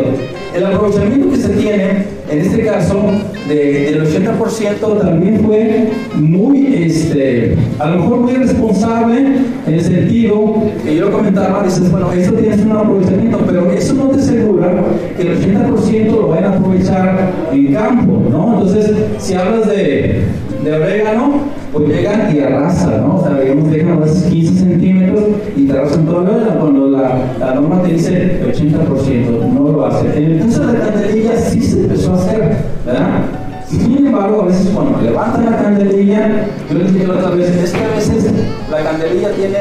[0.53, 3.01] El aprovechamiento que se tiene, en este caso,
[3.47, 9.19] de, del 80% también fue muy, este, a lo mejor muy responsable
[9.65, 14.09] en el sentido que yo comentaba, dices, bueno, esto tiene un aprovechamiento, pero eso no
[14.09, 14.83] te asegura
[15.15, 18.53] que el 80% lo vayan a aprovechar en campo, ¿no?
[18.59, 20.25] Entonces, si hablas de,
[20.65, 23.15] de orégano, pues llegan y arrasan, ¿no?
[23.18, 25.23] O sea, digamos, dejan a veces 15 centímetros
[25.56, 30.18] y te arrasan todo el cuando la, la norma te dice 80%, no lo hace.
[30.18, 33.22] En el caso de la candelilla sí se empezó a hacer, ¿verdad?
[33.68, 37.84] Sin embargo, a veces cuando levantan la candelilla, yo les dije otra vez, es que
[37.84, 38.31] a veces
[38.69, 39.57] la candelilla tiene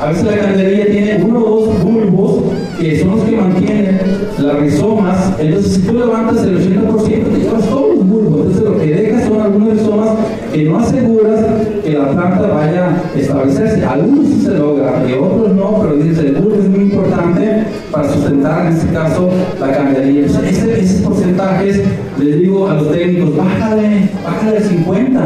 [0.00, 2.44] a veces la candelilla tiene uno o dos bulbos
[2.78, 4.00] que son los que mantienen
[4.38, 5.32] las rizomas.
[5.40, 8.46] Entonces, si tú levantas el 80%, te llevas todos los bulbos.
[8.46, 9.17] Entonces, lo que dejas
[9.70, 10.10] rizomas
[10.52, 11.44] que no aseguras
[11.84, 13.84] que la planta vaya a establecerse.
[13.84, 18.12] Algunos sí se logra y otros no, pero dices, el bulbo es muy importante para
[18.12, 19.30] sustentar, en este caso,
[19.60, 19.78] la.
[19.78, 21.82] Entonces, ese, esos porcentajes,
[22.18, 25.20] les digo a los técnicos, bájale, bájale el 50.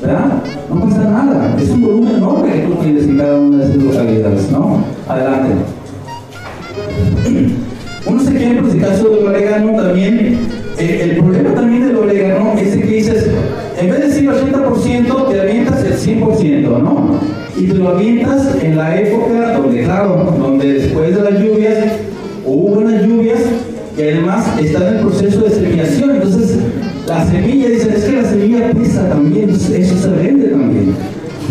[0.00, 0.42] ¿verdad?
[0.70, 3.82] No pasa nada, es un volumen enorme que tú tienes en cada una de esas
[3.82, 4.84] localidades, ¿no?
[5.08, 5.54] Adelante.
[8.06, 10.38] Unos ejemplos, el caso del orégano también,
[10.78, 13.30] eh, el problema también del orégano es que dices,
[13.80, 17.20] en vez de decir 80%, te avientas el 100%, ¿no?
[17.56, 21.84] Y te lo avientas en la época donde, claro, donde después de las lluvias,
[22.44, 23.40] hubo unas lluvias
[23.96, 26.58] y además está en el proceso de semillación, entonces
[27.06, 30.94] la semilla, dicen, es que la semilla pesa también, eso se vende también.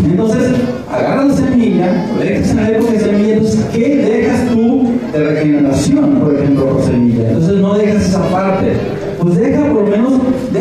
[0.06, 0.52] Entonces,
[0.92, 5.24] agarras la semilla, lo dejas en la época de semilla, entonces, ¿qué dejas tú de
[5.24, 7.30] regeneración, por ejemplo, por semilla?
[7.30, 8.74] Entonces, no dejas esa parte.
[9.20, 10.14] Pues deja por lo menos,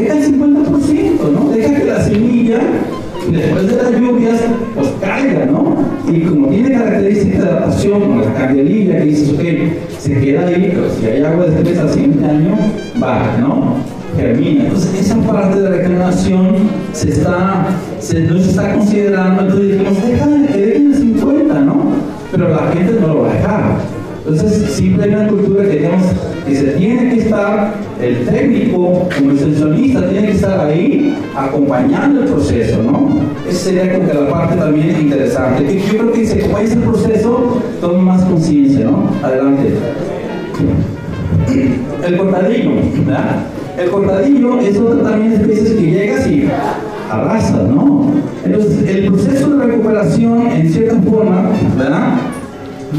[0.09, 1.51] deja el 50%, ¿no?
[1.51, 2.59] Deja que la semilla,
[3.31, 4.41] después de las lluvias,
[4.75, 5.77] pues caiga, ¿no?
[6.11, 9.43] Y como tiene características de adaptación, como la candelilla, que dices, ok,
[9.99, 12.57] se queda ahí, pero si hay agua después al siguiente año,
[13.03, 13.97] va, ¿no?
[14.17, 14.65] germina.
[14.65, 19.43] Entonces, esa parte de regeneración se está, no se está considerando.
[19.43, 21.77] Entonces dijimos, déjale que dejen el 50, ¿no?
[22.33, 23.63] Pero la gente no lo va a dejar.
[24.27, 26.03] Entonces, siempre hay una cultura que digamos
[26.47, 32.29] que se tiene que estar, el técnico, como extensionista, tiene que estar ahí acompañando el
[32.29, 33.09] proceso, ¿no?
[33.49, 35.65] Esa sería como que la parte también interesante.
[35.65, 39.11] Que yo creo que si acompaña el proceso, toma más conciencia, ¿no?
[39.23, 39.75] Adelante.
[42.07, 42.71] El cortadillo,
[43.07, 43.47] ¿verdad?
[43.79, 46.49] El cortadillo es otra también especie que llegas y
[47.11, 48.11] arrasas, ¿no?
[48.45, 52.15] Entonces, el proceso de recuperación, en cierta forma, ¿verdad?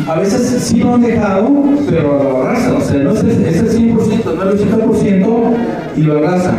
[0.08, 1.50] A veces sí lo han dejado,
[1.90, 5.56] pero lo arrasan, o sea, no es, es el 100%, no el 80%
[5.96, 6.56] y lo arrasan.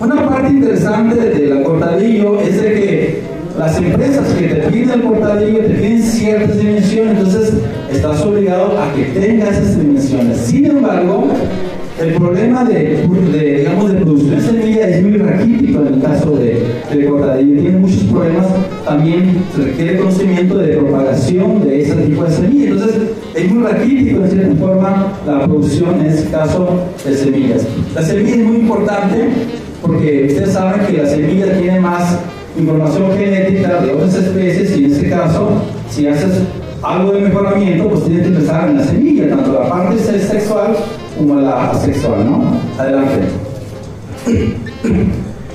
[0.00, 3.22] Una parte interesante del cortadillo es de que
[3.58, 7.52] las empresas que te piden el cortadillo te piden ciertas dimensiones, entonces
[7.92, 10.38] estás obligado a que tengas esas dimensiones.
[10.38, 11.28] Sin embargo,
[12.00, 16.30] el problema de, de, digamos, de producción de semilla es muy raquítico en el caso
[16.32, 18.46] de, de cortadillo, tiene muchos problemas,
[18.84, 22.96] también requiere conocimiento de propagación de ese tipo de semilla, entonces
[23.34, 26.68] es muy raquítico en cierta forma la producción en este caso
[27.04, 27.62] de semillas.
[27.94, 29.28] La semilla es muy importante
[29.80, 32.18] porque ustedes saben que la semilla tiene más
[32.58, 36.40] información genética de otras especies y en este caso, si haces
[36.82, 40.76] algo de mejoramiento, pues tienes que empezar en la semilla, tanto la parte sexual
[41.16, 42.44] como la asexual, ¿no?
[42.78, 43.28] Adelante.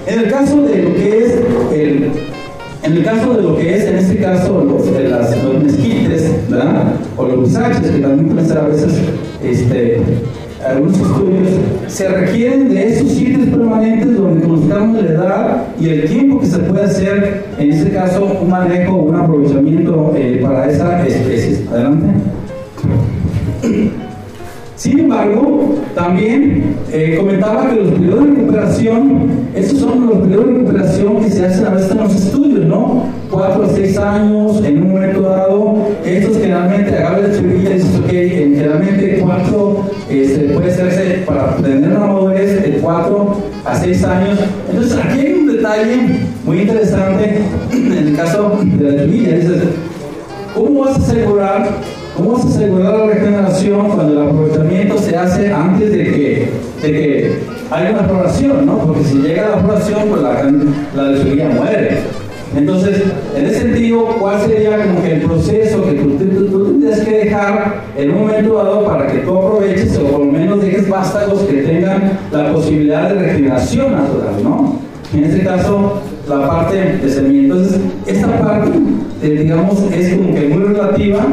[0.07, 1.33] En el caso de lo que es
[1.73, 2.11] el,
[2.81, 6.93] en el caso de lo que es, en este caso, los, las, mezquites, ¿verdad?
[7.17, 8.93] O los bisaches, que también pueden ser a veces
[9.43, 10.01] este,
[10.65, 11.49] algunos estudios,
[11.87, 16.59] se requieren de esos sitios permanentes donde conozcamos la edad y el tiempo que se
[16.59, 21.67] puede hacer, en este caso, un manejo o un aprovechamiento eh, para esa especie.
[21.71, 22.07] Adelante.
[24.79, 30.53] Sin embargo, también eh, comentaba que los periodos de recuperación, estos son los periodos de
[30.53, 33.03] recuperación que se hacen a veces en los estudios, ¿no?
[33.29, 35.75] Cuatro a seis años en un momento dado.
[36.05, 41.89] Estos generalmente, agarra la chivilla y dices, ok, generalmente cuatro este, puede hacerse para tener
[41.89, 43.35] una madurez de cuatro
[43.65, 44.39] a seis años.
[44.69, 45.97] Entonces, aquí hay un detalle
[46.45, 47.39] muy interesante
[47.73, 49.35] en el caso de la chivilla.
[49.39, 49.61] Dices,
[50.55, 51.67] ¿cómo vas a asegurar
[52.19, 56.49] ¿Cómo se asegurar la regeneración cuando el aprovechamiento se hace antes de que,
[56.81, 57.39] de que
[57.71, 58.65] haya una floración?
[58.65, 58.77] ¿no?
[58.79, 60.51] Porque si llega la floración, pues la,
[60.95, 61.99] la lechuguilla muere.
[62.57, 63.03] Entonces,
[63.37, 67.83] en ese sentido, ¿cuál sería como que el proceso que tú, tú, tendrías que dejar
[67.95, 71.61] en un momento dado para que tú aproveches o por lo menos dejes vástagos que
[71.61, 74.75] tengan la posibilidad de regeneración natural, ¿no?
[75.13, 77.43] En este caso, la parte de semilla.
[77.43, 78.71] Entonces, esta parte,
[79.23, 81.25] eh, digamos, es como que muy relativa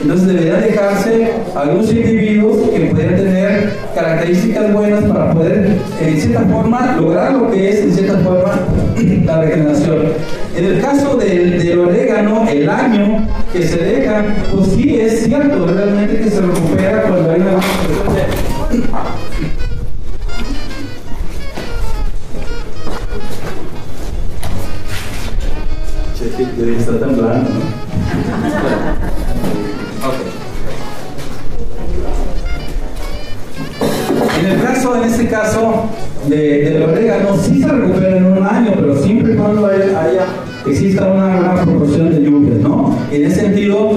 [0.00, 6.96] entonces debería dejarse algunos individuos que pudieran tener características buenas para poder, en cierta forma,
[6.96, 8.60] lograr lo que es, en cierta forma,
[9.24, 10.12] la regeneración.
[10.56, 15.66] En el caso del, del orégano, el año que se deja, pues sí es cierto,
[15.66, 17.60] realmente que se recupera cuando hay una
[26.18, 28.92] Cheque, está temblando, ¿no?
[34.94, 35.86] en este caso
[36.28, 40.26] de, del orégano, sí se recupera en un año, pero siempre y cuando haya,
[40.66, 42.96] exista una, una proporción de lluvias, ¿no?
[43.10, 43.90] En ese sentido,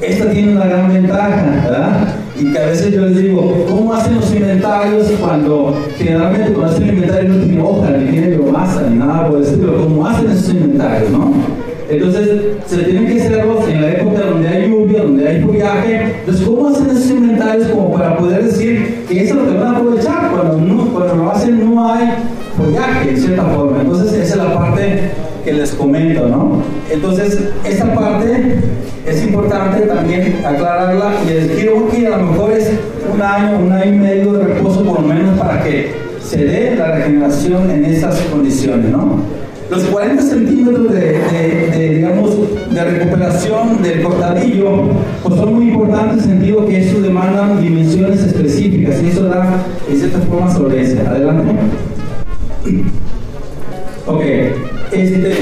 [0.00, 2.08] esta tiene una gran ventaja, ¿verdad?
[2.38, 6.88] Y que a veces yo les digo, ¿cómo hacen los inventarios cuando generalmente cuando hacen
[6.88, 9.82] inventario no tiene hoja, ni tiene biomasa, ni nada por el estilo?
[9.82, 11.57] ¿Cómo hacen esos inventarios, no?
[11.88, 12.28] Entonces,
[12.66, 16.16] se tienen que hacerlos en la época donde hay lluvia, donde hay follaje.
[16.20, 19.74] Entonces, ¿cómo hacen esos inventarios como para poder decir que eso es lo que van
[19.74, 20.30] a aprovechar?
[20.30, 22.08] Cuando, no, cuando lo hacen no hay
[22.56, 23.80] follaje, en cierta forma.
[23.80, 25.00] Entonces, esa es la parte
[25.44, 26.62] que les comento, ¿no?
[26.90, 28.58] Entonces, esta parte
[29.06, 32.70] es importante también aclararla y quiero que a lo mejor es
[33.14, 35.90] un año, un año y medio de reposo por lo menos para que
[36.22, 39.37] se dé la regeneración en esas condiciones, ¿no?
[39.70, 42.36] Los 40 centímetros de, digamos,
[42.72, 44.84] de recuperación del cortadillo
[45.22, 49.62] pues son muy importantes en el sentido que eso demandan dimensiones específicas y eso da
[49.90, 51.10] en cierta forma solvencia.
[51.10, 51.52] Adelante.
[54.06, 54.22] Ok.
[54.90, 55.34] Este,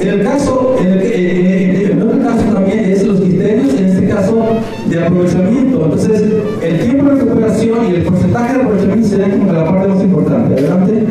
[0.00, 4.42] en el caso, en, el, otro caso también es los criterios, en este caso
[4.88, 5.84] de aprovechamiento.
[5.84, 6.22] Entonces,
[6.62, 10.54] el tiempo de recuperación y el porcentaje de aprovechamiento sería como la parte más importante.
[10.54, 11.04] Adelante.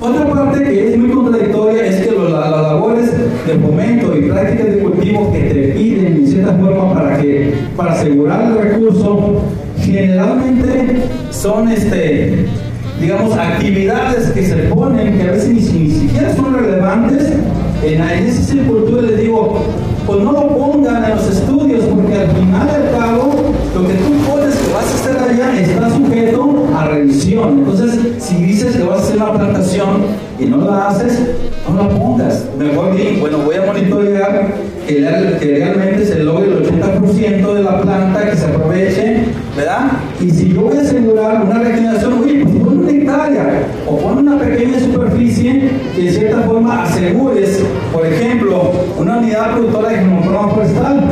[0.00, 3.12] Otra parte que es muy contradictoria es que las labores
[3.46, 7.92] de fomento y prácticas de cultivo que te piden en cierta forma para, que, para
[7.92, 9.42] asegurar el recurso
[9.78, 12.46] generalmente son este,
[12.98, 17.32] digamos, actividades que se ponen que a veces ni, siquiera son relevantes.
[17.82, 19.58] En, en esa sepultura les digo,
[20.06, 24.12] pues no lo pongan en los estudios porque al final del cabo lo que tú
[24.28, 27.58] pones que vas a hacer allá está sujeto a revisión.
[27.60, 27.89] Entonces,
[28.30, 29.88] si dices que vas a hacer una plantación
[30.38, 31.20] y no la haces,
[31.68, 32.46] no la pongas.
[32.56, 34.54] Mejor di, bueno, voy a monitorear
[34.86, 35.00] que,
[35.40, 39.24] realmente se logre el 80% de la planta, que se aproveche,
[39.56, 39.90] ¿verdad?
[40.20, 44.18] Y si yo voy a asegurar una regeneración, oye, pues pon una hectárea o pon
[44.18, 47.60] una pequeña superficie que de cierta forma asegures,
[47.92, 51.04] por ejemplo, una unidad productora de genoma forestal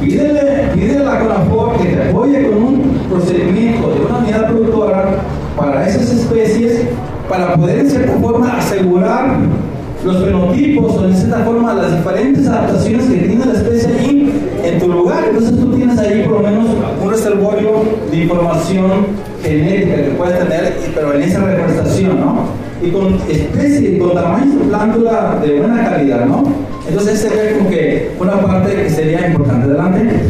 [0.00, 5.22] Pídele, pídele a CONAFOR que te apoye con un procedimiento de una unidad productora
[5.56, 6.82] para esas especies
[7.28, 9.38] para poder en cierta forma asegurar
[10.04, 14.78] los fenotipos o en cierta forma las diferentes adaptaciones que tiene la especie ahí en
[14.78, 15.24] tu lugar.
[15.28, 16.66] Entonces tú tienes ahí por lo menos
[17.02, 17.70] un reservorio
[18.10, 18.90] de información
[19.42, 22.66] genética que puedes tener, pero en esa reforestación, ¿no?
[22.82, 26.44] Y con especies, con tamaños de plántula de buena calidad, ¿no?
[26.88, 29.64] Entonces sería como que una parte que sería importante.
[29.64, 30.20] Adelante.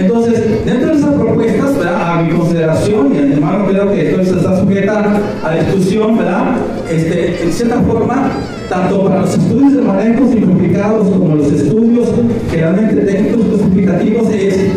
[0.00, 5.20] Entonces, dentro de esas propuestas, a mi consideración, y además creo que esto está sujeta
[5.44, 6.56] a discusión, ¿verdad?
[6.90, 8.30] Este, en cierta forma,
[8.68, 12.08] tanto para los estudios de manejo simplificados como los estudios
[12.50, 14.70] generalmente técnicos justificativos, es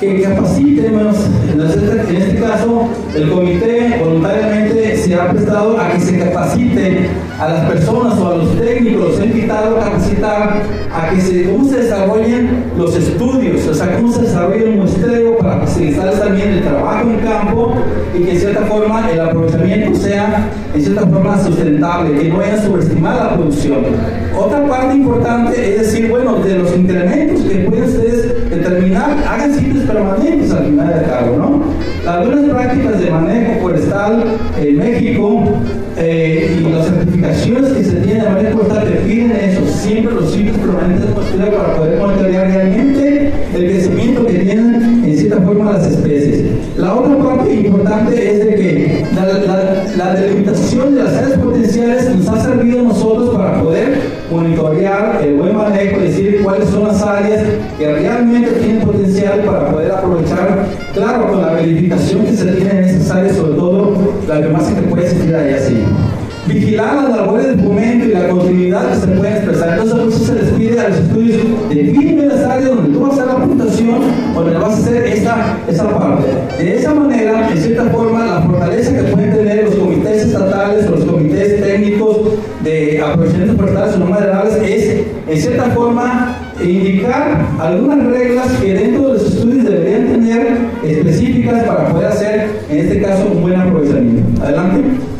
[0.00, 7.08] que capaciten, en este caso, el comité voluntariamente se ha prestado a que se capacite
[7.40, 10.62] a las personas o a los técnicos, los ha invitado a capacitar
[10.92, 15.38] a que se, cómo se desarrollen los estudios, o sea, cómo se desarrolla el muestreo
[15.38, 17.74] para facilitar también el trabajo en campo
[18.14, 22.58] y que en cierta forma el aprovechamiento sea en cierta forma sustentable, que no vayan
[22.58, 23.78] a subestimar la producción.
[24.38, 28.35] Otra parte importante es decir, bueno, de los incrementos que pueden ustedes
[28.68, 31.62] determinar, hagan sitios permanentes al final del cargo, ¿no?
[32.04, 34.24] Las buenas prácticas de manejo forestal
[34.58, 35.44] en México
[35.98, 40.30] eh, y las certificaciones que se tienen de manejo forestal te piden eso, siempre los
[40.30, 41.06] sitios permanentes
[41.36, 46.44] para poder monitorear realmente el crecimiento que tienen en cierta forma las especies.
[46.76, 49.06] La otra parte importante es de que
[49.96, 53.98] la, delimitación de las áreas potenciales nos ha servido a nosotros para poder
[54.30, 57.42] monitorear el buen manejo, decir cuáles son las áreas
[57.78, 62.84] que realmente tienen potencial para poder aprovechar, claro, con la verificación que se tiene en
[62.84, 63.94] esas áreas, sobre todo
[64.28, 65.85] la biomasa que puede sentir ahí así
[66.76, 67.60] las labores del
[68.04, 69.78] y la continuidad que se puede expresar.
[69.78, 73.10] Entonces, por eso se les pide a los estudios, define las áreas donde tú vas
[73.10, 74.00] a hacer la puntuación,
[74.34, 76.24] donde vas a hacer esa, esa parte.
[76.58, 81.04] De esa manera, en cierta forma, la fortaleza que pueden tener los comités estatales, los
[81.04, 82.18] comités técnicos
[82.62, 89.08] de aprovechamiento forestales o no maderables es, en cierta forma, indicar algunas reglas que dentro
[89.08, 94.42] de los estudios deberían tener específicas para poder hacer, en este caso, un buen aprovechamiento.
[94.42, 95.15] Adelante.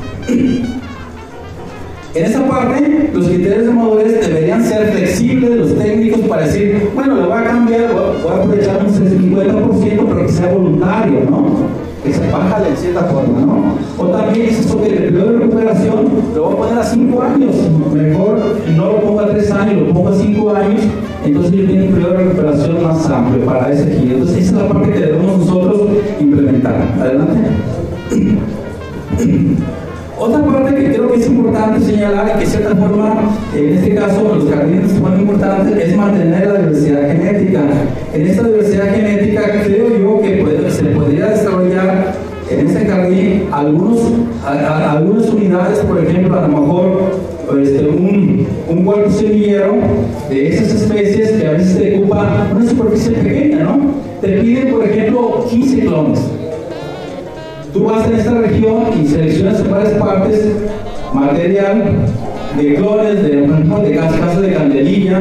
[2.16, 7.16] En esa parte, los criterios de madurez deberían ser flexibles, los técnicos, para decir, bueno,
[7.16, 11.44] le voy a cambiar, voy a aprovechar un 50%, pero que sea voluntario, ¿no?
[12.02, 13.74] Que se baja de cierta forma, ¿no?
[13.98, 17.22] O también es eso que el periodo de recuperación lo voy a poner a 5
[17.22, 17.55] años,
[17.93, 18.38] mejor
[18.74, 20.80] no lo pongo a 3 años, lo pongo a 5 años,
[21.22, 24.14] entonces yo tengo un periodo de recuperación más amplio para ese giro.
[24.14, 25.82] Entonces esa es la parte que debemos nosotros
[26.18, 26.76] implementar.
[26.98, 27.40] Adelante.
[30.18, 33.94] Otra parte que creo que es importante señalar y que de cierta forma, en este
[33.94, 37.60] caso, los jardines son importantes, es mantener la diversidad genética.
[38.14, 42.14] En esta diversidad genética creo yo que se podría desarrollar
[42.48, 44.01] en este jardín algunos,
[44.47, 47.02] algunas unidades, por ejemplo, a lo mejor
[47.60, 49.74] este, un, un huerto semillero
[50.30, 53.80] de esas especies que a veces te ocupa una superficie pequeña, ¿no?
[54.22, 56.35] Te piden, por ejemplo, 15 clones
[57.77, 60.51] Tú vas en esta región y seleccionas en varias partes
[61.12, 61.85] material
[62.57, 65.20] de clones, de, de caso de candelilla,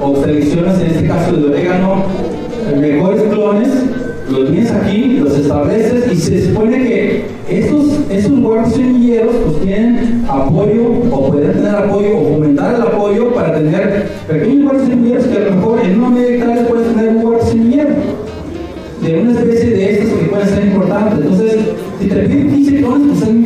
[0.00, 2.04] o seleccionas en este caso de orégano,
[2.78, 3.68] mejores clones,
[4.30, 10.24] los tienes aquí, los estableces y se supone que estos, estos huertos semilleros pues tienen
[10.28, 15.36] apoyo o pueden tener apoyo o fomentar el apoyo para tener pequeños huertos semilleros que
[15.36, 16.99] a lo mejor en una media hectárea puedes tener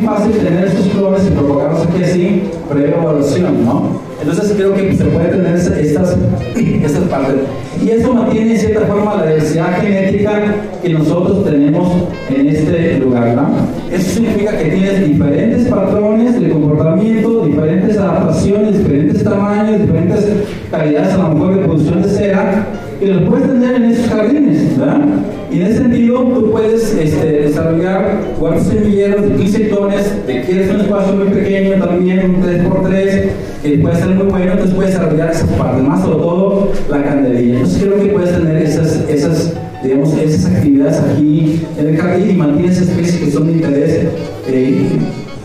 [0.05, 4.01] fácil tener estos clones y provocarlos aquí así, previa evaluación, ¿no?
[4.21, 5.77] Entonces creo que se puede tener estas,
[6.55, 7.35] estas partes.
[7.83, 10.41] Y eso mantiene en cierta forma la diversidad genética
[10.81, 11.91] que nosotros tenemos
[12.29, 13.49] en este lugar, ¿no?
[13.91, 20.25] Eso significa que tienes diferentes patrones de comportamiento, diferentes adaptaciones, diferentes tamaños, diferentes
[20.71, 22.67] calidades a lo mejor de producción de cera,
[23.01, 25.05] y los puedes tener en esos jardines, ¿verdad?
[25.51, 30.69] Y en ese sentido, tú puedes este, desarrollar cuatro semilleros de 15 tones, de quieres
[30.73, 33.29] un espacio muy pequeño también, un 3x3,
[33.63, 37.53] que puede ser muy bueno, entonces puedes desarrollar esas partes, más sobre todo la candelilla.
[37.55, 39.53] Entonces creo que puedes tener esas, esas,
[39.83, 44.07] digamos, esas actividades aquí en el jardín y mantienes especies que son de interés
[44.47, 44.89] eh,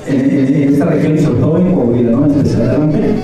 [0.06, 2.26] en, esta región y sobre todo en Coahuila, ¿no?
[2.26, 3.14] Especialmente.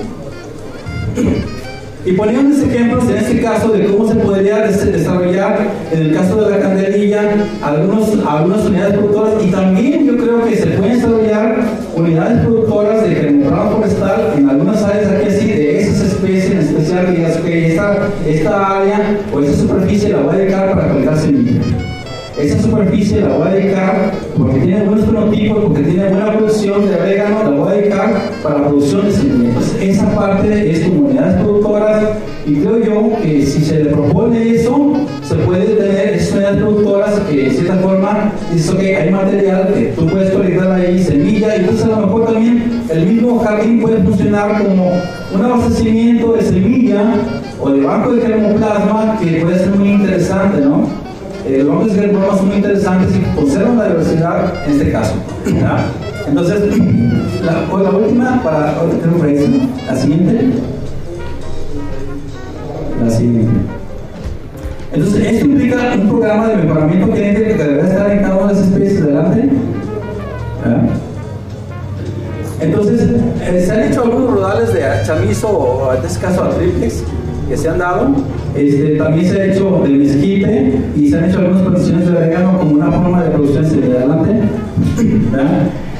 [2.07, 5.59] Y poníamos ejemplos en este caso de cómo se podría desarrollar,
[5.91, 7.21] en el caso de la candelilla,
[7.61, 11.57] algunos, algunas unidades productoras y también yo creo que se pueden desarrollar
[11.97, 17.13] unidades productoras de germoprado forestal en algunas áreas aquí así, de esas especies en especial,
[17.13, 21.65] digas que esta, esta área o esta superficie la voy a dedicar para colgar semillas.
[22.39, 26.95] Esa superficie la voy a dedicar porque tiene buenos fenotipos, porque tiene buena producción de
[26.95, 29.66] orégano, la voy a dedicar para la producción de semillas.
[29.81, 32.03] Esa parte es comunidades productoras
[32.45, 34.93] y creo yo que si se le propone eso,
[35.23, 39.93] se puede tener esas unidades productoras que de cierta forma dices, ok, hay material que
[39.95, 43.97] tú puedes conectar ahí, semilla, y entonces a lo mejor también el mismo jardín puede
[44.03, 44.91] funcionar como
[45.33, 47.13] un abastecimiento de semilla
[47.59, 50.87] o de banco de germoplasma que puede ser muy interesante, ¿no?
[51.45, 55.13] Eh, los bancos de germoplasma son muy interesantes y conservan la diversidad en este caso.
[55.45, 55.85] ¿ya?
[56.27, 56.61] Entonces,
[57.47, 58.75] la, la última, para,
[59.87, 60.49] la siguiente.
[63.03, 63.51] La siguiente.
[64.93, 68.67] Entonces, esto implica un programa de mejoramiento que debe estar en cada una de las
[68.67, 69.01] especies.
[69.01, 69.49] Adelante.
[72.59, 73.01] Entonces,
[73.45, 77.03] eh, se han hecho algunos rodales de chamizo o en este caso a triplex
[77.47, 78.07] que se han dado.
[78.55, 82.57] Este, también se ha hecho de mezquite y se han hecho algunas plantaciones de orégano
[82.57, 83.65] como una forma de producción
[83.95, 84.31] adelante.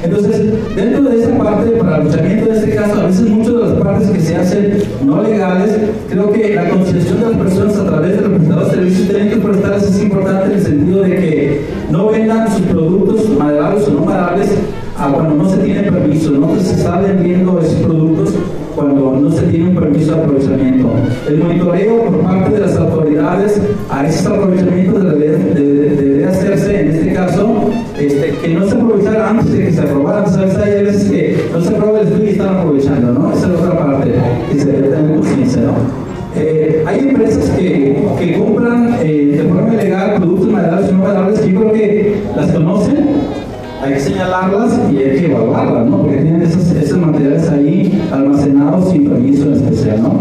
[0.02, 3.60] Entonces, dentro de esa parte para el luchamiento de este caso, a veces muchas de
[3.60, 5.76] las partes que se hacen no legales,
[6.08, 9.82] creo que la concienciación de las personas a través de representados de servicios técnicos forestales
[9.82, 11.60] es importante en el sentido de que
[11.90, 14.50] no vendan sus productos maderables o no maderables
[14.98, 18.34] cuando no se tiene permiso, no se está vendiendo esos productos
[18.78, 20.88] cuando no se tiene un permiso de aprovechamiento.
[21.28, 23.60] El monitoreo por parte de las autoridades
[23.90, 29.64] a esos aprovechamientos debería, hacerse, en este caso, este, que no se aprovechara antes de
[29.64, 30.26] que se aprobara.
[30.28, 30.56] ¿Sabes?
[30.58, 33.32] Hay veces que no se aprueba el estudio y están aprovechando, ¿no?
[33.32, 34.12] Esa es la otra parte
[34.50, 35.72] que se debe tener conciencia, ¿no?
[36.36, 41.40] Eh, hay empresas que, que compran eh, de forma ilegal productos maderables y no maderables
[41.40, 43.08] que yo creo que las conocen
[43.82, 45.98] hay que señalarlas y hay que evaluarlas, ¿no?
[45.98, 50.18] Porque tienen esos, esos materiales ahí almacenados sin permiso en especial, ¿no?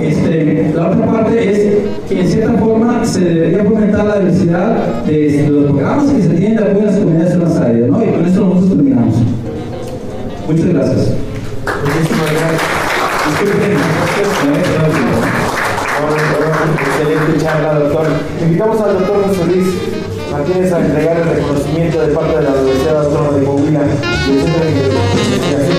[0.00, 1.76] Este, la otra parte es
[2.08, 6.56] que en cierta forma se debería fomentar la diversidad de los programas que se tienen
[6.56, 8.04] de apoyo a las comunidades en las áreas, ¿no?
[8.04, 9.14] Y con eso nosotros terminamos.
[10.46, 11.12] Muchas gracias.
[11.84, 12.78] Muchísimas gracias.
[16.98, 18.06] Excelente charla, doctor.
[18.42, 19.87] Invitamos al doctor José Luis
[20.38, 24.42] Martínez a entregar el reconocimiento de parte de la Universidad Autónoma de Coahuila y el
[24.42, 25.78] Centro de Investigación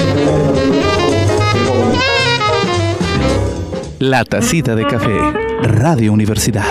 [3.99, 5.17] La tacita de café,
[5.63, 6.65] Radio Universidad.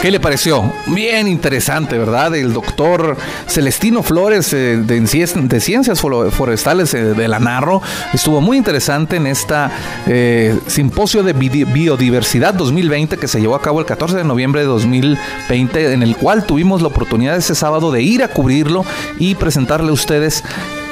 [0.00, 0.72] ¿Qué le pareció?
[0.86, 2.34] Bien interesante, ¿verdad?
[2.34, 7.82] El doctor Celestino Flores eh, de, Ciencias Forestales eh, de la Narro
[8.14, 9.70] estuvo muy interesante en esta
[10.06, 14.68] eh, simposio de biodiversidad 2020 que se llevó a cabo el 14 de noviembre de
[14.68, 18.86] 2020, en el cual tuvimos la oportunidad ese sábado de ir a cubrirlo
[19.18, 20.42] y presentarle a ustedes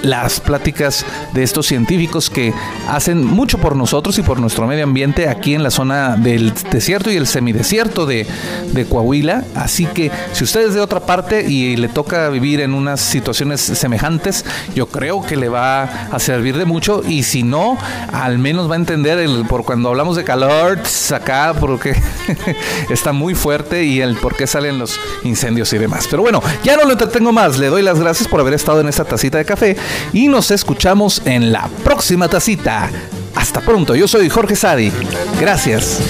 [0.03, 2.53] las pláticas de estos científicos que
[2.89, 7.11] hacen mucho por nosotros y por nuestro medio ambiente aquí en la zona del desierto
[7.11, 8.27] y el semidesierto de,
[8.73, 9.45] de Coahuila.
[9.55, 13.61] Así que si usted es de otra parte y le toca vivir en unas situaciones
[13.61, 14.45] semejantes,
[14.75, 17.79] yo creo que le va a servir de mucho y si no,
[18.13, 20.79] al menos va a entender el, por cuando hablamos de calor
[21.15, 21.97] acá, porque
[22.91, 26.07] está muy fuerte y el por qué salen los incendios y demás.
[26.11, 27.59] Pero bueno, ya no lo entretengo más.
[27.59, 29.77] Le doy las gracias por haber estado en esta tacita de café
[30.13, 32.91] y nos escuchamos en la próxima tacita.
[33.35, 34.93] Hasta pronto, yo soy Jorge Sadi.
[35.41, 36.01] Gracias.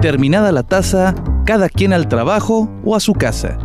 [0.00, 1.14] Terminada la taza,
[1.46, 3.58] cada quien al trabajo o a su casa.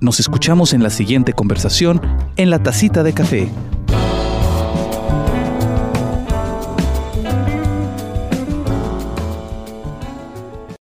[0.00, 2.00] Nos escuchamos en la siguiente conversación
[2.36, 3.50] en la tacita de café